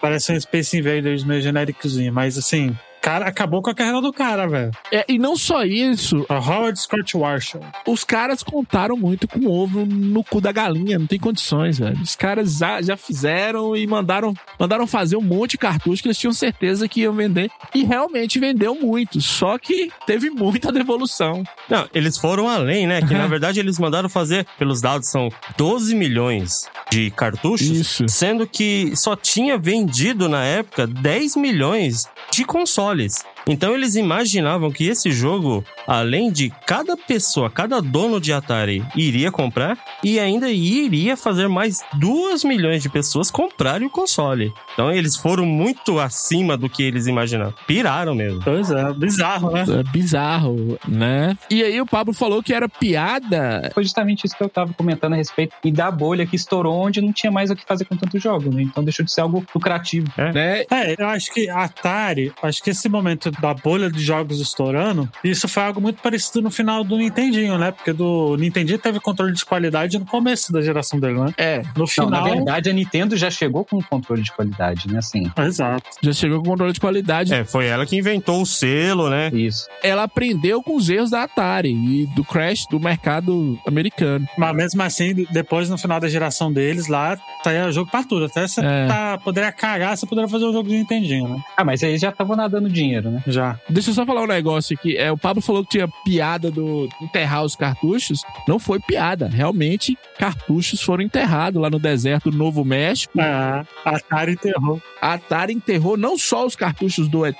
Parece 0.00 0.32
um 0.32 0.40
Space 0.40 0.76
Invaders 0.76 1.24
meio 1.24 1.40
genéricozinho. 1.40 2.12
Mas 2.12 2.36
assim, 2.38 2.76
cara, 3.00 3.26
acabou 3.26 3.62
com 3.62 3.70
a 3.70 3.74
carreira 3.74 4.00
do 4.00 4.12
cara, 4.12 4.46
velho. 4.46 4.70
É, 4.92 5.04
e 5.08 5.18
não 5.18 5.36
só 5.36 5.64
isso, 5.64 6.24
A 6.28 6.36
Howard 6.36 6.78
Scott 6.80 7.16
Marshall. 7.16 7.64
os 7.86 8.04
caras 8.04 8.42
contaram 8.42 8.96
muito 8.96 9.26
com 9.26 9.40
o 9.40 9.50
ovo 9.50 9.84
no 9.86 10.22
cu 10.24 10.40
da 10.40 10.52
galinha, 10.52 10.98
não 10.98 11.06
tem 11.06 11.18
condições, 11.18 11.78
velho. 11.78 12.00
Os 12.00 12.14
caras 12.16 12.58
já, 12.58 12.82
já 12.82 12.96
fizeram 12.96 13.76
e 13.76 13.86
mandaram, 13.86 14.34
mandaram 14.58 14.86
fazer 14.86 15.16
um 15.16 15.22
monte 15.22 15.52
de 15.52 15.58
cartuchos 15.58 16.00
que 16.00 16.08
eles 16.08 16.18
tinham 16.18 16.32
certeza 16.32 16.88
que 16.88 17.00
iam 17.02 17.12
vender. 17.12 17.50
E 17.74 17.84
realmente 17.84 18.38
vendeu 18.38 18.74
muito, 18.74 19.20
só 19.20 19.58
que 19.58 19.90
teve 20.06 20.30
muita 20.30 20.72
devolução. 20.72 21.42
Não, 21.68 21.88
eles 21.94 22.16
foram 22.18 22.48
além, 22.48 22.86
né? 22.86 23.00
Que 23.00 23.14
na 23.14 23.26
verdade 23.28 23.60
eles 23.60 23.78
mandaram 23.78 24.08
fazer, 24.08 24.46
pelos 24.58 24.80
dados, 24.80 25.08
são 25.08 25.28
12 25.56 25.94
milhões 25.94 26.68
de 26.90 27.10
cartuchos. 27.10 27.66
Isso. 27.66 28.04
Sendo 28.08 28.46
que 28.46 28.92
só 28.96 29.14
tinha 29.16 29.56
vendido 29.56 30.28
na 30.28 30.44
época 30.44 30.86
10 30.86 31.36
milhões 31.36 32.06
de 32.32 32.44
consoles 32.44 32.89
moles. 32.90 33.24
Então 33.50 33.74
eles 33.74 33.96
imaginavam 33.96 34.70
que 34.70 34.86
esse 34.86 35.10
jogo, 35.10 35.64
além 35.84 36.30
de 36.30 36.50
cada 36.64 36.96
pessoa, 36.96 37.50
cada 37.50 37.80
dono 37.80 38.20
de 38.20 38.32
Atari 38.32 38.84
iria 38.94 39.32
comprar, 39.32 39.76
e 40.04 40.20
ainda 40.20 40.48
iria 40.48 41.16
fazer 41.16 41.48
mais 41.48 41.80
2 41.94 42.44
milhões 42.44 42.80
de 42.80 42.88
pessoas 42.88 43.28
comprarem 43.28 43.88
o 43.88 43.90
console. 43.90 44.52
Então 44.72 44.92
eles 44.92 45.16
foram 45.16 45.44
muito 45.44 45.98
acima 45.98 46.56
do 46.56 46.68
que 46.68 46.84
eles 46.84 47.08
imaginavam. 47.08 47.52
Piraram 47.66 48.14
mesmo. 48.14 48.40
Pois 48.44 48.70
é, 48.70 48.92
bizarro, 48.92 49.50
né? 49.50 49.64
É 49.68 49.82
bizarro, 49.90 50.78
né? 50.86 51.36
E 51.50 51.60
aí 51.64 51.80
o 51.80 51.86
Pablo 51.86 52.14
falou 52.14 52.44
que 52.44 52.54
era 52.54 52.68
piada. 52.68 53.68
Foi 53.74 53.82
justamente 53.82 54.26
isso 54.26 54.36
que 54.36 54.44
eu 54.44 54.48
tava 54.48 54.72
comentando 54.74 55.14
a 55.14 55.16
respeito. 55.16 55.56
E 55.64 55.72
da 55.72 55.90
bolha 55.90 56.24
que 56.24 56.36
estourou 56.36 56.86
onde 56.86 57.00
não 57.00 57.12
tinha 57.12 57.32
mais 57.32 57.50
o 57.50 57.56
que 57.56 57.64
fazer 57.66 57.84
com 57.84 57.96
tanto 57.96 58.16
jogo, 58.16 58.54
né? 58.54 58.62
Então 58.62 58.84
deixou 58.84 59.04
de 59.04 59.12
ser 59.12 59.22
algo 59.22 59.44
lucrativo. 59.52 60.06
Né? 60.16 60.64
É, 60.70 60.94
eu 60.96 61.08
acho 61.08 61.32
que 61.34 61.50
Atari, 61.50 62.32
acho 62.40 62.62
que 62.62 62.70
esse 62.70 62.88
momento 62.88 63.32
da 63.40 63.54
bolha 63.54 63.90
de 63.90 64.00
jogos 64.00 64.40
estourando, 64.40 65.08
isso 65.24 65.48
foi 65.48 65.62
algo 65.64 65.80
muito 65.80 66.00
parecido 66.02 66.42
no 66.42 66.50
final 66.50 66.84
do 66.84 66.96
Nintendinho, 66.96 67.56
né? 67.58 67.70
Porque 67.70 67.92
do 67.92 68.36
Nintendinho 68.36 68.78
teve 68.78 69.00
controle 69.00 69.32
de 69.32 69.44
qualidade 69.44 69.98
no 69.98 70.04
começo 70.06 70.52
da 70.52 70.60
geração 70.62 70.98
dele, 71.00 71.18
né? 71.20 71.34
É, 71.36 71.58
No 71.76 71.80
Não, 71.80 71.86
final. 71.86 72.10
na 72.10 72.22
verdade, 72.22 72.70
a 72.70 72.72
Nintendo 72.72 73.16
já 73.16 73.30
chegou 73.30 73.64
com 73.64 73.78
um 73.78 73.82
controle 73.82 74.22
de 74.22 74.32
qualidade, 74.32 74.86
né? 74.92 74.98
Assim, 74.98 75.30
Exato. 75.38 75.82
já 76.02 76.12
chegou 76.12 76.42
com 76.42 76.50
controle 76.50 76.72
de 76.72 76.80
qualidade. 76.80 77.32
É, 77.32 77.44
foi 77.44 77.66
ela 77.66 77.86
que 77.86 77.96
inventou 77.96 78.42
o 78.42 78.46
selo, 78.46 79.08
né? 79.10 79.30
isso. 79.32 79.66
Ela 79.82 80.02
aprendeu 80.04 80.62
com 80.62 80.76
os 80.76 80.88
erros 80.88 81.10
da 81.10 81.22
Atari 81.22 81.70
e 81.72 82.06
do 82.14 82.24
crash 82.24 82.66
do 82.70 82.78
mercado 82.78 83.58
americano. 83.66 84.26
Mas 84.36 84.54
mesmo 84.56 84.82
assim, 84.82 85.14
depois 85.32 85.68
no 85.70 85.78
final 85.78 85.98
da 86.00 86.08
geração 86.08 86.52
deles, 86.52 86.88
lá 86.88 87.16
saía 87.42 87.70
jogo 87.72 87.90
pra 87.90 88.02
tudo. 88.02 88.26
Até 88.26 88.46
você 88.46 88.60
É. 88.60 88.86
tá, 88.86 89.18
poderia 89.18 89.50
cagar, 89.52 89.96
você 89.96 90.06
poderia 90.06 90.28
fazer 90.28 90.44
um 90.46 90.52
jogo 90.52 90.68
de 90.68 90.76
Nintendinho, 90.76 91.28
né? 91.28 91.40
Ah, 91.56 91.64
mas 91.64 91.82
aí 91.82 91.96
já 91.96 92.10
estavam 92.10 92.36
nadando 92.36 92.68
dinheiro, 92.68 93.10
né? 93.10 93.22
Já. 93.30 93.58
Deixa 93.68 93.90
eu 93.90 93.94
só 93.94 94.04
falar 94.04 94.22
um 94.22 94.26
negócio 94.26 94.76
aqui. 94.76 94.96
É, 94.96 95.10
o 95.10 95.16
Pablo 95.16 95.42
falou 95.42 95.64
que 95.64 95.70
tinha 95.70 95.88
piada 96.04 96.50
do 96.50 96.88
enterrar 97.00 97.44
os 97.44 97.56
cartuchos. 97.56 98.22
Não 98.46 98.58
foi 98.58 98.80
piada. 98.80 99.28
Realmente, 99.28 99.96
cartuchos 100.18 100.82
foram 100.82 101.02
enterrados 101.02 101.60
lá 101.60 101.70
no 101.70 101.78
deserto 101.78 102.30
do 102.30 102.36
Novo 102.36 102.64
México. 102.64 103.20
É, 103.20 103.24
a 103.24 103.66
Atari 103.84 104.32
enterrou. 104.32 104.80
A 105.00 105.14
Atari 105.14 105.52
enterrou 105.52 105.96
não 105.96 106.18
só 106.18 106.44
os 106.46 106.54
cartuchos 106.56 107.08
do 107.08 107.24
ET, 107.24 107.36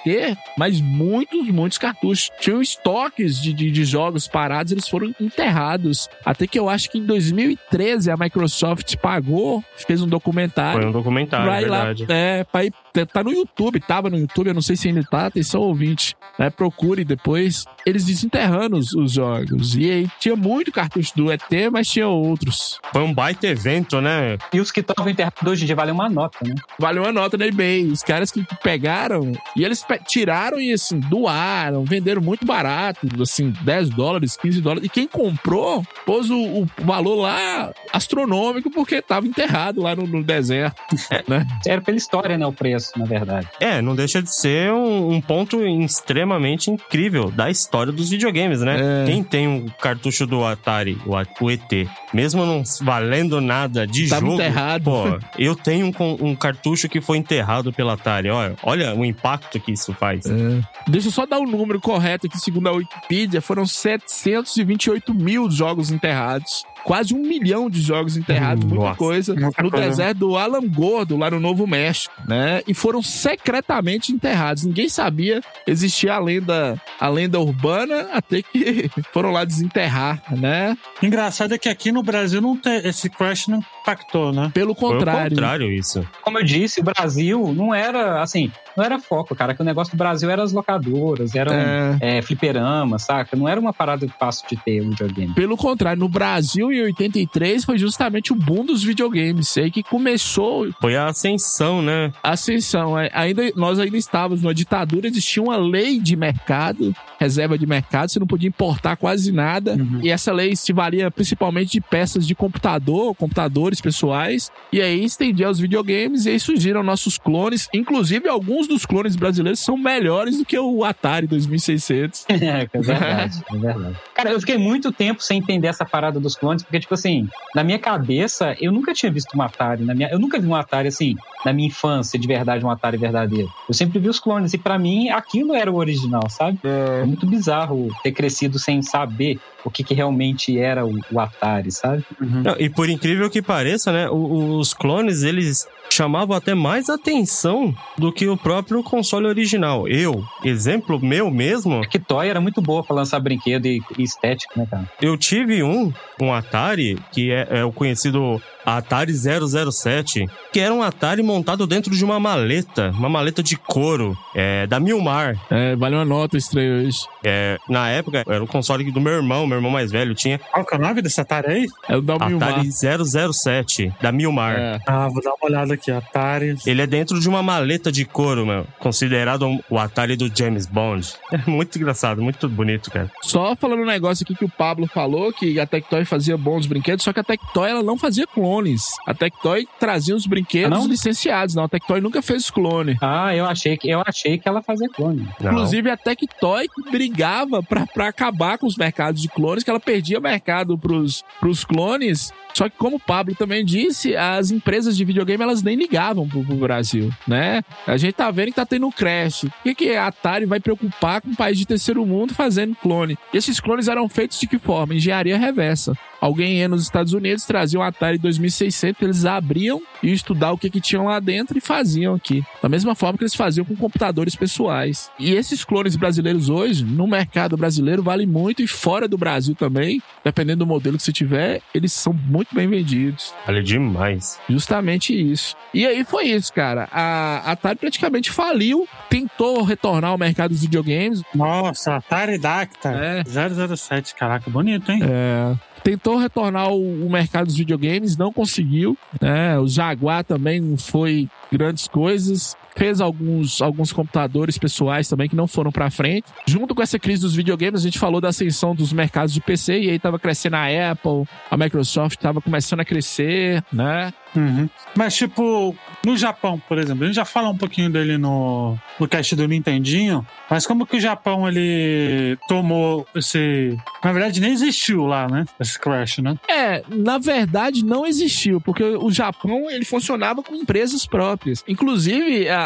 mas 0.56 0.80
muitos, 0.80 1.46
muitos 1.48 1.78
cartuchos. 1.78 2.30
Tinham 2.40 2.60
estoques 2.62 3.40
de, 3.40 3.52
de, 3.52 3.70
de 3.70 3.84
jogos 3.84 4.26
parados, 4.26 4.72
eles 4.72 4.88
foram 4.88 5.12
enterrados. 5.20 6.08
Até 6.24 6.46
que 6.46 6.58
eu 6.58 6.68
acho 6.68 6.90
que 6.90 6.98
em 6.98 7.04
2013 7.04 8.10
a 8.10 8.16
Microsoft 8.16 8.96
pagou, 8.96 9.62
fez 9.76 10.02
um 10.02 10.06
documentário. 10.08 10.80
Foi 10.80 10.88
um 10.88 10.92
documentário, 10.92 11.46
Pra 11.46 11.62
ir 11.62 11.66
lá, 11.68 11.84
verdade. 11.86 12.06
é, 12.08 12.44
pra 12.44 12.64
ir, 12.64 12.72
tá 13.12 13.22
no 13.24 13.32
YouTube, 13.32 13.80
tava 13.80 14.08
no 14.10 14.18
YouTube, 14.18 14.48
eu 14.48 14.54
não 14.54 14.62
sei 14.62 14.76
se 14.76 14.88
ainda 14.88 15.02
tá, 15.04 15.26
atenção 15.26 15.60
ouvinte, 15.60 16.14
né, 16.38 16.50
procure 16.50 17.04
depois, 17.04 17.64
eles 17.86 18.04
desenterrando 18.04 18.76
os, 18.76 18.92
os 18.94 19.12
jogos, 19.12 19.76
e 19.76 19.90
aí 19.90 20.08
tinha 20.18 20.36
muito 20.36 20.72
cartucho 20.72 21.12
do 21.16 21.30
ET, 21.30 21.42
mas 21.72 21.88
tinha 21.88 22.08
outros. 22.08 22.78
Foi 22.92 23.02
um 23.02 23.12
baita 23.12 23.46
evento, 23.46 24.00
né? 24.00 24.36
E 24.52 24.60
os 24.60 24.70
que 24.70 24.80
estavam 24.80 25.10
enterrados 25.10 25.42
hoje 25.46 25.64
em 25.64 25.66
dia 25.66 25.76
valem 25.76 25.92
uma 25.94 26.08
nota, 26.08 26.38
né? 26.46 26.54
Valeu 26.78 27.04
a 27.04 27.12
nota 27.12 27.36
na 27.36 27.46
eBay, 27.50 27.86
os 27.86 28.02
caras 28.02 28.30
que 28.30 28.44
pegaram, 28.62 29.32
e 29.56 29.64
eles 29.64 29.82
pe- 29.82 30.00
tiraram 30.06 30.60
e 30.60 30.72
assim, 30.72 30.98
doaram, 31.00 31.84
venderam 31.84 32.22
muito 32.22 32.46
barato, 32.46 33.06
assim, 33.22 33.52
10 33.62 33.90
dólares, 33.90 34.36
15 34.36 34.60
dólares, 34.60 34.84
e 34.84 34.88
quem 34.88 35.06
comprou, 35.06 35.84
pôs 36.06 36.30
o, 36.30 36.36
o 36.62 36.66
valor 36.78 37.16
lá 37.16 37.72
astronômico, 37.92 38.70
porque 38.70 39.02
tava 39.02 39.26
enterrado 39.26 39.82
lá 39.82 39.94
no, 39.94 40.06
no 40.06 40.22
deserto, 40.22 40.80
né? 41.28 41.46
Era 41.66 41.80
pela 41.80 41.96
história, 41.96 42.36
né? 42.38 42.46
O 42.46 42.52
preço, 42.52 42.92
na 42.98 43.04
verdade. 43.04 43.48
É, 43.60 43.80
não 43.82 43.94
deixa 43.94 44.22
de 44.22 44.34
ser 44.34 44.72
um, 44.72 45.12
um 45.14 45.20
ponto 45.20 45.60
extremamente 45.64 46.70
incrível 46.70 47.30
da 47.30 47.50
história 47.50 47.92
dos 47.92 48.10
videogames, 48.10 48.60
né? 48.60 49.02
É. 49.02 49.06
Quem 49.06 49.22
tem 49.22 49.46
um 49.48 49.66
cartucho 49.80 50.26
do 50.26 50.44
Atari, 50.44 50.98
o, 51.06 51.12
o 51.44 51.50
ET, 51.50 51.88
mesmo 52.12 52.44
não 52.46 52.62
valendo 52.80 53.40
nada 53.40 53.86
de 53.86 54.08
Tava 54.08 54.20
jogo, 54.22 54.34
enterrado. 54.34 54.84
pô, 54.84 55.18
eu 55.38 55.54
tenho 55.54 55.86
um, 55.98 56.28
um 56.30 56.34
cartucho 56.36 56.88
que 56.88 57.00
foi 57.00 57.18
enterrado 57.18 57.39
pela 57.72 57.94
Atari. 57.94 58.30
Olha, 58.30 58.56
olha 58.62 58.94
o 58.94 59.04
impacto 59.04 59.60
que 59.60 59.72
isso 59.72 59.92
faz. 59.92 60.26
É. 60.26 60.60
Deixa 60.88 61.08
eu 61.08 61.12
só 61.12 61.26
dar 61.26 61.38
o 61.38 61.46
número 61.46 61.80
correto 61.80 62.26
aqui, 62.26 62.38
segundo 62.38 62.68
a 62.68 62.72
Wikipedia, 62.72 63.40
foram 63.40 63.66
728 63.66 65.14
mil 65.14 65.50
jogos 65.50 65.90
enterrados. 65.90 66.64
Quase 66.84 67.14
um 67.14 67.18
milhão 67.20 67.68
de 67.70 67.80
jogos 67.80 68.16
enterrados, 68.16 68.64
muita 68.64 68.84
Nossa, 68.84 68.96
coisa, 68.98 69.34
muita 69.34 69.62
no 69.62 69.70
coisa. 69.70 69.86
deserto 69.88 70.18
do 70.18 70.36
Alam 70.36 70.68
Gordo, 70.68 71.16
lá 71.16 71.30
no 71.30 71.38
Novo 71.40 71.66
México, 71.66 72.14
né? 72.26 72.62
E 72.66 72.74
foram 72.74 73.02
secretamente 73.02 74.12
enterrados. 74.12 74.64
Ninguém 74.64 74.88
sabia, 74.88 75.40
existia 75.66 76.14
a 76.14 76.18
lenda, 76.18 76.80
a 76.98 77.08
lenda 77.08 77.38
urbana, 77.40 78.08
até 78.12 78.42
que 78.42 78.90
foram 79.12 79.30
lá 79.30 79.44
desenterrar, 79.44 80.22
né? 80.36 80.76
Engraçado 81.02 81.54
é 81.54 81.58
que 81.58 81.68
aqui 81.68 81.90
no 81.92 82.02
Brasil 82.02 82.40
não 82.40 82.56
tem, 82.56 82.76
esse 82.86 83.08
crash 83.08 83.48
não 83.48 83.60
impactou, 83.82 84.32
né? 84.32 84.50
Pelo 84.52 84.74
Foi 84.74 84.88
o 84.88 84.92
contrário. 84.92 85.30
contrário 85.30 85.72
isso. 85.72 86.06
Como 86.22 86.38
eu 86.38 86.44
disse, 86.44 86.80
o 86.80 86.84
Brasil 86.84 87.52
não 87.54 87.74
era, 87.74 88.22
assim, 88.22 88.50
não 88.76 88.84
era 88.84 88.98
foco, 88.98 89.34
cara. 89.34 89.54
Que 89.54 89.62
o 89.62 89.64
negócio 89.64 89.92
do 89.94 89.98
Brasil 89.98 90.30
era 90.30 90.42
as 90.42 90.52
locadoras, 90.52 91.34
eram 91.34 91.52
É, 91.52 91.98
é, 92.00 92.22
fliperama, 92.22 92.98
saca? 92.98 93.36
Não 93.36 93.48
era 93.48 93.60
uma 93.60 93.72
parada 93.72 94.06
fácil 94.18 94.46
de 94.48 94.56
ter 94.56 94.82
um 94.82 94.90
videogame. 94.90 95.34
Pelo 95.34 95.56
contrário, 95.56 95.98
no 96.00 96.08
Brasil 96.08 96.69
em 96.72 96.82
83 96.82 97.64
foi 97.64 97.78
justamente 97.78 98.32
o 98.32 98.36
boom 98.36 98.64
dos 98.64 98.82
videogames, 98.82 99.56
aí 99.58 99.70
que 99.70 99.82
começou 99.82 100.68
Foi 100.80 100.96
a 100.96 101.06
ascensão, 101.06 101.82
né? 101.82 102.12
ascensão. 102.22 102.98
É, 102.98 103.10
Ainda, 103.12 103.42
nós 103.56 103.78
ainda 103.78 103.96
estávamos 103.96 104.42
numa 104.42 104.54
ditadura, 104.54 105.06
existia 105.08 105.42
uma 105.42 105.56
lei 105.56 105.98
de 105.98 106.16
mercado, 106.16 106.94
reserva 107.18 107.58
de 107.58 107.66
mercado, 107.66 108.10
você 108.10 108.18
não 108.18 108.26
podia 108.26 108.48
importar 108.48 108.96
quase 108.96 109.30
nada. 109.32 109.74
Uhum. 109.74 110.00
E 110.02 110.10
essa 110.10 110.32
lei 110.32 110.56
se 110.56 110.72
valia 110.72 111.10
principalmente 111.10 111.72
de 111.72 111.80
peças 111.80 112.26
de 112.26 112.34
computador, 112.34 113.14
computadores 113.14 113.80
pessoais. 113.80 114.50
E 114.72 114.80
aí 114.80 115.04
estendia 115.04 115.46
aos 115.46 115.58
videogames 115.58 116.24
e 116.26 116.30
aí 116.30 116.40
surgiram 116.40 116.82
nossos 116.82 117.18
clones. 117.18 117.68
Inclusive, 117.74 118.28
alguns 118.28 118.66
dos 118.66 118.86
clones 118.86 119.16
brasileiros 119.16 119.60
são 119.60 119.76
melhores 119.76 120.38
do 120.38 120.44
que 120.44 120.58
o 120.58 120.84
Atari 120.84 121.26
2600. 121.26 122.24
é, 122.28 122.68
é 122.72 122.80
verdade, 122.80 123.42
é 123.52 123.56
verdade. 123.56 123.96
Cara, 124.14 124.30
eu 124.32 124.40
fiquei 124.40 124.56
muito 124.58 124.90
tempo 124.92 125.22
sem 125.22 125.38
entender 125.38 125.68
essa 125.68 125.84
parada 125.84 126.18
dos 126.18 126.34
clones, 126.36 126.59
porque, 126.64 126.80
tipo 126.80 126.94
assim, 126.94 127.26
na 127.54 127.64
minha 127.64 127.78
cabeça, 127.78 128.54
eu 128.60 128.72
nunca 128.72 128.92
tinha 128.92 129.12
visto 129.12 129.36
um 129.36 129.42
Atari. 129.42 129.84
Na 129.84 129.94
minha, 129.94 130.08
eu 130.10 130.18
nunca 130.18 130.40
vi 130.40 130.46
um 130.46 130.54
Atari 130.54 130.88
assim, 130.88 131.14
na 131.44 131.52
minha 131.52 131.68
infância, 131.68 132.18
de 132.18 132.26
verdade, 132.26 132.64
um 132.64 132.70
Atari 132.70 132.96
verdadeiro. 132.96 133.48
Eu 133.68 133.74
sempre 133.74 133.98
vi 133.98 134.08
os 134.08 134.18
clones, 134.18 134.52
e 134.52 134.58
pra 134.58 134.78
mim, 134.78 135.08
aquilo 135.10 135.54
era 135.54 135.70
o 135.70 135.76
original, 135.76 136.28
sabe? 136.28 136.58
É 136.64 137.04
muito 137.04 137.26
bizarro 137.26 137.88
ter 138.02 138.12
crescido 138.12 138.58
sem 138.58 138.82
saber 138.82 139.38
o 139.64 139.70
que, 139.70 139.84
que 139.84 139.94
realmente 139.94 140.58
era 140.58 140.86
o, 140.86 140.98
o 141.10 141.20
Atari, 141.20 141.70
sabe? 141.70 142.04
Uhum. 142.20 142.42
Não, 142.42 142.56
e 142.58 142.68
por 142.68 142.88
incrível 142.88 143.28
que 143.30 143.42
pareça, 143.42 143.92
né, 143.92 144.08
os 144.10 144.74
clones 144.74 145.22
eles 145.22 145.66
chamavam 145.90 146.36
até 146.36 146.54
mais 146.54 146.88
atenção 146.88 147.74
do 147.98 148.12
que 148.12 148.28
o 148.28 148.36
próprio 148.36 148.82
console 148.82 149.26
original. 149.26 149.88
Eu, 149.88 150.24
exemplo 150.44 151.00
meu 151.00 151.30
mesmo, 151.30 151.82
A 151.82 151.86
Tectoy 151.88 152.28
era 152.28 152.40
muito 152.40 152.62
boa 152.62 152.84
pra 152.84 152.94
lançar 152.94 153.18
brinquedo 153.20 153.66
e, 153.66 153.82
e 153.98 154.02
estética, 154.02 154.52
né, 154.56 154.66
cara? 154.70 154.90
eu 155.02 155.16
tive 155.16 155.62
um, 155.62 155.92
um 156.20 156.32
Atari, 156.32 156.98
que 157.12 157.30
é, 157.32 157.46
é 157.50 157.64
o 157.64 157.72
conhecido 157.72 158.40
Atari 158.64 159.12
007, 159.12 160.26
que 160.52 160.60
era 160.60 160.72
um 160.72 160.82
Atari 160.82 161.22
montado 161.22 161.66
dentro 161.66 161.94
de 161.94 162.04
uma 162.04 162.18
maleta, 162.20 162.90
uma 162.90 163.08
maleta 163.08 163.42
de 163.42 163.56
couro, 163.56 164.16
é, 164.34 164.66
da 164.66 164.78
Milmar. 164.80 165.36
É, 165.50 165.74
vale 165.76 165.94
uma 165.96 166.04
nota 166.04 166.36
estranho 166.36 166.86
hoje. 166.86 166.98
É, 167.24 167.58
na 167.68 167.88
época, 167.88 168.24
era 168.28 168.42
o 168.42 168.46
console 168.46 168.90
do 168.90 169.00
meu 169.00 169.12
irmão, 169.14 169.46
meu 169.46 169.58
irmão 169.58 169.70
mais 169.70 169.90
velho 169.90 170.14
tinha 170.14 170.38
Qual 170.38 170.64
que 170.64 170.74
é 170.74 170.78
o 170.78 170.80
nome 170.80 171.02
desse 171.02 171.20
Atari 171.20 171.48
aí? 171.52 171.66
É 171.88 171.96
o 171.96 172.02
da 172.02 172.18
Milmar. 172.18 172.48
Atari 172.50 172.70
007, 172.72 173.92
da 174.00 174.12
Milmar. 174.12 174.56
É. 174.58 174.78
Ah, 174.86 175.08
vou 175.08 175.22
dar 175.22 175.30
uma 175.30 175.38
olhada 175.48 175.74
aqui. 175.74 175.90
Atari. 175.90 176.56
Ele 176.66 176.82
é 176.82 176.86
dentro 176.86 177.18
de 177.20 177.28
uma 177.28 177.42
maleta 177.42 177.90
de 177.92 178.04
couro, 178.04 178.46
meu. 178.46 178.66
Considerado 178.78 179.46
um- 179.46 179.60
o 179.68 179.78
Atari 179.78 180.16
do 180.16 180.30
James 180.34 180.66
Bond. 180.66 181.08
É 181.40 181.48
muito 181.48 181.78
engraçado, 181.78 182.20
muito 182.20 182.48
bonito, 182.48 182.90
cara. 182.90 183.10
Só 183.22 183.54
falando 183.56 183.80
um 183.82 183.86
negócio 183.86 184.24
aqui 184.24 184.34
que 184.34 184.44
o 184.44 184.48
Pablo 184.48 184.86
falou, 184.88 185.32
que 185.32 185.58
a 185.60 185.66
Tectoy 185.66 186.04
fazia 186.04 186.36
bons 186.36 186.66
brinquedos, 186.66 187.04
só 187.04 187.12
que 187.12 187.20
a 187.20 187.24
Tectoy 187.24 187.70
ela 187.70 187.82
não 187.82 187.96
fazia 187.96 188.26
clones. 188.50 188.82
A 189.06 189.14
Tectoy 189.14 189.66
trazia 189.78 190.14
os 190.16 190.26
brinquedos 190.26 190.76
Ah, 190.76 190.80
não? 190.80 190.88
licenciados, 190.88 191.54
não. 191.54 191.64
A 191.64 191.68
Tectoy 191.68 192.00
nunca 192.00 192.20
fez 192.20 192.50
clone. 192.50 192.96
Ah, 193.00 193.34
eu 193.34 193.46
achei 193.46 193.76
que, 193.76 193.88
eu 193.88 194.02
achei 194.04 194.38
que 194.38 194.48
ela 194.48 194.60
fazia 194.62 194.88
clone. 194.88 195.28
Não. 195.40 195.52
Inclusive, 195.52 195.90
a 195.90 195.96
Tectoy 195.96 196.66
brigava 196.90 197.62
pra, 197.62 197.86
pra 197.86 198.08
acabar 198.08 198.58
com 198.58 198.66
os 198.66 198.76
mercados 198.76 199.22
de 199.22 199.28
clones, 199.28 199.62
que 199.62 199.70
ela 199.70 199.80
perdia 199.80 200.18
mercado 200.20 200.76
pros, 200.76 201.24
pros 201.38 201.64
clones. 201.64 202.32
Só 202.54 202.68
que, 202.68 202.76
como 202.76 202.96
o 202.96 203.00
Pablo 203.00 203.34
também 203.34 203.64
disse, 203.64 204.16
as 204.16 204.50
empresas 204.50 204.96
de 204.96 205.04
videogame 205.04 205.42
elas 205.42 205.62
nem 205.62 205.76
ligavam 205.76 206.28
pro, 206.28 206.44
pro 206.44 206.56
Brasil, 206.56 207.10
né? 207.26 207.62
A 207.86 207.96
gente 207.96 208.14
tá 208.14 208.30
vendo 208.30 208.48
que 208.48 208.54
tá 208.54 208.66
tendo 208.66 208.86
um 208.86 208.92
crash. 208.92 209.44
O 209.44 209.52
que, 209.62 209.74
que 209.74 209.94
a 209.94 210.06
Atari 210.06 210.46
vai 210.46 210.60
preocupar 210.60 211.20
com 211.20 211.30
um 211.30 211.34
país 211.34 211.58
de 211.58 211.66
terceiro 211.66 212.04
mundo 212.04 212.34
fazendo 212.34 212.74
clone? 212.74 213.16
E 213.32 213.36
esses 213.36 213.60
clones 213.60 213.88
eram 213.88 214.08
feitos 214.08 214.38
de 214.38 214.46
que 214.46 214.58
forma? 214.58 214.94
Engenharia 214.94 215.38
reversa. 215.38 215.94
Alguém 216.20 216.58
ia 216.58 216.68
nos 216.68 216.82
Estados 216.82 217.14
Unidos, 217.14 217.44
trazia 217.44 217.80
um 217.80 217.82
Atari 217.82 218.18
2600, 218.18 219.00
eles 219.02 219.24
abriam 219.24 219.80
e 220.02 220.12
estudar 220.12 220.52
o 220.52 220.58
que, 220.58 220.68
que 220.68 220.80
tinham 220.80 221.06
lá 221.06 221.18
dentro 221.18 221.56
e 221.56 221.62
faziam 221.62 222.14
aqui. 222.14 222.44
Da 222.62 222.68
mesma 222.68 222.94
forma 222.94 223.16
que 223.16 223.24
eles 223.24 223.34
faziam 223.34 223.64
com 223.64 223.74
computadores 223.74 224.36
pessoais. 224.36 225.10
E 225.18 225.32
esses 225.32 225.64
clones 225.64 225.96
brasileiros 225.96 226.50
hoje, 226.50 226.84
no 226.84 227.06
mercado 227.06 227.56
brasileiro, 227.56 228.02
valem 228.02 228.26
muito 228.26 228.62
e 228.62 228.66
fora 228.66 229.08
do 229.08 229.16
Brasil 229.16 229.54
também, 229.54 230.02
dependendo 230.22 230.58
do 230.58 230.66
modelo 230.66 230.98
que 230.98 231.02
você 231.02 231.12
tiver, 231.12 231.62
eles 231.74 231.92
são 231.92 232.12
muito 232.12 232.39
bem 232.54 232.68
vendidos. 232.68 233.34
Vale 233.46 233.62
demais. 233.62 234.38
Justamente 234.48 235.14
isso. 235.14 235.56
E 235.72 235.86
aí 235.86 236.04
foi 236.04 236.24
isso, 236.24 236.52
cara. 236.52 236.88
A 236.92 237.52
Atari 237.52 237.78
praticamente 237.78 238.30
faliu, 238.30 238.88
tentou 239.08 239.62
retornar 239.62 240.10
ao 240.10 240.18
mercado 240.18 240.50
dos 240.50 240.62
videogames. 240.62 241.22
Nossa, 241.34 241.96
Atari 241.96 242.38
Dacta. 242.38 242.90
É. 242.90 243.22
007, 243.24 244.14
caraca, 244.14 244.50
bonito, 244.50 244.90
hein? 244.90 245.00
É, 245.02 245.54
tentou 245.82 246.16
retornar 246.16 246.72
o, 246.72 247.08
mercado 247.10 247.46
dos 247.46 247.56
videogames, 247.56 248.16
não 248.16 248.32
conseguiu. 248.32 248.96
Né? 249.20 249.58
O 249.58 249.66
Jaguar 249.66 250.24
também 250.24 250.60
não 250.60 250.76
foi 250.76 251.28
grandes 251.50 251.88
coisas. 251.88 252.56
Fez 252.76 253.00
alguns, 253.00 253.60
alguns 253.60 253.92
computadores 253.92 254.56
pessoais 254.56 255.08
também 255.08 255.28
que 255.28 255.36
não 255.36 255.46
foram 255.46 255.72
pra 255.72 255.90
frente. 255.90 256.26
Junto 256.46 256.74
com 256.74 256.82
essa 256.82 256.98
crise 256.98 257.22
dos 257.22 257.34
videogames, 257.34 257.80
a 257.80 257.84
gente 257.84 257.98
falou 257.98 258.20
da 258.20 258.28
ascensão 258.28 258.74
dos 258.74 258.92
mercados 258.92 259.34
de 259.34 259.40
PC 259.40 259.80
e 259.80 259.90
aí 259.90 259.98
tava 259.98 260.18
crescendo 260.18 260.56
a 260.56 260.90
Apple, 260.92 261.24
a 261.50 261.56
Microsoft 261.56 262.18
tava 262.18 262.40
começando 262.40 262.80
a 262.80 262.84
crescer, 262.84 263.64
né? 263.72 264.12
Uhum. 264.36 264.68
Mas, 264.96 265.16
tipo, 265.16 265.74
no 266.04 266.16
Japão, 266.16 266.62
por 266.68 266.78
exemplo, 266.78 267.02
a 267.02 267.06
gente 267.06 267.16
já 267.16 267.24
fala 267.24 267.48
um 267.50 267.56
pouquinho 267.56 267.90
dele 267.90 268.16
no, 268.16 268.78
no 268.98 269.08
cast 269.08 269.34
do 269.34 269.48
Nintendinho, 269.48 270.24
mas 270.48 270.66
como 270.66 270.86
que 270.86 270.96
o 270.96 271.00
Japão, 271.00 271.48
ele 271.48 272.38
tomou 272.46 273.06
esse... 273.14 273.76
Na 274.04 274.12
verdade, 274.12 274.40
nem 274.40 274.52
existiu 274.52 275.06
lá, 275.06 275.26
né? 275.28 275.44
Esse 275.58 275.78
Crash, 275.78 276.18
né? 276.18 276.36
É, 276.48 276.82
na 276.88 277.18
verdade 277.18 277.84
não 277.84 278.06
existiu, 278.06 278.60
porque 278.60 278.82
o 278.82 279.10
Japão 279.10 279.70
ele 279.70 279.84
funcionava 279.84 280.42
com 280.42 280.54
empresas 280.54 281.06
próprias. 281.06 281.39
Inclusive, 281.66 282.48
a, 282.48 282.60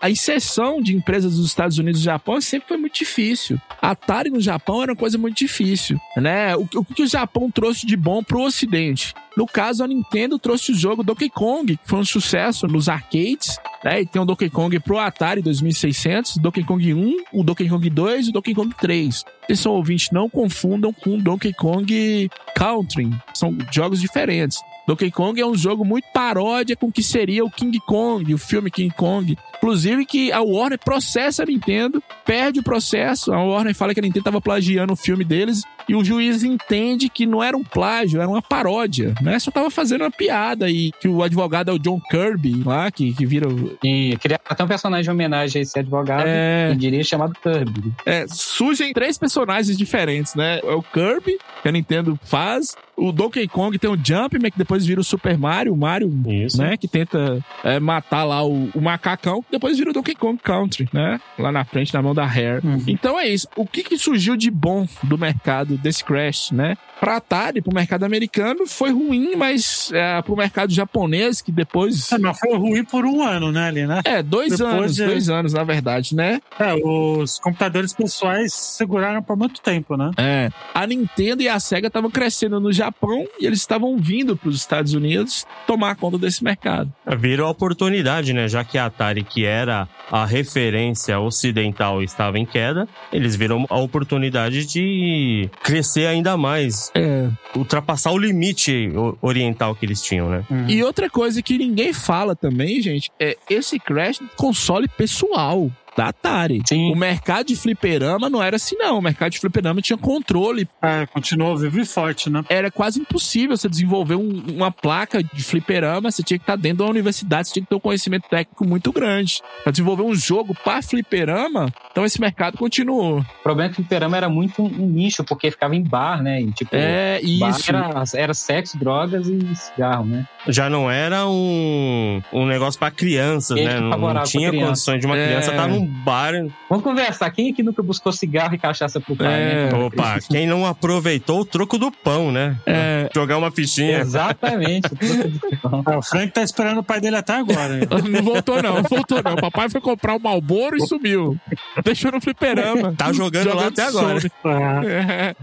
a, 0.00 0.06
a 0.06 0.10
inserção 0.10 0.80
de 0.80 0.94
empresas 0.94 1.36
dos 1.36 1.46
Estados 1.46 1.78
Unidos 1.78 2.00
e 2.00 2.04
Japão 2.04 2.40
sempre 2.40 2.68
foi 2.68 2.76
muito 2.76 2.94
difícil. 2.94 3.60
A 3.80 3.90
Atari 3.90 4.30
no 4.30 4.40
Japão 4.40 4.82
era 4.82 4.92
uma 4.92 4.98
coisa 4.98 5.18
muito 5.18 5.36
difícil, 5.36 5.98
né? 6.16 6.56
O, 6.56 6.66
o 6.76 6.84
que 6.84 7.02
o 7.02 7.06
Japão 7.06 7.50
trouxe 7.50 7.86
de 7.86 7.96
bom 7.96 8.22
pro 8.22 8.42
Ocidente? 8.42 9.14
No 9.38 9.46
caso, 9.46 9.84
a 9.84 9.86
Nintendo 9.86 10.36
trouxe 10.36 10.72
o 10.72 10.74
jogo 10.74 11.04
Donkey 11.04 11.30
Kong, 11.30 11.76
que 11.76 11.88
foi 11.88 12.00
um 12.00 12.04
sucesso 12.04 12.66
nos 12.66 12.88
arcades, 12.88 13.56
né? 13.84 14.00
E 14.00 14.04
tem 14.04 14.20
o 14.20 14.24
Donkey 14.24 14.50
Kong 14.50 14.80
pro 14.80 14.98
Atari 14.98 15.40
2600, 15.40 16.38
Donkey 16.38 16.64
Kong 16.64 16.92
1, 16.92 17.16
o 17.32 17.44
Donkey 17.44 17.68
Kong 17.68 17.88
2 17.88 18.26
e 18.26 18.30
o 18.30 18.32
Donkey 18.32 18.52
Kong 18.52 18.74
3. 18.80 19.24
Atenção, 19.44 19.74
ouvintes, 19.74 20.10
não 20.10 20.28
confundam 20.28 20.92
com 20.92 21.16
Donkey 21.16 21.52
Kong 21.52 22.28
Country. 22.52 23.10
São 23.32 23.56
jogos 23.70 24.00
diferentes. 24.00 24.58
Donkey 24.88 25.12
Kong 25.12 25.40
é 25.40 25.46
um 25.46 25.54
jogo 25.54 25.84
muito 25.84 26.06
paródia 26.12 26.74
com 26.74 26.88
o 26.88 26.92
que 26.92 27.02
seria 27.02 27.44
o 27.44 27.50
King 27.50 27.78
Kong, 27.86 28.34
o 28.34 28.38
filme 28.38 28.72
King 28.72 28.92
Kong. 28.92 29.38
Inclusive 29.58 30.04
que 30.04 30.32
a 30.32 30.40
Warner 30.40 30.80
processa 30.80 31.44
a 31.44 31.46
Nintendo, 31.46 32.02
perde 32.24 32.58
o 32.58 32.64
processo. 32.64 33.32
A 33.32 33.40
Warner 33.40 33.74
fala 33.74 33.94
que 33.94 34.00
a 34.00 34.02
Nintendo 34.02 34.20
estava 34.20 34.40
plagiando 34.40 34.94
o 34.94 34.96
filme 34.96 35.24
deles 35.24 35.62
e 35.88 35.94
o 35.94 36.04
juiz 36.04 36.42
entende 36.44 37.08
que 37.08 37.24
não 37.26 37.42
era 37.42 37.56
um 37.56 37.64
plágio, 37.64 38.20
era 38.20 38.28
uma 38.28 38.42
paródia, 38.42 39.14
né? 39.22 39.38
Só 39.38 39.50
tava 39.50 39.70
fazendo 39.70 40.02
uma 40.02 40.10
piada 40.10 40.70
e 40.70 40.92
que 41.00 41.08
o 41.08 41.22
advogado 41.22 41.70
é 41.70 41.74
o 41.74 41.78
John 41.78 42.00
Kirby 42.10 42.62
lá, 42.64 42.90
que, 42.90 43.12
que 43.14 43.24
vira... 43.26 43.48
E 43.82 44.16
criar 44.18 44.40
até 44.48 44.64
um 44.64 44.68
personagem 44.68 45.04
de 45.04 45.10
homenagem 45.10 45.60
a 45.60 45.62
esse 45.62 45.78
advogado, 45.78 46.24
É. 46.26 46.70
eu 46.70 46.74
diria 46.74 47.02
chamado 47.02 47.32
Kirby. 47.42 47.92
É, 48.04 48.26
surgem 48.28 48.92
três 48.92 49.16
personagens 49.18 49.76
diferentes, 49.76 50.34
né? 50.34 50.60
É 50.62 50.72
o 50.72 50.82
Kirby, 50.82 51.38
que 51.62 51.68
a 51.68 51.72
Nintendo 51.72 52.18
faz. 52.24 52.76
O 52.96 53.12
Donkey 53.12 53.46
Kong 53.46 53.78
tem 53.78 53.88
o 53.88 53.96
Jumpman, 53.96 54.50
que 54.50 54.58
depois 54.58 54.84
vira 54.84 55.00
o 55.00 55.04
Super 55.04 55.38
Mario, 55.38 55.72
o 55.72 55.76
Mario, 55.76 56.12
Isso. 56.26 56.58
né? 56.60 56.76
Que 56.76 56.88
tenta 56.88 57.38
é, 57.62 57.78
matar 57.78 58.24
lá 58.24 58.44
o, 58.44 58.68
o 58.74 58.80
macacão, 58.80 59.40
que 59.40 59.52
depois 59.52 59.78
vira 59.78 59.90
o 59.90 59.92
Donkey 59.92 60.16
Kong 60.16 60.36
Country, 60.42 60.88
né? 60.92 61.20
Lá 61.38 61.52
na 61.52 61.64
frente, 61.64 61.94
na 61.94 62.02
mão 62.02 62.12
da 62.12 62.26
Rare. 62.26 62.60
Uhum. 62.66 62.82
Então 62.88 63.18
é 63.18 63.28
isso. 63.28 63.46
O 63.54 63.64
que, 63.64 63.84
que 63.84 63.96
surgiu 63.96 64.36
de 64.36 64.50
bom 64.50 64.86
do 65.04 65.16
mercado 65.16 65.77
desse 65.78 66.04
Crash, 66.04 66.50
né? 66.52 66.76
Pra 67.00 67.16
Atari, 67.16 67.62
pro 67.62 67.72
mercado 67.72 68.02
americano, 68.04 68.66
foi 68.66 68.90
ruim, 68.90 69.36
mas 69.36 69.90
é, 69.94 70.20
pro 70.22 70.36
mercado 70.36 70.72
japonês, 70.72 71.40
que 71.40 71.52
depois... 71.52 72.10
É, 72.10 72.18
mas 72.18 72.38
foi 72.38 72.56
ruim 72.56 72.84
por 72.84 73.04
um 73.04 73.22
ano, 73.22 73.52
né, 73.52 73.68
ali, 73.68 73.86
né? 73.86 74.00
É, 74.04 74.20
dois 74.22 74.50
Depois 74.56 74.74
anos, 74.74 74.94
de- 74.96 75.04
dois 75.06 75.28
anos, 75.28 75.52
na 75.52 75.62
verdade, 75.62 76.14
né? 76.16 76.40
É, 76.58 76.74
os 76.74 77.38
computadores 77.38 77.92
pessoais 77.94 78.52
seguraram 78.52 79.22
por 79.22 79.36
muito 79.36 79.60
tempo, 79.60 79.96
né? 79.96 80.10
É, 80.16 80.50
a 80.74 80.86
Nintendo 80.86 81.40
e 81.42 81.48
a 81.48 81.60
Sega 81.60 81.86
estavam 81.86 82.10
crescendo 82.10 82.58
no 82.58 82.72
Japão 82.72 83.24
e 83.40 83.46
eles 83.46 83.60
estavam 83.60 83.96
vindo 83.96 84.36
para 84.36 84.48
os 84.48 84.56
Estados 84.56 84.92
Unidos 84.94 85.46
tomar 85.68 85.94
conta 85.94 86.18
desse 86.18 86.42
mercado. 86.42 86.92
Virou 87.18 87.46
a 87.46 87.50
oportunidade, 87.50 88.32
né? 88.32 88.48
Já 88.48 88.64
que 88.64 88.76
a 88.76 88.86
Atari, 88.86 89.22
que 89.22 89.44
era 89.44 89.88
a 90.10 90.26
referência 90.26 91.18
ocidental, 91.20 92.02
estava 92.02 92.38
em 92.38 92.44
queda, 92.46 92.88
eles 93.12 93.36
viram 93.36 93.64
a 93.70 93.78
oportunidade 93.78 94.66
de 94.66 95.48
crescer 95.68 96.06
ainda 96.06 96.36
mais, 96.36 96.90
É. 96.94 97.28
ultrapassar 97.54 98.10
o 98.12 98.18
limite 98.18 98.90
oriental 99.20 99.74
que 99.74 99.84
eles 99.84 100.00
tinham, 100.02 100.30
né? 100.30 100.42
Uhum. 100.50 100.68
E 100.68 100.82
outra 100.82 101.10
coisa 101.10 101.42
que 101.42 101.58
ninguém 101.58 101.92
fala 101.92 102.34
também, 102.34 102.80
gente, 102.80 103.10
é 103.20 103.36
esse 103.50 103.78
Crash 103.78 104.18
console 104.36 104.88
pessoal 104.88 105.70
da 105.98 106.08
Atari. 106.08 106.62
Sim. 106.64 106.92
O 106.92 106.96
mercado 106.96 107.46
de 107.46 107.56
fliperama 107.56 108.30
não 108.30 108.40
era 108.40 108.54
assim, 108.54 108.76
não. 108.76 108.98
O 108.98 109.02
mercado 109.02 109.32
de 109.32 109.40
fliperama 109.40 109.80
tinha 109.82 109.96
controle. 109.98 110.68
É, 110.80 111.06
continuou 111.06 111.56
vivo 111.56 111.80
e 111.80 111.84
forte, 111.84 112.30
né? 112.30 112.44
Era 112.48 112.70
quase 112.70 113.00
impossível 113.00 113.56
você 113.56 113.68
desenvolver 113.68 114.14
um- 114.14 114.44
uma 114.54 114.70
placa 114.70 115.22
de 115.22 115.42
fliperama. 115.42 116.10
Você 116.10 116.22
tinha 116.22 116.38
que 116.38 116.44
estar 116.44 116.54
dentro 116.56 116.84
da 116.84 116.90
universidade, 116.90 117.48
você 117.48 117.54
tinha 117.54 117.64
que 117.64 117.68
ter 117.68 117.74
um 117.74 117.80
conhecimento 117.80 118.28
técnico 118.28 118.64
muito 118.64 118.92
grande. 118.92 119.40
Para 119.64 119.72
desenvolver 119.72 120.02
um 120.04 120.14
jogo 120.14 120.54
para 120.62 120.80
fliperama, 120.82 121.72
então 121.90 122.04
esse 122.04 122.20
mercado 122.20 122.56
continuou. 122.56 123.18
O 123.20 123.42
problema 123.42 123.70
é 123.70 123.74
que 123.74 123.80
o 123.80 123.84
fliperama 123.84 124.16
era 124.16 124.28
muito 124.28 124.62
um, 124.62 124.68
nicho, 124.68 125.24
porque 125.24 125.50
ficava 125.50 125.74
em 125.74 125.82
bar, 125.82 126.22
né? 126.22 126.40
E, 126.40 126.52
tipo, 126.52 126.70
É 126.74 127.20
bar 127.40 127.50
isso. 127.50 127.68
era, 127.70 128.02
era 128.14 128.34
sexo, 128.34 128.78
drogas 128.78 129.26
e 129.26 129.40
cigarro, 129.56 130.04
né? 130.04 130.26
Já 130.46 130.70
não 130.70 130.88
era 130.90 131.26
um, 131.26 132.22
um 132.32 132.46
negócio 132.46 132.78
pra 132.78 132.90
crianças, 132.90 133.56
né? 133.56 133.80
Não, 133.80 133.88
não 133.98 134.10
pra 134.12 134.22
tinha 134.22 134.48
criança. 134.50 134.66
condições 134.68 135.00
de 135.00 135.06
uma 135.06 135.16
É. 135.18 135.26
criança 135.26 135.50
estar 135.50 135.66
num 135.68 135.87
bar. 135.88 136.32
Vamos 136.68 136.84
conversar. 136.84 137.30
Quem 137.30 137.50
aqui 137.50 137.62
nunca 137.62 137.82
buscou 137.82 138.12
cigarro 138.12 138.54
e 138.54 138.58
cachaça 138.58 139.00
pro 139.00 139.16
pai, 139.16 139.26
É. 139.26 139.72
né? 139.72 139.78
Opa, 139.78 140.18
quem 140.30 140.46
não 140.46 140.64
aproveitou 140.66 141.40
o 141.40 141.44
troco 141.44 141.78
do 141.78 141.90
pão, 141.90 142.30
né? 142.30 142.56
É, 142.66 143.08
Jogar 143.14 143.38
uma 143.38 143.50
fichinha. 143.50 143.98
Exatamente. 143.98 144.86
o 144.86 144.96
troco 144.96 145.28
de 145.28 145.56
pão. 145.62 145.82
É, 145.88 145.96
o 145.96 146.02
Frank 146.02 146.32
tá 146.32 146.42
esperando 146.42 146.78
o 146.78 146.82
pai 146.84 147.00
dele 147.00 147.16
até 147.16 147.34
agora. 147.34 147.80
não 148.08 148.22
voltou 148.22 148.62
não, 148.62 148.74
não 148.76 148.82
voltou 148.82 149.22
não. 149.22 149.36
Papai 149.36 149.68
foi 149.68 149.80
comprar 149.80 150.14
o 150.14 150.20
Malboro 150.20 150.76
e 150.76 150.86
sumiu. 150.86 151.36
Deixou 151.84 152.12
no 152.12 152.20
fliperama. 152.20 152.92
Tá 152.96 153.12
jogando 153.12 153.54
lá 153.54 153.66
até 153.68 153.82
agora. 153.84 154.18
Ah, 154.44 154.80
É. 154.84 155.34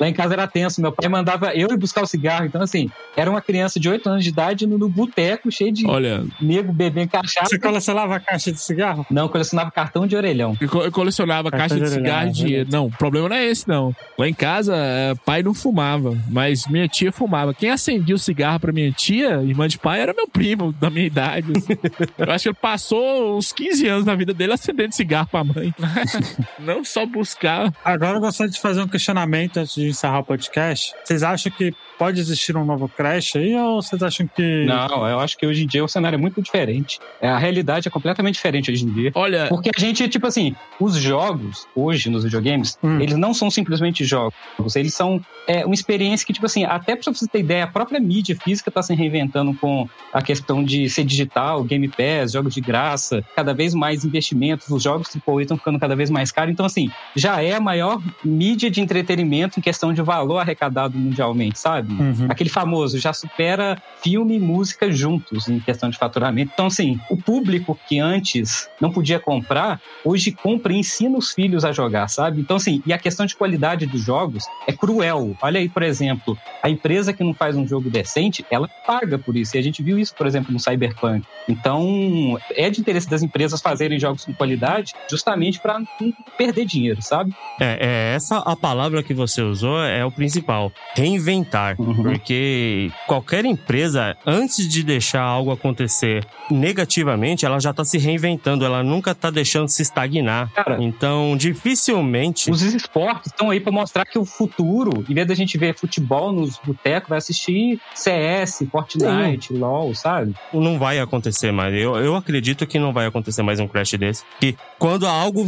Lá 0.00 0.08
em 0.08 0.12
casa 0.12 0.34
era 0.34 0.46
tenso. 0.46 0.80
Meu 0.80 0.92
pai 0.92 1.08
mandava 1.08 1.54
eu 1.54 1.68
ir 1.70 1.76
buscar 1.76 2.02
o 2.02 2.06
cigarro. 2.06 2.46
Então, 2.46 2.62
assim, 2.62 2.90
era 3.16 3.30
uma 3.30 3.40
criança 3.40 3.78
de 3.78 3.88
8 3.88 4.08
anos 4.08 4.24
de 4.24 4.30
idade 4.30 4.66
no, 4.66 4.78
no 4.78 4.88
boteco, 4.88 5.50
cheio 5.50 5.72
de 5.72 5.86
Olha, 5.86 6.24
nego 6.40 6.72
bebendo 6.72 7.10
cachaça. 7.10 7.48
Você 7.50 7.58
colecionava 7.58 8.16
a 8.16 8.20
caixa 8.20 8.52
de 8.52 8.60
cigarro? 8.60 9.06
Não, 9.10 9.28
colecionava 9.28 9.65
cartão 9.70 10.06
de 10.06 10.16
orelhão. 10.16 10.56
eu 10.60 10.68
co- 10.68 10.82
eu 10.82 10.92
colecionava 10.92 11.50
Caixa 11.50 11.68
caixa 11.68 11.74
de 11.76 11.80
de 11.82 11.88
cigarro 11.90 12.08
e 12.08 12.18
orelhão, 12.20 12.32
dinheiro. 12.32 12.68
Não, 12.70 12.86
o 12.86 12.90
problema 12.90 13.28
não 13.28 13.36
é 13.36 13.44
esse, 13.44 13.68
não. 13.68 13.94
Lá 14.18 14.28
em 14.28 14.34
casa, 14.34 14.74
é, 14.76 15.14
pai 15.24 15.42
não 15.42 15.52
fumava, 15.54 16.16
mas 16.30 16.66
minha 16.66 16.88
tia 16.88 17.10
fumava. 17.12 17.52
Quem 17.54 17.70
acendia 17.70 18.14
o 18.14 18.18
cigarro 18.18 18.60
pra 18.60 18.72
minha 18.72 18.90
tia, 18.92 19.42
irmã 19.42 19.68
de 19.68 19.78
pai, 19.78 20.00
era 20.00 20.12
meu 20.14 20.28
primo, 20.28 20.72
da 20.72 20.90
minha 20.90 21.06
idade. 21.06 21.52
assim. 21.56 21.76
Eu 22.18 22.32
acho 22.32 22.42
que 22.44 22.48
ele 22.50 22.56
passou 22.60 23.36
uns 23.36 23.52
15 23.52 23.86
anos 23.88 24.04
na 24.04 24.14
vida 24.14 24.32
dele 24.32 24.52
acendendo 24.52 24.94
cigarro 24.94 25.28
pra 25.30 25.44
mãe. 25.44 25.74
Não 26.58 26.84
só 26.84 27.04
buscar. 27.06 27.72
Agora 27.84 28.16
eu 28.16 28.20
gostaria 28.20 28.50
de 28.52 28.60
fazer 28.60 28.80
um 28.80 28.88
questionamento 28.88 29.58
antes 29.58 29.74
de 29.74 29.86
encerrar 29.88 30.20
o 30.20 30.24
podcast. 30.24 30.92
Vocês 31.04 31.22
acham 31.22 31.52
que 31.52 31.74
pode 31.98 32.20
existir 32.20 32.56
um 32.56 32.64
novo 32.64 32.88
Crash 32.88 33.36
aí 33.36 33.54
ou 33.56 33.80
vocês 33.82 34.02
acham 34.02 34.26
que. 34.26 34.64
Não, 34.66 35.08
eu 35.08 35.18
acho 35.20 35.36
que 35.36 35.46
hoje 35.46 35.64
em 35.64 35.66
dia 35.66 35.84
o 35.84 35.88
cenário 35.88 36.16
é 36.16 36.20
muito 36.20 36.40
diferente. 36.42 36.98
É, 37.20 37.28
A 37.28 37.38
realidade 37.38 37.88
é 37.88 37.90
completamente 37.90 38.34
diferente 38.34 38.70
hoje 38.70 38.84
em 38.84 38.90
dia. 38.92 39.12
Olha, 39.14 39.46
Porque 39.48 39.70
a 39.74 39.80
gente, 39.80 40.06
tipo 40.08 40.26
assim, 40.26 40.54
os 40.80 40.96
jogos, 40.96 41.66
hoje 41.74 42.10
nos 42.10 42.24
videogames, 42.24 42.78
Hum. 42.82 43.00
eles 43.00 43.16
não 43.16 43.32
são 43.32 43.50
simplesmente 43.50 44.04
jogos. 44.04 44.34
Eles 44.74 44.94
são 44.94 45.20
é, 45.46 45.64
uma 45.64 45.74
experiência 45.74 46.26
que, 46.26 46.32
tipo 46.32 46.46
assim, 46.46 46.64
até 46.64 46.94
pra 46.96 47.12
você 47.12 47.26
ter 47.26 47.40
ideia, 47.40 47.64
a 47.64 47.66
própria 47.68 48.00
mídia 48.00 48.36
física 48.36 48.70
tá 48.70 48.82
se 48.82 48.94
reinventando 48.94 49.54
com 49.54 49.88
a 50.12 50.20
questão 50.22 50.62
de 50.62 50.88
ser 50.90 51.04
digital, 51.04 51.62
Game 51.64 51.88
Pass, 51.88 52.32
jogos 52.32 52.54
de 52.54 52.60
graça, 52.60 53.24
cada 53.34 53.54
vez 53.54 53.74
mais 53.74 54.04
investimentos, 54.04 54.68
os 54.68 54.82
jogos 54.82 55.08
AAA 55.14 55.42
estão 55.42 55.56
ficando 55.56 55.78
cada 55.78 55.94
vez 55.96 56.10
mais 56.10 56.30
caros. 56.32 56.52
Então, 56.52 56.66
assim, 56.66 56.90
já 57.14 57.40
é 57.42 57.54
a 57.54 57.60
maior 57.60 58.00
mídia 58.24 58.70
de 58.70 58.80
entretenimento 58.80 59.58
em 59.58 59.62
questão 59.62 59.92
de 59.92 60.02
valor 60.02 60.38
arrecadado 60.38 60.98
mundialmente, 60.98 61.58
sabe? 61.58 61.85
Uhum. 61.92 62.26
Aquele 62.28 62.50
famoso 62.50 62.98
já 62.98 63.12
supera 63.12 63.80
filme 64.02 64.36
e 64.36 64.40
música 64.40 64.90
juntos 64.90 65.48
em 65.48 65.60
questão 65.60 65.88
de 65.90 65.98
faturamento. 65.98 66.50
Então, 66.52 66.66
assim, 66.66 66.98
o 67.10 67.16
público 67.16 67.78
que 67.88 67.98
antes 67.98 68.68
não 68.80 68.90
podia 68.90 69.18
comprar, 69.18 69.80
hoje 70.04 70.32
compra 70.32 70.72
e 70.72 70.78
ensina 70.78 71.18
os 71.18 71.32
filhos 71.32 71.64
a 71.64 71.72
jogar, 71.72 72.08
sabe? 72.08 72.40
Então, 72.40 72.56
assim, 72.56 72.82
e 72.86 72.92
a 72.92 72.98
questão 72.98 73.26
de 73.26 73.36
qualidade 73.36 73.86
dos 73.86 74.02
jogos 74.02 74.44
é 74.66 74.72
cruel. 74.72 75.36
Olha 75.42 75.60
aí, 75.60 75.68
por 75.68 75.82
exemplo, 75.82 76.38
a 76.62 76.70
empresa 76.70 77.12
que 77.12 77.22
não 77.22 77.34
faz 77.34 77.56
um 77.56 77.66
jogo 77.66 77.90
decente, 77.90 78.44
ela 78.50 78.68
paga 78.86 79.18
por 79.18 79.36
isso. 79.36 79.56
E 79.56 79.58
a 79.58 79.62
gente 79.62 79.82
viu 79.82 79.98
isso, 79.98 80.14
por 80.14 80.26
exemplo, 80.26 80.52
no 80.52 80.60
Cyberpunk. 80.60 81.26
Então, 81.48 82.38
é 82.50 82.68
de 82.70 82.80
interesse 82.80 83.08
das 83.08 83.22
empresas 83.22 83.60
fazerem 83.60 83.98
jogos 83.98 84.24
com 84.24 84.34
qualidade 84.34 84.92
justamente 85.10 85.60
para 85.60 85.78
não 85.78 86.12
perder 86.36 86.64
dinheiro, 86.64 87.00
sabe? 87.02 87.34
É, 87.60 87.78
é, 87.80 88.14
essa 88.14 88.38
a 88.38 88.56
palavra 88.56 89.02
que 89.02 89.14
você 89.14 89.42
usou 89.42 89.82
é 89.82 90.04
o 90.04 90.10
principal. 90.10 90.72
Reinventar. 90.94 91.75
Uhum. 91.78 92.02
Porque 92.02 92.90
qualquer 93.06 93.44
empresa, 93.44 94.16
antes 94.26 94.68
de 94.68 94.82
deixar 94.82 95.22
algo 95.22 95.50
acontecer 95.50 96.26
negativamente, 96.50 97.44
ela 97.44 97.58
já 97.58 97.72
tá 97.72 97.84
se 97.84 97.98
reinventando, 97.98 98.64
ela 98.64 98.82
nunca 98.82 99.14
tá 99.14 99.30
deixando 99.30 99.68
se 99.68 99.82
estagnar. 99.82 100.50
Cara, 100.52 100.82
Então, 100.82 101.36
dificilmente. 101.36 102.50
Os 102.50 102.62
esportes 102.62 103.32
estão 103.32 103.50
aí 103.50 103.60
para 103.60 103.72
mostrar 103.72 104.04
que 104.04 104.18
o 104.18 104.24
futuro, 104.24 105.04
em 105.08 105.14
vez 105.14 105.26
da 105.26 105.34
gente 105.34 105.58
ver 105.58 105.74
futebol 105.74 106.32
nos 106.32 106.58
botecos, 106.58 107.08
vai 107.08 107.18
assistir 107.18 107.80
CS, 107.94 108.64
Fortnite, 108.70 109.52
LOL, 109.52 109.94
sabe? 109.94 110.34
não 110.52 110.78
vai 110.78 110.98
acontecer 110.98 111.52
mais. 111.52 111.74
Eu, 111.74 111.96
eu 111.96 112.16
acredito 112.16 112.66
que 112.66 112.78
não 112.78 112.92
vai 112.92 113.06
acontecer 113.06 113.42
mais 113.42 113.60
um 113.60 113.68
crash 113.68 113.92
desse. 113.92 114.24
Que 114.40 114.56
quando 114.78 115.06
algo 115.06 115.46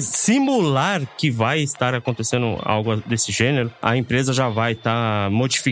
simular 0.00 1.02
que 1.16 1.30
vai 1.30 1.60
estar 1.60 1.94
acontecendo 1.94 2.58
algo 2.62 2.96
desse 2.96 3.32
gênero, 3.32 3.72
a 3.82 3.96
empresa 3.96 4.32
já 4.32 4.48
vai 4.48 4.72
estar 4.72 5.30
modificando 5.30 5.67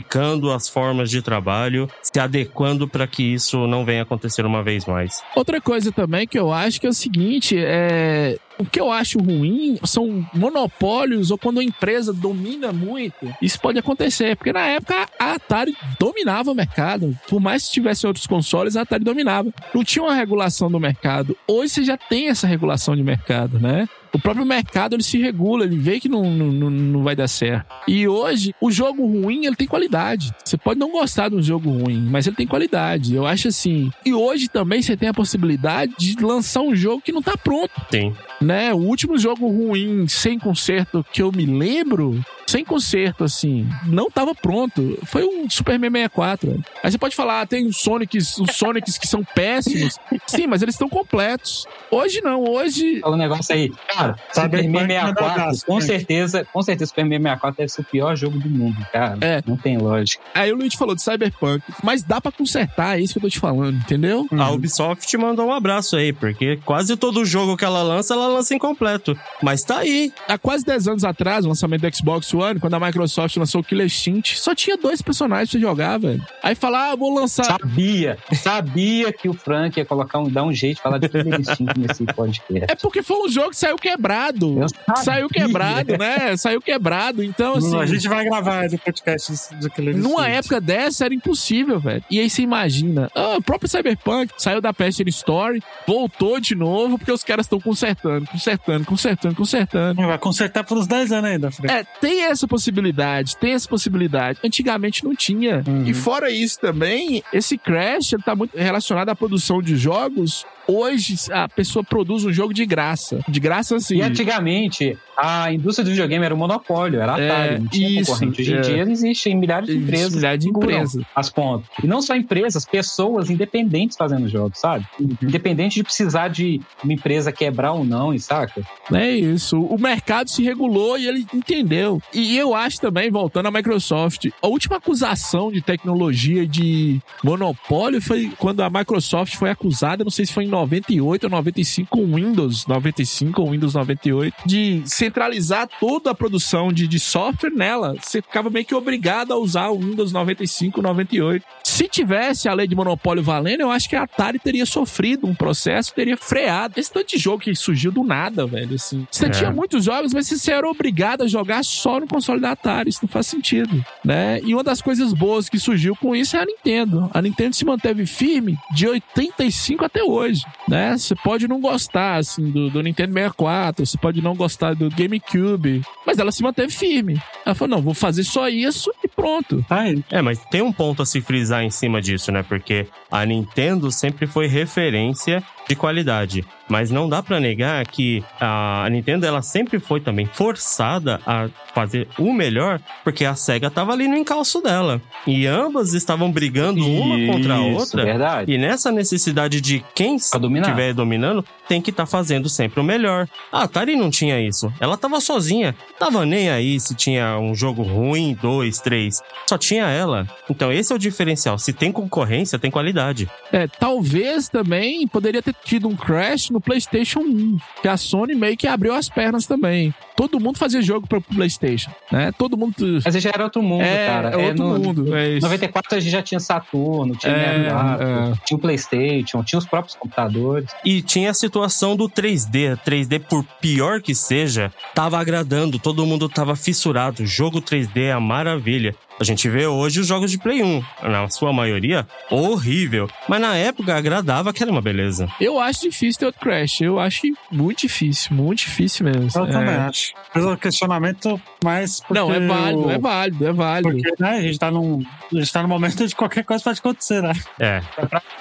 as 0.52 0.68
formas 0.68 1.10
de 1.10 1.22
trabalho, 1.22 1.88
se 2.02 2.18
adequando 2.18 2.88
para 2.88 3.06
que 3.06 3.22
isso 3.22 3.66
não 3.66 3.84
venha 3.84 4.02
acontecer 4.02 4.44
uma 4.44 4.62
vez 4.62 4.84
mais. 4.84 5.22
outra 5.34 5.60
coisa 5.60 5.92
também 5.92 6.26
que 6.26 6.38
eu 6.38 6.52
acho 6.52 6.80
que 6.80 6.86
é 6.86 6.90
o 6.90 6.94
seguinte, 6.94 7.56
é... 7.58 8.38
O 8.58 8.64
que 8.64 8.80
eu 8.80 8.90
acho 8.90 9.18
ruim 9.18 9.78
são 9.84 10.26
monopólios 10.32 11.30
ou 11.30 11.36
quando 11.36 11.60
a 11.60 11.64
empresa 11.64 12.10
domina 12.10 12.72
muito. 12.72 13.14
Isso 13.40 13.60
pode 13.60 13.78
acontecer, 13.78 14.34
porque 14.34 14.50
na 14.52 14.66
época 14.66 15.06
a 15.18 15.34
Atari 15.34 15.76
dominava 16.00 16.50
o 16.50 16.54
mercado. 16.54 17.14
Por 17.28 17.38
mais 17.38 17.66
que 17.66 17.74
tivesse 17.74 18.06
outros 18.06 18.26
consoles, 18.26 18.74
a 18.74 18.80
Atari 18.80 19.04
dominava. 19.04 19.52
Não 19.74 19.84
tinha 19.84 20.02
uma 20.02 20.14
regulação 20.14 20.70
do 20.70 20.80
mercado. 20.80 21.36
Hoje 21.46 21.74
você 21.74 21.84
já 21.84 21.98
tem 21.98 22.28
essa 22.28 22.46
regulação 22.46 22.96
de 22.96 23.02
mercado, 23.02 23.60
né? 23.60 23.86
O 24.16 24.18
próprio 24.18 24.46
mercado 24.46 24.94
ele 24.96 25.02
se 25.02 25.18
regula, 25.20 25.64
ele 25.64 25.76
vê 25.76 26.00
que 26.00 26.08
não, 26.08 26.24
não, 26.30 26.70
não- 26.70 27.02
vai 27.02 27.14
dar 27.14 27.28
certo. 27.28 27.66
E 27.86 28.08
hoje, 28.08 28.54
o 28.62 28.70
jogo 28.70 29.06
ruim 29.06 29.44
ele 29.44 29.54
tem 29.54 29.66
qualidade. 29.66 30.32
Você 30.42 30.56
pode 30.56 30.80
não 30.80 30.90
gostar 30.90 31.28
de 31.28 31.34
um 31.36 31.42
jogo 31.42 31.70
ruim, 31.70 32.00
mas 32.10 32.26
ele 32.26 32.34
tem 32.34 32.46
qualidade. 32.46 33.14
Eu 33.14 33.26
acho 33.26 33.48
assim. 33.48 33.90
E 34.06 34.14
hoje 34.14 34.48
também 34.48 34.80
você 34.80 34.96
tem 34.96 35.10
a 35.10 35.14
possibilidade 35.14 35.92
de 35.98 36.16
lançar 36.24 36.62
um 36.62 36.74
jogo 36.74 37.02
que 37.02 37.12
não 37.12 37.20
tá 37.20 37.36
pronto 37.36 37.70
Sim. 37.90 38.14
Né? 38.40 38.72
O 38.72 38.78
último 38.78 39.18
jogo 39.18 39.48
ruim, 39.48 40.06
sem 40.08 40.38
conserto, 40.38 41.04
que 41.12 41.22
eu 41.22 41.32
me 41.32 41.46
lembro, 41.46 42.20
sem 42.46 42.64
conserto, 42.64 43.24
assim, 43.24 43.68
não 43.86 44.10
tava 44.10 44.34
pronto. 44.34 44.98
Foi 45.04 45.24
um 45.24 45.50
Superman 45.50 45.90
64. 45.90 46.50
velho. 46.50 46.64
Aí 46.82 46.90
você 46.90 46.98
pode 46.98 47.16
falar, 47.16 47.40
ah, 47.40 47.46
tem 47.46 47.66
os 47.66 47.76
Sonics, 47.78 48.38
os 48.38 48.54
Sonics 48.54 48.96
que 48.98 49.06
são 49.06 49.24
péssimos. 49.24 49.98
Sim, 50.26 50.46
mas 50.46 50.62
eles 50.62 50.74
estão 50.74 50.88
completos. 50.88 51.66
Hoje 51.90 52.20
não, 52.22 52.44
hoje. 52.44 53.00
Fala 53.00 53.16
um 53.16 53.18
negócio 53.18 53.54
aí. 53.54 53.72
Cara, 53.88 54.16
Sabe, 54.32 54.58
Superman 54.58 54.72
pode 54.72 54.88
mandar 54.88 55.06
64, 55.06 55.24
abraço, 55.42 55.66
com 55.66 55.80
certeza, 55.80 56.44
com 56.52 56.62
certeza 56.62 56.88
Superman 56.88 57.18
64 57.18 57.56
deve 57.58 57.68
ser 57.68 57.80
o 57.80 57.84
pior 57.84 58.16
jogo 58.16 58.38
do 58.38 58.48
mundo, 58.48 58.86
cara. 58.92 59.18
É. 59.20 59.42
Não 59.46 59.56
tem 59.56 59.78
lógica. 59.78 60.22
Aí 60.34 60.52
o 60.52 60.56
Luiz 60.56 60.74
falou 60.74 60.94
de 60.94 61.02
Cyberpunk. 61.02 61.64
Mas 61.82 62.02
dá 62.02 62.20
pra 62.20 62.30
consertar, 62.30 62.98
é 62.98 63.02
isso 63.02 63.14
que 63.14 63.18
eu 63.18 63.22
tô 63.22 63.28
te 63.28 63.40
falando, 63.40 63.76
entendeu? 63.76 64.26
A 64.38 64.50
Ubisoft 64.50 65.16
mandou 65.16 65.46
um 65.46 65.52
abraço 65.52 65.96
aí, 65.96 66.12
porque 66.12 66.58
quase 66.64 66.96
todo 66.96 67.24
jogo 67.24 67.56
que 67.56 67.64
ela 67.64 67.82
lança, 67.82 68.14
ela 68.14 68.25
lança 68.28 68.54
incompleto. 68.54 69.18
Mas 69.42 69.62
tá 69.64 69.78
aí. 69.78 70.12
Há 70.28 70.38
quase 70.38 70.64
10 70.64 70.88
anos 70.88 71.04
atrás, 71.04 71.44
o 71.44 71.48
lançamento 71.48 71.82
do 71.82 71.96
Xbox 71.96 72.32
One, 72.34 72.58
quando 72.60 72.74
a 72.74 72.80
Microsoft 72.80 73.36
lançou 73.36 73.60
o 73.60 73.64
Killer 73.64 73.86
Instinct, 73.86 74.38
só 74.38 74.54
tinha 74.54 74.76
dois 74.76 75.00
personagens 75.02 75.50
pra 75.50 75.58
você 75.58 75.64
jogar, 75.66 75.98
velho. 75.98 76.24
Aí 76.42 76.54
falar, 76.54 76.92
ah, 76.92 76.96
vou 76.96 77.14
lançar. 77.14 77.44
Sabia, 77.44 78.18
sabia 78.34 79.12
que 79.12 79.28
o 79.28 79.34
Frank 79.34 79.78
ia 79.78 79.84
colocar 79.84 80.18
um, 80.18 80.28
dar 80.28 80.44
um 80.44 80.52
jeito 80.52 80.76
de 80.76 80.82
falar 80.82 80.98
de 80.98 81.08
Killer 81.08 81.40
Instinct 81.40 81.74
nesse 81.78 82.04
podcast. 82.04 82.66
É 82.70 82.74
porque 82.74 83.02
foi 83.02 83.16
um 83.26 83.28
jogo 83.28 83.50
que 83.50 83.56
saiu 83.56 83.76
quebrado. 83.76 84.56
Saiu 85.04 85.28
quebrado, 85.28 85.96
né? 85.98 86.36
Saiu 86.36 86.60
quebrado. 86.60 87.22
Então, 87.22 87.54
assim. 87.54 87.78
a 87.80 87.86
gente 87.86 88.08
vai 88.08 88.24
gravar 88.24 88.68
do 88.68 88.78
podcast 88.78 89.32
do- 89.56 89.70
Killer 89.70 89.96
Numa 89.96 90.20
Instinct. 90.20 90.38
época 90.38 90.60
dessa 90.60 91.04
era 91.04 91.14
impossível, 91.14 91.78
velho. 91.80 92.02
E 92.10 92.20
aí 92.20 92.30
você 92.30 92.42
imagina, 92.42 93.10
ah, 93.14 93.36
o 93.36 93.42
próprio 93.42 93.68
Cyberpunk 93.68 94.32
saiu 94.38 94.60
da 94.60 94.72
PlayStation 94.72 95.08
Store, 95.10 95.62
voltou 95.86 96.40
de 96.40 96.54
novo, 96.54 96.98
porque 96.98 97.12
os 97.12 97.22
caras 97.24 97.46
estão 97.46 97.60
consertando, 97.60 98.15
consertando, 98.24 98.84
consertando, 98.84 99.34
consertando. 99.34 100.02
Vai 100.02 100.18
consertar 100.18 100.64
por 100.64 100.78
uns 100.78 100.86
10 100.86 101.12
anos 101.12 101.30
ainda, 101.30 101.50
Frank. 101.50 101.72
É, 101.72 101.84
tem 102.00 102.24
essa 102.24 102.46
possibilidade, 102.46 103.36
tem 103.36 103.52
essa 103.52 103.68
possibilidade. 103.68 104.38
Antigamente 104.44 105.04
não 105.04 105.14
tinha. 105.14 105.62
Uhum. 105.66 105.84
E 105.86 105.92
fora 105.92 106.30
isso 106.30 106.58
também, 106.60 107.22
esse 107.32 107.58
Crash 107.58 108.12
ele 108.12 108.22
tá 108.22 108.34
muito 108.34 108.56
relacionado 108.56 109.08
à 109.08 109.14
produção 109.14 109.60
de 109.60 109.76
jogos. 109.76 110.46
Hoje 110.68 111.14
a 111.30 111.48
pessoa 111.48 111.84
produz 111.84 112.24
um 112.24 112.32
jogo 112.32 112.52
de 112.52 112.66
graça. 112.66 113.20
De 113.28 113.40
graça, 113.40 113.76
assim. 113.76 113.96
E 113.96 114.02
antigamente, 114.02 114.98
a 115.16 115.52
indústria 115.52 115.84
do 115.84 115.90
videogame 115.90 116.24
era 116.24 116.34
um 116.34 116.38
monopólio, 116.38 117.00
era 117.00 117.14
a 117.14 117.20
É, 117.20 117.30
Atari, 117.30 117.60
não 117.60 117.68
tinha 117.68 118.00
isso, 118.00 118.12
concorrente. 118.12 118.40
Hoje 118.42 118.52
em 118.52 118.56
é. 118.56 118.60
dia 118.60 118.82
existem 118.82 119.36
milhares 119.36 119.68
de 119.68 119.76
empresas. 119.76 120.14
milhares 120.14 120.40
de 120.44 120.50
empresas. 120.50 121.04
As 121.14 121.30
pontas. 121.30 121.68
E 121.82 121.86
não 121.86 122.02
só 122.02 122.14
empresas, 122.14 122.64
pessoas 122.64 123.30
independentes 123.30 123.96
fazendo 123.96 124.28
jogos, 124.28 124.58
sabe? 124.58 124.86
Independente 125.22 125.76
de 125.76 125.84
precisar 125.84 126.28
de 126.28 126.60
uma 126.82 126.92
empresa 126.92 127.32
quebrar 127.32 127.72
ou 127.72 127.84
não, 127.84 128.12
e 128.12 128.18
saca? 128.18 128.62
É 128.92 129.10
isso. 129.10 129.60
O 129.60 129.78
mercado 129.80 130.28
se 130.28 130.42
regulou 130.42 130.98
e 130.98 131.06
ele 131.06 131.26
entendeu. 131.32 132.00
E 132.12 132.36
eu 132.36 132.54
acho 132.54 132.80
também, 132.80 133.10
voltando 133.10 133.46
à 133.46 133.50
Microsoft, 133.50 134.26
a 134.42 134.46
última 134.46 134.76
acusação 134.76 135.50
de 135.50 135.60
tecnologia 135.60 136.46
de 136.46 137.00
monopólio 137.22 138.00
foi 138.00 138.32
quando 138.38 138.62
a 138.62 138.70
Microsoft 138.70 139.36
foi 139.36 139.50
acusada, 139.50 140.04
não 140.04 140.10
sei 140.10 140.26
se 140.26 140.32
foi 140.32 140.44
em 140.44 140.48
98 140.56 141.24
ou 141.24 141.30
95, 141.30 141.88
com 141.90 142.14
Windows 142.14 142.66
95 142.66 143.42
ou 143.42 143.50
Windows 143.50 143.74
98, 143.74 144.34
de 144.46 144.82
centralizar 144.86 145.68
toda 145.78 146.10
a 146.10 146.14
produção 146.14 146.72
de, 146.72 146.88
de 146.88 146.98
software 146.98 147.50
nela. 147.50 147.94
Você 148.00 148.22
ficava 148.22 148.50
meio 148.50 148.64
que 148.64 148.74
obrigado 148.74 149.32
a 149.32 149.36
usar 149.36 149.68
o 149.68 149.78
Windows 149.78 150.12
95, 150.12 150.80
98. 150.80 151.44
Se 151.76 151.86
tivesse 151.86 152.48
a 152.48 152.54
lei 152.54 152.66
de 152.66 152.74
monopólio 152.74 153.22
valendo, 153.22 153.60
eu 153.60 153.70
acho 153.70 153.86
que 153.86 153.94
a 153.94 154.04
Atari 154.04 154.38
teria 154.38 154.64
sofrido 154.64 155.26
um 155.26 155.34
processo, 155.34 155.92
teria 155.94 156.16
freado. 156.16 156.80
Esse 156.80 156.90
tanto 156.90 157.08
de 157.08 157.18
jogo 157.18 157.42
que 157.42 157.54
surgiu 157.54 157.92
do 157.92 158.02
nada, 158.02 158.46
velho, 158.46 158.76
assim. 158.76 159.06
Você 159.10 159.26
É. 159.26 159.28
tinha 159.28 159.50
muitos 159.50 159.84
jogos, 159.84 160.14
mas 160.14 160.26
você 160.26 160.52
era 160.52 160.66
obrigado 160.66 161.20
a 161.22 161.26
jogar 161.28 161.62
só 161.62 162.00
no 162.00 162.06
console 162.08 162.40
da 162.40 162.52
Atari. 162.52 162.88
Isso 162.88 163.00
não 163.02 163.10
faz 163.10 163.26
sentido, 163.26 163.84
né? 164.02 164.40
E 164.42 164.54
uma 164.54 164.64
das 164.64 164.80
coisas 164.80 165.12
boas 165.12 165.50
que 165.50 165.58
surgiu 165.58 165.94
com 165.94 166.16
isso 166.16 166.34
é 166.38 166.40
a 166.40 166.46
Nintendo. 166.46 167.10
A 167.12 167.20
Nintendo 167.20 167.54
se 167.54 167.66
manteve 167.66 168.06
firme 168.06 168.56
de 168.74 168.88
85 168.88 169.84
até 169.84 170.02
hoje, 170.02 170.46
né? 170.66 170.96
Você 170.96 171.14
pode 171.14 171.46
não 171.46 171.60
gostar, 171.60 172.16
assim, 172.16 172.50
do, 172.50 172.70
do 172.70 172.82
Nintendo 172.82 173.12
64, 173.12 173.84
você 173.84 173.98
pode 173.98 174.22
não 174.22 174.34
gostar 174.34 174.74
do 174.74 174.88
GameCube, 174.88 175.82
mas 176.06 176.18
ela 176.18 176.32
se 176.32 176.42
manteve 176.42 176.72
firme. 176.72 177.20
Ela 177.44 177.54
falou, 177.54 177.76
não, 177.76 177.82
vou 177.82 177.92
fazer 177.92 178.24
só 178.24 178.48
isso 178.48 178.90
e 179.04 179.08
pronto. 179.08 179.62
Tá 179.68 179.80
aí. 179.80 180.02
É, 180.10 180.22
mas 180.22 180.38
tem 180.50 180.62
um 180.62 180.72
ponto 180.72 181.02
a 181.02 181.06
se 181.06 181.20
frisar 181.20 181.65
em 181.66 181.70
cima 181.70 182.00
disso, 182.00 182.32
né? 182.32 182.42
Porque 182.42 182.86
a 183.10 183.24
Nintendo 183.26 183.90
sempre 183.90 184.26
foi 184.26 184.46
referência 184.46 185.42
de 185.68 185.76
qualidade. 185.76 186.44
Mas 186.68 186.90
não 186.90 187.08
dá 187.08 187.22
pra 187.22 187.38
negar 187.38 187.86
que 187.86 188.24
a 188.40 188.88
Nintendo 188.90 189.26
ela 189.26 189.42
sempre 189.42 189.78
foi 189.78 190.00
também 190.00 190.26
forçada 190.26 191.20
a 191.26 191.48
fazer 191.74 192.08
o 192.18 192.32
melhor, 192.32 192.80
porque 193.04 193.24
a 193.24 193.34
Sega 193.34 193.70
tava 193.70 193.92
ali 193.92 194.08
no 194.08 194.16
encalço 194.16 194.60
dela. 194.60 195.00
E 195.26 195.46
ambas 195.46 195.94
estavam 195.94 196.30
brigando 196.30 196.86
uma 196.86 197.32
contra 197.32 197.56
a 197.56 197.68
Isso, 197.68 197.78
outra. 197.78 198.04
Verdade. 198.04 198.52
E 198.52 198.58
nessa 198.58 198.90
necessidade 198.90 199.60
de 199.60 199.84
quem 199.94 200.16
estiver 200.16 200.92
dominando, 200.94 201.44
tem 201.68 201.80
que 201.82 201.90
estar 201.90 202.06
fazendo 202.06 202.48
sempre 202.48 202.80
o 202.80 202.84
melhor. 202.84 203.28
A 203.52 203.64
Atari 203.64 203.96
não 203.96 204.10
tinha 204.10 204.40
isso. 204.40 204.72
Ela 204.80 204.96
tava 204.96 205.20
sozinha. 205.20 205.74
Tava 205.98 206.24
nem 206.24 206.48
aí 206.48 206.78
se 206.78 206.94
tinha 206.94 207.38
um 207.38 207.54
jogo 207.54 207.82
ruim, 207.82 208.36
dois, 208.40 208.78
três. 208.78 209.20
Só 209.48 209.58
tinha 209.58 209.86
ela. 209.88 210.26
Então 210.48 210.72
esse 210.72 210.92
é 210.92 210.96
o 210.96 210.98
diferencial. 210.98 211.58
Se 211.58 211.72
tem 211.72 211.92
concorrência, 211.92 212.58
tem 212.58 212.70
qualidade. 212.70 213.28
É, 213.52 213.66
talvez 213.66 214.48
também 214.48 215.06
poderia 215.06 215.42
ter 215.42 215.54
tido 215.64 215.88
um 215.88 215.96
crash 215.96 216.50
no 216.56 216.60
PlayStation 216.60 217.20
1, 217.20 217.58
que 217.82 217.88
a 217.88 217.98
Sony 217.98 218.34
meio 218.34 218.56
que 218.56 218.66
abriu 218.66 218.94
as 218.94 219.10
pernas 219.10 219.46
também. 219.46 219.94
Todo 220.16 220.40
mundo 220.40 220.58
fazia 220.58 220.80
jogo 220.80 221.06
para 221.06 221.20
PlayStation, 221.20 221.90
né? 222.10 222.32
Todo 222.38 222.56
mundo 222.56 222.74
Mas 223.04 223.22
já 223.22 223.30
era 223.30 223.44
outro 223.44 223.62
mundo, 223.62 223.82
é, 223.82 224.06
cara. 224.06 224.30
é 224.30 224.36
outro 224.36 224.64
no, 224.64 224.78
mundo, 224.78 225.14
é 225.14 225.34
Em 225.34 225.36
isso. 225.36 225.46
94 225.46 225.96
a 225.96 226.00
gente 226.00 226.10
já 226.10 226.22
tinha 226.22 226.40
Saturno, 226.40 227.14
tinha 227.14 227.32
É, 227.32 227.64
64, 227.64 228.04
é. 228.04 228.32
tinha 228.46 228.56
o 228.56 228.60
PlayStation, 228.60 229.44
tinha 229.44 229.58
os 229.58 229.66
próprios 229.66 229.94
computadores. 229.96 230.70
E 230.82 231.02
tinha 231.02 231.30
a 231.30 231.34
situação 231.34 231.94
do 231.94 232.08
3D. 232.08 232.78
3D, 232.78 233.20
por 233.20 233.44
pior 233.60 234.00
que 234.00 234.14
seja, 234.14 234.72
tava 234.94 235.18
agradando. 235.18 235.78
Todo 235.78 236.06
mundo 236.06 236.30
tava 236.30 236.56
fissurado. 236.56 237.26
Jogo 237.26 237.60
3D 237.60 238.04
é 238.04 238.12
a 238.12 238.20
maravilha. 238.20 238.94
A 239.18 239.24
gente 239.24 239.48
vê 239.48 239.66
hoje 239.66 240.00
os 240.00 240.06
jogos 240.06 240.30
de 240.30 240.36
Play 240.38 240.62
1, 240.62 240.82
na 241.04 241.28
sua 241.30 241.50
maioria, 241.52 242.06
horrível. 242.30 243.08
Mas 243.28 243.40
na 243.40 243.56
época 243.56 243.96
agradava 243.96 244.52
que 244.52 244.62
era 244.62 244.70
uma 244.70 244.82
beleza. 244.82 245.26
Eu 245.40 245.58
acho 245.58 245.80
difícil 245.82 246.18
ter 246.20 246.26
outro 246.26 246.40
crash. 246.42 246.82
Eu 246.82 246.98
acho 247.00 247.22
muito 247.50 247.80
difícil, 247.80 248.36
muito 248.36 248.58
difícil 248.60 249.06
mesmo. 249.06 249.28
Eu 249.34 249.46
É. 249.46 249.50
também 249.50 249.74
acho. 249.74 250.12
Mas 250.34 250.44
o 250.44 250.56
questionamento 250.56 251.40
mais. 251.64 252.00
porque 252.00 252.12
Não, 252.14 252.30
é 252.32 252.40
válido, 252.40 252.86
o- 252.86 252.90
é 252.90 252.98
válido, 252.98 253.46
é 253.48 253.52
válido. 253.52 253.90
Porque, 254.02 254.22
né, 254.22 254.30
a 254.36 254.40
gente 254.42 254.58
tá 254.58 254.70
num. 254.70 255.02
A 255.32 255.38
gente 255.38 255.52
tá 255.52 255.62
num 255.62 255.68
momento 255.68 256.06
de 256.06 256.14
qualquer 256.14 256.44
coisa 256.44 256.62
pode 256.62 256.78
acontecer, 256.78 257.22
né? 257.22 257.32
É, 257.58 257.80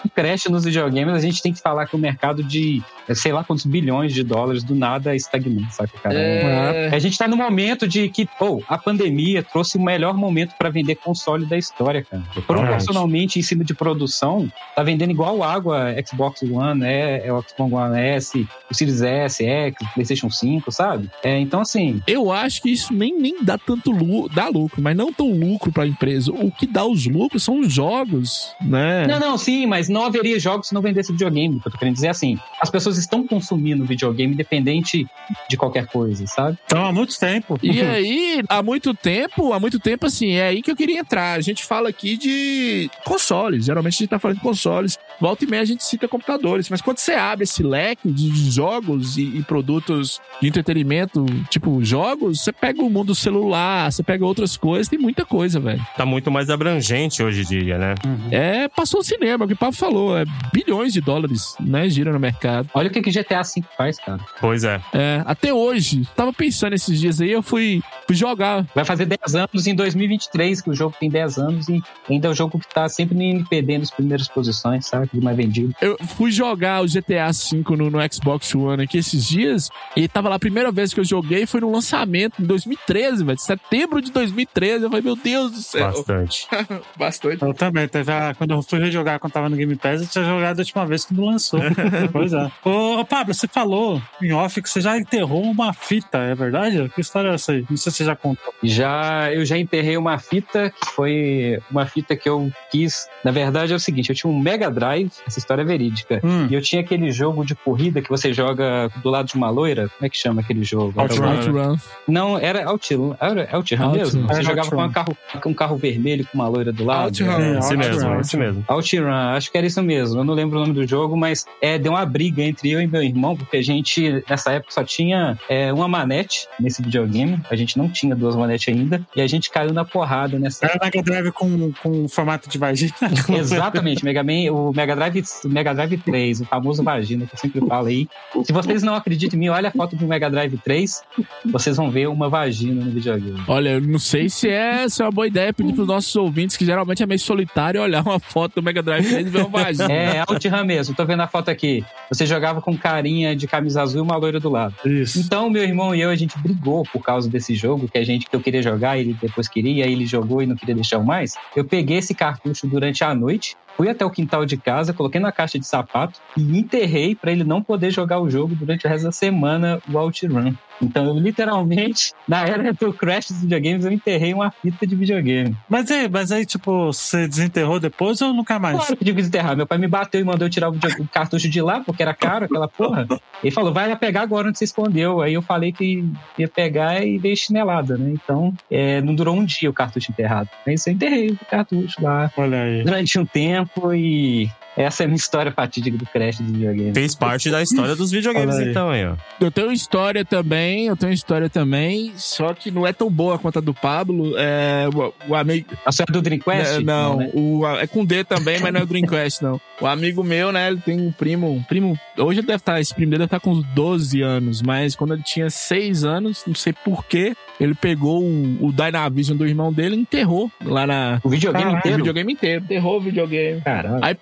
Um 0.05 0.09
crash 0.09 0.45
nos 0.45 0.65
videogames, 0.65 1.15
a 1.15 1.19
gente 1.19 1.41
tem 1.41 1.53
que 1.53 1.61
falar 1.61 1.87
que 1.87 1.95
o 1.95 1.99
mercado 1.99 2.43
de, 2.43 2.83
sei 3.13 3.31
lá 3.31 3.43
quantos 3.43 3.65
bilhões 3.65 4.13
de 4.13 4.23
dólares 4.23 4.63
do 4.63 4.75
nada 4.75 5.15
estagnou, 5.15 5.63
sabe, 5.71 5.91
cara? 6.03 6.13
É, 6.15 6.89
A 6.93 6.99
gente 6.99 7.17
tá 7.17 7.27
no 7.27 7.37
momento 7.37 7.87
de 7.87 8.07
que, 8.09 8.27
pô, 8.37 8.61
a 8.67 8.77
pandemia 8.77 9.41
trouxe 9.41 9.77
o 9.77 9.81
melhor 9.81 10.13
momento 10.15 10.53
pra 10.57 10.64
vender 10.69 10.95
console 10.95 11.45
da 11.45 11.57
história, 11.57 12.03
cara. 12.03 12.23
Proporcionalmente, 12.45 13.39
em 13.39 13.41
cima 13.41 13.63
de 13.63 13.73
produção, 13.73 14.51
tá 14.75 14.83
vendendo 14.83 15.11
igual 15.11 15.43
água 15.43 15.95
Xbox 16.05 16.41
One, 16.43 16.83
é, 16.83 17.27
é 17.27 17.33
o 17.33 17.41
Xbox 17.41 17.73
One 17.73 17.99
S, 17.99 18.47
o 18.69 18.73
Series 18.73 19.01
S, 19.01 19.43
X, 19.43 19.75
PlayStation 19.93 20.29
5, 20.29 20.71
sabe? 20.71 21.09
É, 21.23 21.39
então, 21.39 21.61
assim, 21.61 22.01
eu 22.07 22.31
acho 22.31 22.61
que 22.61 22.69
isso 22.69 22.93
nem, 22.93 23.17
nem 23.17 23.43
dá 23.43 23.57
tanto 23.57 23.91
lucro, 23.91 24.33
dá 24.33 24.47
lucro, 24.47 24.81
mas 24.81 24.95
não 24.95 25.11
tão 25.11 25.31
lucro 25.31 25.71
pra 25.71 25.85
empresa. 25.85 26.31
O 26.31 26.51
que 26.51 26.67
dá 26.67 26.85
os 26.85 27.05
lucros 27.05 27.43
são 27.43 27.59
os 27.59 27.73
jogos, 27.73 28.53
né? 28.61 29.07
Não, 29.07 29.19
não, 29.19 29.37
sim, 29.37 29.65
mas 29.65 29.89
não 29.89 30.05
haveria 30.05 30.39
jogos 30.39 30.67
se 30.67 30.73
não 30.73 30.81
vendesse 30.81 31.11
videogame. 31.11 31.59
Que 31.59 31.67
eu 31.67 31.71
tô 31.71 31.77
querendo 31.77 31.95
dizer 31.95 32.07
é 32.07 32.11
assim: 32.11 32.37
as 32.61 32.69
pessoas 32.69 32.97
estão 32.97 33.25
consumindo 33.25 33.85
videogame 33.85 34.33
independente 34.33 35.07
de 35.49 35.57
qualquer 35.57 35.87
coisa, 35.87 36.25
sabe? 36.27 36.57
Então, 36.65 36.85
há 36.85 36.91
muito 36.91 37.17
tempo. 37.19 37.57
E 37.61 37.81
aí, 37.81 38.43
há 38.47 38.61
muito 38.61 38.93
tempo, 38.93 39.53
há 39.53 39.59
muito 39.59 39.79
tempo, 39.79 40.05
assim, 40.05 40.33
é 40.33 40.53
aí 40.55 40.61
que 40.61 40.71
eu 40.71 40.75
queria 40.75 40.99
entrar. 40.99 41.33
A 41.33 41.41
gente 41.41 41.63
fala 41.63 41.89
aqui 41.89 42.17
de 42.17 42.89
consoles. 43.03 43.65
Geralmente 43.65 43.95
a 43.95 43.97
gente 43.99 44.09
tá 44.09 44.19
falando 44.19 44.37
de 44.37 44.43
consoles. 44.43 44.97
Volta 45.19 45.43
e 45.43 45.47
meia 45.47 45.61
a 45.61 45.65
gente 45.65 45.83
cita 45.83 46.07
computadores. 46.07 46.69
Mas 46.69 46.81
quando 46.81 46.97
você 46.97 47.13
abre 47.13 47.43
esse 47.43 47.63
leque 47.63 48.09
de 48.09 48.51
jogos 48.51 49.17
e, 49.17 49.37
e 49.37 49.43
produtos 49.43 50.19
de 50.41 50.47
entretenimento, 50.47 51.25
tipo 51.49 51.83
jogos, 51.83 52.41
você 52.41 52.51
pega 52.51 52.81
o 52.81 52.89
mundo 52.89 53.15
celular, 53.15 53.91
você 53.91 54.03
pega 54.03 54.25
outras 54.25 54.57
coisas, 54.57 54.87
tem 54.87 54.99
muita 54.99 55.25
coisa, 55.25 55.59
velho. 55.59 55.85
tá 55.95 56.05
muito 56.05 56.31
mais 56.31 56.49
abrangente 56.49 57.23
hoje 57.23 57.41
em 57.41 57.45
dia, 57.45 57.77
né? 57.77 57.95
É, 58.31 58.67
passou 58.67 58.99
o 58.99 59.03
cinema, 59.03 59.45
o 59.45 59.47
que 59.47 59.53
o 59.53 59.57
Pablo 59.57 59.75
falou, 59.75 60.17
é 60.17 60.25
bilhões 60.53 60.93
de 60.93 61.01
dólares, 61.01 61.55
né, 61.59 61.89
gira 61.89 62.11
no 62.11 62.19
mercado. 62.19 62.69
Olha 62.73 62.89
o 62.89 62.91
que, 62.91 63.01
que 63.01 63.11
GTA 63.11 63.41
V 63.41 63.63
faz, 63.77 63.97
cara. 63.99 64.19
Pois 64.39 64.63
é. 64.63 64.81
É, 64.93 65.23
até 65.25 65.53
hoje, 65.53 66.07
tava 66.15 66.33
pensando 66.33 66.73
esses 66.73 66.99
dias 66.99 67.21
aí, 67.21 67.31
eu 67.31 67.41
fui, 67.41 67.81
fui 68.05 68.15
jogar 68.15 68.65
Vai 68.73 68.85
fazer 68.85 69.05
10 69.05 69.35
anos 69.35 69.67
em 69.67 69.75
2023, 69.75 70.44
que 70.61 70.69
o 70.69 70.73
jogo 70.73 70.95
tem 70.99 71.09
10 71.09 71.37
anos 71.37 71.69
e 71.69 71.81
ainda 72.09 72.27
é 72.27 72.31
o 72.31 72.33
jogo 72.33 72.59
que 72.59 72.67
tá 72.67 72.87
sempre 72.89 73.15
no 73.15 73.21
NPD 73.21 73.77
nas 73.77 73.91
primeiras 73.91 74.27
posições, 74.27 74.87
sabe? 74.87 75.09
De 75.13 75.21
mais 75.21 75.35
vendido. 75.35 75.73
Eu 75.81 75.97
fui 76.15 76.31
jogar 76.31 76.83
o 76.83 76.85
GTA 76.85 77.31
V 77.31 77.75
no, 77.75 77.89
no 77.89 77.99
Xbox 78.13 78.53
One 78.55 78.83
aqui 78.83 78.97
esses 78.97 79.27
dias 79.27 79.69
e 79.95 80.07
tava 80.07 80.29
lá 80.29 80.35
a 80.35 80.39
primeira 80.39 80.71
vez 80.71 80.93
que 80.93 80.99
eu 80.99 81.03
joguei 81.03 81.45
foi 81.45 81.61
no 81.61 81.71
lançamento 81.71 82.41
em 82.41 82.45
2013, 82.45 83.23
velho. 83.23 83.39
Setembro 83.39 84.01
de 84.01 84.11
2013. 84.11 84.83
Eu 84.83 84.89
falei, 84.89 85.03
meu 85.03 85.15
Deus 85.15 85.51
do 85.51 85.61
céu. 85.61 85.87
Bastante. 85.87 86.47
Bastante. 86.97 87.41
Eu 87.41 87.53
também. 87.53 87.87
Teve 87.87 88.11
a, 88.11 88.33
quando 88.33 88.51
eu 88.51 88.61
fui 88.61 88.79
rejogar 88.79 89.19
quando 89.19 89.33
tava 89.33 89.49
no 89.49 89.55
Game 89.55 89.75
Pass, 89.75 90.01
eu 90.01 90.07
tinha 90.07 90.23
jogado 90.25 90.59
a 90.59 90.61
última 90.61 90.85
vez 90.85 91.05
quando 91.05 91.23
lançou. 91.23 91.59
pois 92.11 92.33
é. 92.33 92.51
Ô, 92.63 92.99
ô, 92.99 93.05
Pablo, 93.05 93.33
você 93.33 93.47
falou 93.47 94.01
em 94.21 94.31
off 94.33 94.61
que 94.61 94.69
você 94.69 94.81
já 94.81 94.97
enterrou 94.97 95.43
uma 95.43 95.73
fita, 95.73 96.17
é 96.17 96.35
verdade? 96.35 96.89
Que 96.93 97.01
história 97.01 97.29
é 97.29 97.33
essa 97.35 97.51
aí? 97.51 97.65
Não 97.69 97.77
sei 97.77 97.91
se 97.91 97.97
você 97.97 98.05
já 98.05 98.15
contou. 98.15 98.53
Já, 98.63 99.31
eu 99.31 99.45
já 99.45 99.57
enterrei 99.57 99.97
uma 99.97 100.17
fita, 100.17 100.34
que 100.41 100.91
foi 100.91 101.59
uma 101.69 101.85
fita 101.85 102.15
que 102.15 102.27
eu 102.27 102.51
quis. 102.71 103.07
Na 103.23 103.31
verdade, 103.31 103.73
é 103.73 103.75
o 103.75 103.79
seguinte: 103.79 104.09
eu 104.09 104.15
tinha 104.15 104.31
um 104.31 104.39
Mega 104.39 104.69
Drive, 104.69 105.11
essa 105.25 105.39
história 105.39 105.61
é 105.61 105.65
verídica. 105.65 106.21
Hum. 106.23 106.47
E 106.49 106.53
eu 106.53 106.61
tinha 106.61 106.81
aquele 106.81 107.11
jogo 107.11 107.45
de 107.45 107.55
corrida 107.55 108.01
que 108.01 108.09
você 108.09 108.33
joga 108.33 108.89
do 109.01 109.09
lado 109.09 109.27
de 109.27 109.35
uma 109.35 109.49
loira. 109.49 109.89
Como 109.89 110.05
é 110.05 110.09
que 110.09 110.17
chama 110.17 110.41
aquele 110.41 110.63
jogo? 110.63 110.93
Outrun. 110.99 111.77
Não, 112.07 112.37
era 112.37 112.69
Outrun. 112.69 113.15
Era 113.19 113.49
Outrun 113.55 113.83
Outrun. 113.83 113.91
mesmo? 113.91 114.27
Você 114.27 114.43
jogava 114.43 114.69
com 114.69 114.83
um 114.83 114.91
carro, 114.91 115.17
com 115.41 115.49
um 115.49 115.53
carro 115.53 115.77
vermelho 115.77 116.25
com 116.25 116.37
uma 116.37 116.47
loira 116.47 116.71
do 116.71 116.83
lado? 116.83 117.05
Outrun. 117.05 117.25
É, 117.31 117.57
Esse 117.59 117.73
Outrun, 117.73 117.77
mesmo, 117.77 118.03
Outrun. 118.03 118.19
esse 118.21 118.37
mesmo. 118.37 118.65
Outrun, 118.67 119.11
acho 119.35 119.51
que 119.51 119.57
era 119.57 119.67
isso 119.67 119.81
mesmo. 119.83 120.19
Eu 120.19 120.23
não 120.23 120.33
lembro 120.33 120.57
o 120.57 120.61
nome 120.61 120.73
do 120.73 120.87
jogo, 120.87 121.15
mas 121.17 121.45
é, 121.61 121.77
deu 121.77 121.91
uma 121.93 122.05
briga 122.05 122.41
entre 122.41 122.71
eu 122.71 122.81
e 122.81 122.87
meu 122.87 123.03
irmão, 123.03 123.35
porque 123.35 123.57
a 123.57 123.61
gente, 123.61 124.23
nessa 124.29 124.51
época, 124.51 124.71
só 124.73 124.83
tinha 124.83 125.37
é, 125.49 125.71
uma 125.73 125.87
manete 125.87 126.47
nesse 126.59 126.81
videogame. 126.81 127.39
A 127.49 127.55
gente 127.55 127.77
não 127.77 127.89
tinha 127.89 128.15
duas 128.15 128.35
manetes 128.35 128.73
ainda. 128.73 129.01
E 129.15 129.21
a 129.21 129.27
gente 129.27 129.49
caiu 129.49 129.73
na 129.73 129.85
porrada 129.85 130.24
nessa. 130.27 130.65
Era 130.65 130.79
Mega 130.81 131.01
Drive 131.01 131.31
com, 131.31 131.71
com 131.81 132.07
formato 132.07 132.49
de 132.49 132.57
vagina. 132.57 132.93
Exatamente, 133.37 134.03
Mega 134.03 134.23
Man, 134.23 134.51
o 134.51 134.71
Mega 134.73 134.95
Drive, 134.95 135.23
o 135.43 135.49
Mega 135.49 135.73
Drive 135.73 135.97
3, 135.97 136.41
o 136.41 136.45
famoso 136.45 136.83
vagina 136.83 137.25
que 137.25 137.33
eu 137.33 137.39
sempre 137.39 137.65
falo 137.67 137.87
aí. 137.87 138.07
Se 138.43 138.51
vocês 138.51 138.83
não 138.83 138.95
acreditam 138.95 139.37
em 139.37 139.39
mim, 139.41 139.49
olha 139.49 139.69
a 139.69 139.71
foto 139.71 139.95
do 139.95 140.07
Mega 140.07 140.29
Drive 140.29 140.57
3, 140.63 141.01
vocês 141.45 141.77
vão 141.77 141.89
ver 141.89 142.07
uma 142.07 142.29
vagina 142.29 142.83
no 142.83 142.91
videogame. 142.91 143.41
Olha, 143.47 143.69
eu 143.69 143.81
não 143.81 143.99
sei 143.99 144.29
se 144.29 144.49
é, 144.49 144.87
se 144.87 145.01
é 145.01 145.05
uma 145.05 145.11
boa 145.11 145.27
ideia 145.27 145.53
pedir 145.53 145.73
pros 145.73 145.87
nossos 145.87 146.15
ouvintes, 146.15 146.57
que 146.57 146.65
geralmente 146.65 147.03
é 147.03 147.05
meio 147.05 147.19
solitário, 147.19 147.81
olhar 147.81 148.01
uma 148.01 148.19
foto 148.19 148.55
do 148.55 148.63
Mega 148.63 148.81
Drive 148.81 149.07
3 149.07 149.27
e 149.27 149.29
ver 149.29 149.45
uma 149.45 149.63
vagina. 149.63 149.91
É, 149.91 150.23
Outrun 150.27 150.63
mesmo, 150.65 150.95
tô 150.95 151.05
vendo 151.05 151.21
a 151.21 151.27
foto 151.27 151.49
aqui. 151.49 151.83
Você 152.09 152.25
jogava 152.25 152.61
com 152.61 152.77
carinha 152.77 153.35
de 153.35 153.47
camisa 153.47 153.81
azul 153.81 153.99
e 153.99 154.01
uma 154.01 154.15
loira 154.15 154.39
do 154.39 154.49
lado. 154.49 154.75
Isso. 154.85 155.19
Então, 155.19 155.49
meu 155.49 155.63
irmão 155.63 155.93
e 155.93 156.01
eu, 156.01 156.09
a 156.09 156.15
gente 156.15 156.37
brigou 156.39 156.83
por 156.91 157.01
causa 157.01 157.29
desse 157.29 157.55
jogo, 157.55 157.87
que 157.87 157.97
a 157.97 158.03
gente 158.03 158.27
que 158.27 158.35
eu 158.35 158.39
queria 158.39 158.61
jogar, 158.61 158.97
ele 158.97 159.15
depois 159.21 159.47
queria, 159.47 159.85
ele 159.85 160.04
jogou 160.05 160.41
e 160.41 160.45
não 160.45 160.55
queria 160.55 160.75
deixar 160.75 160.99
mais. 160.99 161.33
Eu 161.55 161.65
peguei 161.65 161.97
esse 161.97 162.13
cartucho 162.13 162.67
durante 162.67 163.03
a 163.03 163.13
noite, 163.13 163.55
fui 163.75 163.89
até 163.89 164.05
o 164.05 164.09
quintal 164.09 164.45
de 164.45 164.57
casa, 164.57 164.93
coloquei 164.93 165.19
na 165.19 165.31
caixa 165.31 165.59
de 165.59 165.65
sapato 165.65 166.19
e 166.37 166.57
enterrei 166.57 167.15
para 167.15 167.31
ele 167.31 167.43
não 167.43 167.61
poder 167.61 167.91
jogar 167.91 168.19
o 168.19 168.29
jogo 168.29 168.55
durante 168.55 168.85
o 168.85 168.89
resto 168.89 169.05
da 169.05 169.11
semana, 169.11 169.79
o 169.91 169.97
OutRun. 169.97 170.53
Então, 170.81 171.05
eu 171.05 171.17
literalmente, 171.17 172.11
na 172.27 172.45
era 172.45 172.73
do 172.73 172.93
Crash 172.93 173.31
dos 173.31 173.41
videogames, 173.41 173.85
eu 173.85 173.91
enterrei 173.91 174.33
uma 174.33 174.51
fita 174.51 174.85
de 174.85 174.95
videogame. 174.95 175.55
Mas 175.69 175.89
aí, 175.89 176.09
mas 176.09 176.31
aí, 176.31 176.45
tipo, 176.45 176.87
você 176.87 177.27
desenterrou 177.27 177.79
depois 177.79 178.21
ou 178.21 178.33
nunca 178.33 178.59
mais? 178.59 178.77
Claro 178.77 178.97
que 178.97 179.05
tive 179.05 179.15
que 179.15 179.21
desenterrar. 179.21 179.55
Meu 179.55 179.67
pai 179.67 179.77
me 179.77 179.87
bateu 179.87 180.19
e 180.19 180.23
mandou 180.23 180.45
eu 180.45 180.49
tirar 180.49 180.69
o, 180.69 180.73
o 180.73 181.07
cartucho 181.07 181.49
de 181.49 181.61
lá, 181.61 181.79
porque 181.79 182.01
era 182.01 182.13
caro 182.13 182.45
aquela 182.45 182.67
porra. 182.67 183.07
Ele 183.41 183.51
falou, 183.51 183.73
vai 183.73 183.95
pegar 183.95 184.21
agora 184.21 184.49
onde 184.49 184.57
você 184.57 184.65
escondeu. 184.65 185.21
Aí 185.21 185.33
eu 185.33 185.41
falei 185.41 185.71
que 185.71 186.05
ia 186.37 186.47
pegar 186.47 187.05
e 187.05 187.17
dei 187.17 187.35
chinelada, 187.35 187.97
né? 187.97 188.11
Então, 188.11 188.53
é, 188.69 189.01
não 189.01 189.15
durou 189.15 189.35
um 189.35 189.45
dia 189.45 189.69
o 189.69 189.73
cartucho 189.73 190.11
enterrado. 190.11 190.49
Aí 190.67 190.75
eu 190.85 190.93
enterrei 190.93 191.29
o 191.29 191.45
cartucho 191.45 192.03
lá 192.03 192.29
Olha 192.35 192.61
aí. 192.61 192.83
durante 192.83 193.17
um 193.17 193.25
tempo 193.25 193.64
e 193.93 194.49
essa 194.75 195.03
é 195.03 195.05
a 195.05 195.07
minha 195.07 195.17
história 195.17 195.51
fatídica 195.51 195.97
do 195.97 196.05
Crash 196.05 196.39
dos 196.39 196.51
videogames. 196.51 196.93
Fez 196.93 197.15
parte 197.15 197.49
da 197.49 197.61
história 197.61 197.95
dos 197.95 198.11
videogames, 198.11 198.59
então, 198.59 198.89
aí, 198.89 199.05
ó. 199.05 199.15
Eu 199.39 199.49
tenho 199.49 199.71
história 199.71 200.25
também, 200.25 200.87
eu 200.87 200.97
tenho 200.97 201.13
história 201.13 201.49
também, 201.49 202.13
só 202.17 202.53
que 202.53 202.69
não 202.71 202.85
é 202.85 202.91
tão 202.91 203.09
boa 203.09 203.39
quanto 203.39 203.59
a 203.59 203.61
do 203.61 203.73
Pablo. 203.73 204.33
É, 204.37 204.87
o, 204.93 205.31
o 205.31 205.35
amigo. 205.35 205.69
A 205.85 205.91
senhora 205.91 206.11
do 206.11 206.21
Dreamcast? 206.21 206.75
É, 206.75 206.79
não, 206.81 207.17
né? 207.17 207.29
o, 207.33 207.65
é 207.67 207.87
com 207.87 208.03
D 208.03 208.23
também, 208.23 208.59
mas 208.59 208.73
não 208.73 208.81
é 208.81 208.83
o 208.83 208.87
Dreamcast, 208.87 209.43
não. 209.43 209.61
O 209.79 209.87
amigo 209.87 210.23
meu, 210.23 210.51
né, 210.51 210.69
ele 210.69 210.79
tem 210.79 210.99
um 210.99 211.11
primo, 211.11 211.51
um 211.51 211.63
primo, 211.63 211.99
hoje 212.17 212.39
ele 212.39 212.47
deve 212.47 212.57
estar, 212.57 212.79
esse 212.79 212.93
primo 212.93 213.11
dele 213.11 213.19
deve 213.19 213.27
estar 213.27 213.39
com 213.39 213.51
uns 213.51 213.65
12 213.73 214.21
anos, 214.21 214.61
mas 214.61 214.95
quando 214.95 215.13
ele 215.13 215.23
tinha 215.23 215.49
6 215.49 216.03
anos, 216.05 216.43
não 216.47 216.55
sei 216.55 216.71
porquê, 216.71 217.35
ele 217.59 217.75
pegou 217.75 218.23
o, 218.23 218.67
o 218.67 218.71
Dynavision 218.71 219.37
do 219.37 219.45
irmão 219.45 219.71
dele 219.71 219.95
e 219.95 219.99
enterrou 219.99 220.51
lá 220.63 220.87
na... 220.87 221.19
O 221.23 221.29
videogame 221.29 221.63
Caralho. 221.63 221.75
O 221.75 221.79
inteiro? 221.79 221.97
videogame 221.97 222.33
inteiro, 222.33 222.63
enterrou 222.63 222.97
o 222.97 223.01
videogame. 223.01 223.61
Caralho. 223.61 224.03
Aí 224.03 224.15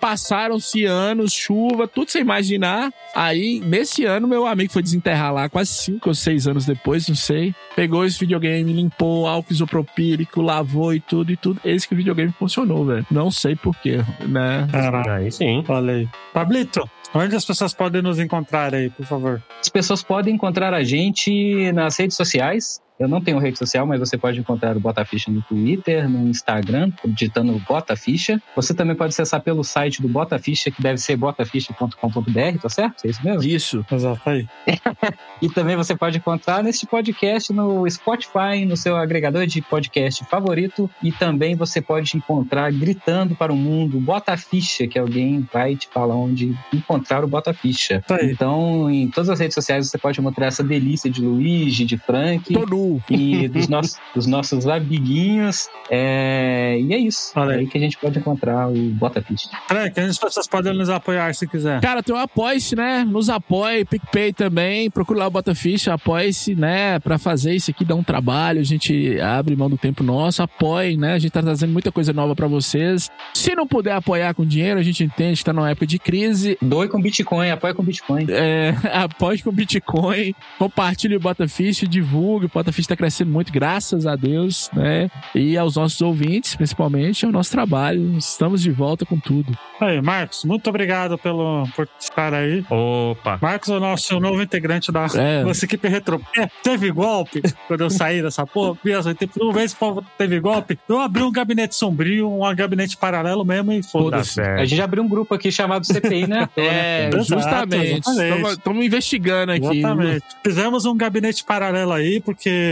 passaram-se 0.44 0.84
anos, 0.84 1.32
chuva, 1.32 1.88
tudo 1.88 2.10
sem 2.10 2.20
imaginar. 2.22 2.92
Aí, 3.14 3.60
nesse 3.64 4.04
ano, 4.04 4.28
meu 4.28 4.46
amigo 4.46 4.72
foi 4.72 4.82
desenterrar 4.82 5.32
lá, 5.32 5.48
quase 5.48 5.70
cinco 5.70 6.10
ou 6.10 6.14
seis 6.14 6.46
anos 6.46 6.66
depois, 6.66 7.08
não 7.08 7.14
sei. 7.16 7.54
Pegou 7.74 8.04
esse 8.04 8.18
videogame, 8.18 8.72
limpou 8.72 9.26
álcool 9.26 9.52
isopropílico, 9.52 10.42
lavou 10.42 10.92
e 10.94 11.00
tudo 11.00 11.32
e 11.32 11.36
tudo. 11.36 11.60
Esse 11.64 11.88
que 11.88 11.94
o 11.94 11.96
videogame 11.96 12.32
funcionou, 12.38 12.84
velho. 12.84 13.06
Não 13.10 13.30
sei 13.30 13.56
porquê, 13.56 13.98
né? 14.26 14.68
Caraca, 14.70 15.14
Aí 15.14 15.30
sim. 15.32 15.64
olha 15.68 15.94
aí. 15.94 16.08
Pablito, 16.32 16.88
onde 17.14 17.34
as 17.36 17.44
pessoas 17.44 17.72
podem 17.72 18.02
nos 18.02 18.18
encontrar 18.18 18.74
aí, 18.74 18.90
por 18.90 19.06
favor? 19.06 19.42
As 19.60 19.68
pessoas 19.68 20.02
podem 20.02 20.34
encontrar 20.34 20.74
a 20.74 20.82
gente 20.82 21.72
nas 21.72 21.96
redes 21.98 22.16
sociais. 22.16 22.80
Eu 22.98 23.08
não 23.08 23.20
tenho 23.20 23.38
rede 23.38 23.58
social, 23.58 23.86
mas 23.86 24.00
você 24.00 24.16
pode 24.16 24.38
encontrar 24.38 24.76
o 24.76 24.80
Bota 24.80 25.04
Ficha 25.04 25.30
no 25.30 25.42
Twitter, 25.42 26.08
no 26.08 26.28
Instagram, 26.28 26.92
digitando 27.06 27.60
Bota 27.68 27.96
Ficha. 27.96 28.40
Você 28.54 28.72
também 28.72 28.94
pode 28.94 29.10
acessar 29.10 29.40
pelo 29.40 29.64
site 29.64 30.00
do 30.00 30.08
Bota 30.08 30.38
Ficha, 30.38 30.70
que 30.70 30.80
deve 30.80 30.98
ser 30.98 31.16
botaficha.com.br, 31.16 32.58
tá 32.60 32.68
certo? 32.68 33.04
É 33.04 33.08
isso 33.08 33.24
mesmo? 33.24 33.42
Isso. 33.42 33.84
Exato, 33.90 34.20
aí. 34.28 34.46
E 35.42 35.48
também 35.48 35.76
você 35.76 35.94
pode 35.94 36.16
encontrar 36.16 36.62
neste 36.62 36.86
podcast 36.86 37.52
no 37.52 37.88
Spotify, 37.90 38.64
no 38.66 38.76
seu 38.76 38.96
agregador 38.96 39.46
de 39.46 39.60
podcast 39.60 40.24
favorito. 40.24 40.88
E 41.02 41.12
também 41.12 41.54
você 41.54 41.82
pode 41.82 42.16
encontrar 42.16 42.72
gritando 42.72 43.34
para 43.34 43.52
o 43.52 43.56
mundo 43.56 44.00
Bota 44.00 44.36
Ficha, 44.38 44.86
que 44.86 44.98
alguém 44.98 45.46
vai 45.52 45.76
te 45.76 45.88
falar 45.88 46.14
onde 46.14 46.56
encontrar 46.72 47.24
o 47.24 47.28
Bota 47.28 47.52
Ficha. 47.52 48.02
Tá. 48.06 48.24
Então, 48.24 48.90
em 48.90 49.10
todas 49.10 49.28
as 49.28 49.38
redes 49.38 49.54
sociais 49.54 49.86
você 49.88 49.98
pode 49.98 50.18
encontrar 50.18 50.46
essa 50.46 50.62
delícia 50.62 51.10
de 51.10 51.20
Luigi, 51.20 51.84
de 51.84 51.98
Frank 51.98 52.54
Tô 52.54 52.64
e 53.10 53.48
dos 53.48 53.68
nossos, 53.68 53.96
dos 54.14 54.26
nossos 54.26 54.66
amiguinhos. 54.66 55.68
É, 55.90 56.78
E 56.80 56.92
é 56.92 56.98
isso. 56.98 57.32
Olha 57.36 57.54
É 57.54 57.58
aí. 57.58 57.66
que 57.66 57.76
a 57.78 57.80
gente 57.80 57.96
pode 57.98 58.18
encontrar 58.18 58.68
o 58.68 58.74
Bota 58.90 59.22
Ficha. 59.22 59.48
Frank, 59.68 59.98
onde 60.00 60.10
as 60.10 60.18
pessoas 60.18 60.46
podem 60.46 60.74
nos 60.76 60.88
apoiar 60.88 61.34
se 61.34 61.46
quiser? 61.46 61.80
Cara, 61.80 62.02
tem 62.02 62.14
o 62.14 62.18
Apoia-se, 62.18 62.74
né? 62.74 63.04
Nos 63.04 63.28
apoie, 63.28 63.84
PicPay 63.84 64.32
também. 64.32 64.90
Procura 64.90 65.20
lá 65.20 65.26
o 65.26 65.30
Bota 65.30 65.54
Ficha, 65.54 65.94
apoie-se, 65.94 66.54
né? 66.54 66.98
Pra 67.00 67.18
fazer 67.18 67.54
isso 67.54 67.70
aqui 67.70 67.84
dá 67.84 67.94
um 67.94 68.02
trabalho. 68.02 68.60
A 68.60 68.64
gente 68.64 69.20
abre 69.20 69.54
mão 69.54 69.68
do 69.70 69.76
tempo 69.76 70.02
nosso, 70.02 70.42
apoie, 70.42 70.96
né? 70.96 71.12
A 71.14 71.18
gente 71.18 71.30
tá 71.32 71.42
trazendo 71.42 71.72
muita 71.72 71.92
coisa 71.92 72.12
nova 72.12 72.34
pra 72.34 72.46
vocês. 72.46 73.10
Se 73.34 73.54
não 73.54 73.66
puder 73.66 73.92
apoiar 73.92 74.34
com 74.34 74.44
dinheiro, 74.44 74.80
a 74.80 74.82
gente 74.82 75.04
entende 75.04 75.38
que 75.38 75.44
tá 75.44 75.52
numa 75.52 75.70
época 75.70 75.86
de 75.86 75.98
crise. 75.98 76.58
Doe 76.62 76.88
com 76.88 77.00
Bitcoin, 77.00 77.50
apoia 77.50 77.74
com 77.74 77.82
Bitcoin. 77.82 78.26
É, 78.30 78.74
apoie 78.92 79.40
com 79.42 79.52
Bitcoin, 79.52 80.34
compartilhe 80.58 81.16
o 81.16 81.20
Bota 81.20 81.46
Ficha, 81.46 81.86
divulgue. 81.86 82.46
O 82.46 82.50
Bota 82.52 82.72
Ficha 82.74 82.88
tá 82.88 82.96
crescendo 82.96 83.30
muito, 83.30 83.52
graças 83.52 84.06
a 84.06 84.16
Deus, 84.16 84.68
né? 84.74 85.08
E 85.34 85.56
aos 85.56 85.76
nossos 85.76 86.00
ouvintes, 86.00 86.54
principalmente, 86.56 87.24
é 87.24 87.28
o 87.28 87.32
nosso 87.32 87.50
trabalho. 87.50 88.16
Estamos 88.18 88.60
de 88.62 88.70
volta 88.70 89.06
com 89.06 89.18
tudo. 89.18 89.56
Aí, 89.80 90.00
Marcos, 90.02 90.44
muito 90.44 90.68
obrigado 90.68 91.16
pelo, 91.18 91.66
por 91.76 91.88
estar 91.98 92.34
aí. 92.34 92.64
Opa. 92.68 93.38
Marcos 93.40 93.68
é 93.68 93.74
o 93.76 93.80
nosso 93.80 94.18
novo 94.20 94.42
integrante 94.42 94.90
da 94.92 95.06
É. 95.14 95.42
nossa 95.44 95.64
equipe 95.64 95.86
retro. 95.88 96.20
É, 96.36 96.46
teve 96.62 96.90
golpe 96.90 97.42
quando 97.68 97.80
eu 97.82 97.90
saí 97.90 98.22
dessa 98.22 98.46
porra. 98.46 98.76
Teve- 98.82 99.30
Uma 99.40 99.52
vez 99.52 99.72
que 99.74 99.84
teve 100.18 100.40
golpe, 100.40 100.78
eu 100.88 100.98
abri 101.00 101.22
um 101.22 101.30
gabinete 101.32 101.74
sombrio, 101.76 102.30
um 102.30 102.54
gabinete 102.54 102.96
paralelo 102.96 103.44
mesmo 103.44 103.72
e 103.72 103.80
Tá 103.82 103.88
foda-se. 103.88 104.34
certo. 104.34 104.60
A 104.60 104.64
gente 104.64 104.80
abriu 104.82 105.02
um 105.02 105.08
grupo 105.08 105.34
aqui 105.34 105.50
chamado 105.52 105.86
CPI, 105.86 106.26
né? 106.26 106.48
É, 106.56 107.08
Exato, 107.08 107.24
justamente. 107.40 108.08
Estamos 108.50 108.84
investigando 108.84 109.52
aqui. 109.52 109.78
Exatamente. 109.78 110.24
Fizemos 110.44 110.84
um 110.86 110.96
gabinete 110.96 111.44
paralelo 111.44 111.92
aí, 111.92 112.20
porque 112.20 112.63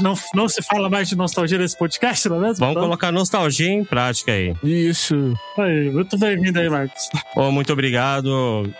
não, 0.00 0.14
não 0.34 0.48
se 0.48 0.62
fala 0.62 0.88
mais 0.88 1.08
de 1.08 1.16
nostalgia 1.16 1.58
nesse 1.58 1.76
podcast, 1.76 2.28
não 2.28 2.36
é 2.36 2.40
mesmo? 2.48 2.56
Vamos 2.56 2.72
Então, 2.72 2.82
colocar 2.84 3.12
nostalgia 3.12 3.70
em 3.70 3.84
prática 3.84 4.32
aí. 4.32 4.54
Isso. 4.62 5.34
Aí, 5.58 5.90
muito 5.90 6.18
bem-vindo 6.18 6.58
aí, 6.58 6.68
Marcos. 6.68 7.08
Ô, 7.34 7.50
muito 7.50 7.72
obrigado. 7.72 8.28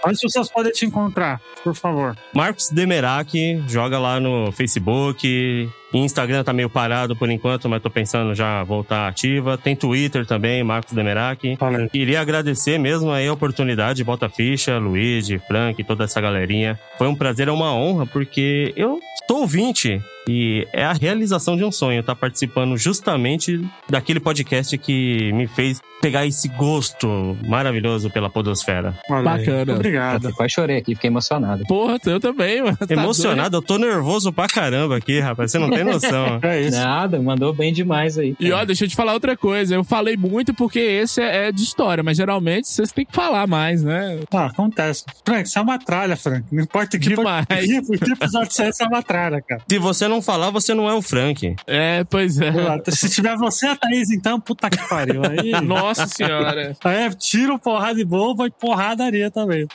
Onde 0.05 0.15
as 0.15 0.21
pessoas 0.21 0.51
podem 0.51 0.73
te 0.73 0.87
encontrar, 0.87 1.41
por 1.63 1.75
favor? 1.75 2.17
Marcos 2.35 2.69
Demerak, 2.71 3.63
joga 3.69 3.99
lá 3.99 4.21
no 4.21 4.53
Facebook. 4.53 5.69
Instagram 5.93 6.45
tá 6.45 6.53
meio 6.53 6.69
parado 6.69 7.17
por 7.17 7.31
enquanto, 7.31 7.69
mas 7.69 7.83
tô 7.83 7.89
pensando 7.89 8.35
já 8.35 8.63
voltar 8.65 9.09
ativa. 9.09 9.57
Tem 9.57 9.75
Twitter 9.75 10.27
também, 10.27 10.63
Marcos 10.63 10.93
aí. 10.93 11.57
Queria 11.91 12.21
agradecer 12.21 12.79
mesmo 12.79 13.11
aí 13.11 13.27
a 13.27 13.33
oportunidade, 13.33 14.05
Bota 14.05 14.29
Ficha, 14.29 14.79
Luigi, 14.79 15.39
Frank, 15.47 15.83
toda 15.85 16.05
essa 16.05 16.21
galerinha. 16.21 16.79
Foi 16.99 17.09
um 17.09 17.15
prazer, 17.15 17.49
é 17.49 17.53
uma 17.53 17.73
honra, 17.75 18.07
porque 18.07 18.73
eu 18.77 19.01
sou 19.27 19.41
ouvinte 19.41 20.01
e 20.29 20.67
é 20.73 20.85
a 20.85 20.93
realização 20.93 21.57
de 21.57 21.65
um 21.65 21.71
sonho, 21.71 22.03
tá 22.03 22.15
participando 22.15 22.77
justamente 22.77 23.65
daquele 23.89 24.21
podcast 24.21 24.77
que 24.79 25.33
me 25.33 25.47
fez 25.47 25.81
pegar 26.01 26.27
esse 26.27 26.49
gosto 26.49 27.37
maravilhoso 27.47 28.11
pela 28.11 28.29
podosfera. 28.29 28.97
Olha. 29.11 29.23
Bacana. 29.23 29.75
Obrigado. 29.75 30.29
Eu 30.29 30.35
quase 30.35 30.53
chorei 30.53 30.77
aqui, 30.79 30.95
fiquei 30.95 31.09
emocionado. 31.09 31.65
Porra, 31.67 31.99
eu 32.07 32.21
também, 32.21 32.63
mano. 32.63 32.77
Tá 32.77 32.87
Emocionado, 32.95 33.57
eu 33.57 33.63
tô 33.63 33.79
nervoso 33.79 34.33
pra 34.33 34.47
caramba 34.47 34.97
aqui, 34.97 35.21
rapaz, 35.21 35.51
você 35.51 35.59
não 35.59 35.71
tem 35.71 35.85
noção. 35.85 36.41
É 36.47 36.61
isso. 36.61 36.79
Nada, 36.79 37.21
mandou 37.21 37.53
bem 37.53 37.73
demais 37.73 38.19
aí. 38.19 38.37
E 38.39 38.53
ó, 38.53 38.65
deixa 38.65 38.85
eu 38.85 38.89
te 38.89 38.95
falar 38.95 39.15
outra 39.15 39.37
coisa. 39.37 39.75
Eu 39.75 39.83
falei 39.83 40.17
muito 40.17 40.55
porque 40.55 40.79
esse 40.79 41.21
é, 41.21 41.49
é 41.49 41.53
de 41.53 41.63
história, 41.63 42.03
mas 42.03 42.17
geralmente 42.17 42.69
vocês 42.69 42.93
têm 42.93 43.05
que 43.05 43.13
falar 43.13 43.47
mais, 43.47 43.83
né? 43.83 44.21
Ah, 44.33 44.47
acontece. 44.47 45.05
Frank, 45.25 45.49
isso 45.49 45.59
é 45.59 45.63
uma 45.63 45.79
tralha, 45.79 46.17
Frank. 46.17 46.45
Não 46.53 46.63
importa 46.63 46.99
que, 46.99 47.09
Demais. 47.09 47.47
que, 47.47 47.99
que 47.99 48.13
episódio 48.13 48.53
você 48.53 48.65
é, 48.65 48.69
isso 48.69 48.83
é 48.83 48.87
uma 48.87 49.03
tralha, 49.03 49.41
cara. 49.41 49.63
Se 49.69 49.79
você 49.79 50.07
não 50.07 50.16
falar, 50.23 50.51
você 50.51 50.75
não 50.75 50.89
é 50.89 50.95
o 50.95 51.03
Frank. 51.03 51.55
É, 51.67 52.05
pois 52.05 52.39
é. 52.41 52.53
Se 52.91 53.11
tiver 53.11 53.37
você 53.37 53.67
e 53.67 53.69
a 53.71 53.77
Thaís, 53.77 54.11
então, 54.11 54.41
puta 54.41 54.71
que 54.71 54.89
pariu. 54.89 55.23
Aí, 55.25 55.53
Nossa 55.63 56.07
senhora. 56.07 56.77
aí 56.85 56.97
é 57.05 57.11
tiro, 57.11 57.59
porrada 57.59 57.95
de 57.95 58.05
boba 58.05 58.47
e 58.47 58.51
porradaria 58.51 59.31
também. 59.31 59.67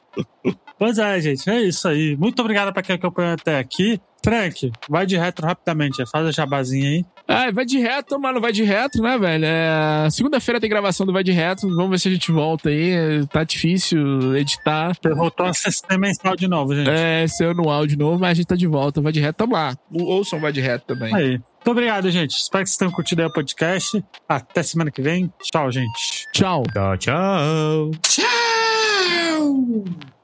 Pois 0.77 0.97
é, 0.97 1.19
gente, 1.21 1.47
é 1.49 1.61
isso 1.61 1.87
aí. 1.87 2.17
Muito 2.17 2.39
obrigado 2.39 2.73
pra 2.73 2.81
quem 2.81 2.95
acompanhou 2.95 3.33
até 3.33 3.59
aqui. 3.59 3.99
Frank, 4.23 4.71
vai 4.89 5.05
de 5.05 5.17
retro 5.17 5.45
rapidamente, 5.45 6.03
faz 6.05 6.27
a 6.27 6.31
jabazinha 6.31 6.89
aí. 6.89 7.05
Ah, 7.27 7.51
vai 7.51 7.65
de 7.65 7.79
reto, 7.79 8.19
mano, 8.19 8.41
vai 8.41 8.51
de 8.51 8.63
reto, 8.63 9.01
né, 9.01 9.17
velho? 9.17 9.45
É, 9.45 10.09
Segunda-feira 10.09 10.59
tem 10.59 10.69
gravação 10.69 11.05
do 11.05 11.13
Vai 11.13 11.23
de 11.23 11.31
Reto. 11.31 11.67
Vamos 11.69 11.91
ver 11.91 11.99
se 11.99 12.09
a 12.09 12.11
gente 12.11 12.31
volta 12.31 12.69
aí. 12.69 13.25
Tá 13.27 13.43
difícil 13.43 14.35
editar. 14.35 14.95
Voltou 15.15 15.45
a 15.45 15.53
ser 15.53 15.71
mensal 15.97 16.35
de 16.35 16.47
novo, 16.47 16.75
gente. 16.75 16.89
É, 16.89 17.25
ser 17.27 17.51
anual 17.51 17.87
de 17.87 17.97
novo, 17.97 18.19
mas 18.19 18.31
a 18.31 18.33
gente 18.33 18.47
tá 18.47 18.55
de 18.55 18.67
volta. 18.67 19.01
Vai 19.01 19.13
de 19.13 19.21
reto, 19.21 19.37
tamo 19.37 19.53
lá. 19.53 19.75
Ouçam 19.93 20.39
Vai 20.39 20.51
de 20.51 20.61
Reto 20.61 20.85
também. 20.87 21.13
Aí. 21.15 21.29
Muito 21.29 21.71
obrigado, 21.71 22.09
gente. 22.11 22.31
Espero 22.31 22.63
que 22.63 22.69
vocês 22.69 22.77
tenham 22.77 22.91
curtido 22.91 23.21
aí 23.21 23.27
o 23.27 23.33
podcast. 23.33 24.03
Até 24.27 24.61
semana 24.63 24.91
que 24.91 25.01
vem. 25.01 25.31
Tchau, 25.41 25.71
gente. 25.71 26.27
Tchau. 26.33 26.63
Tchau, 26.73 26.97
tchau. 26.97 27.91
Tchau! 28.01 30.20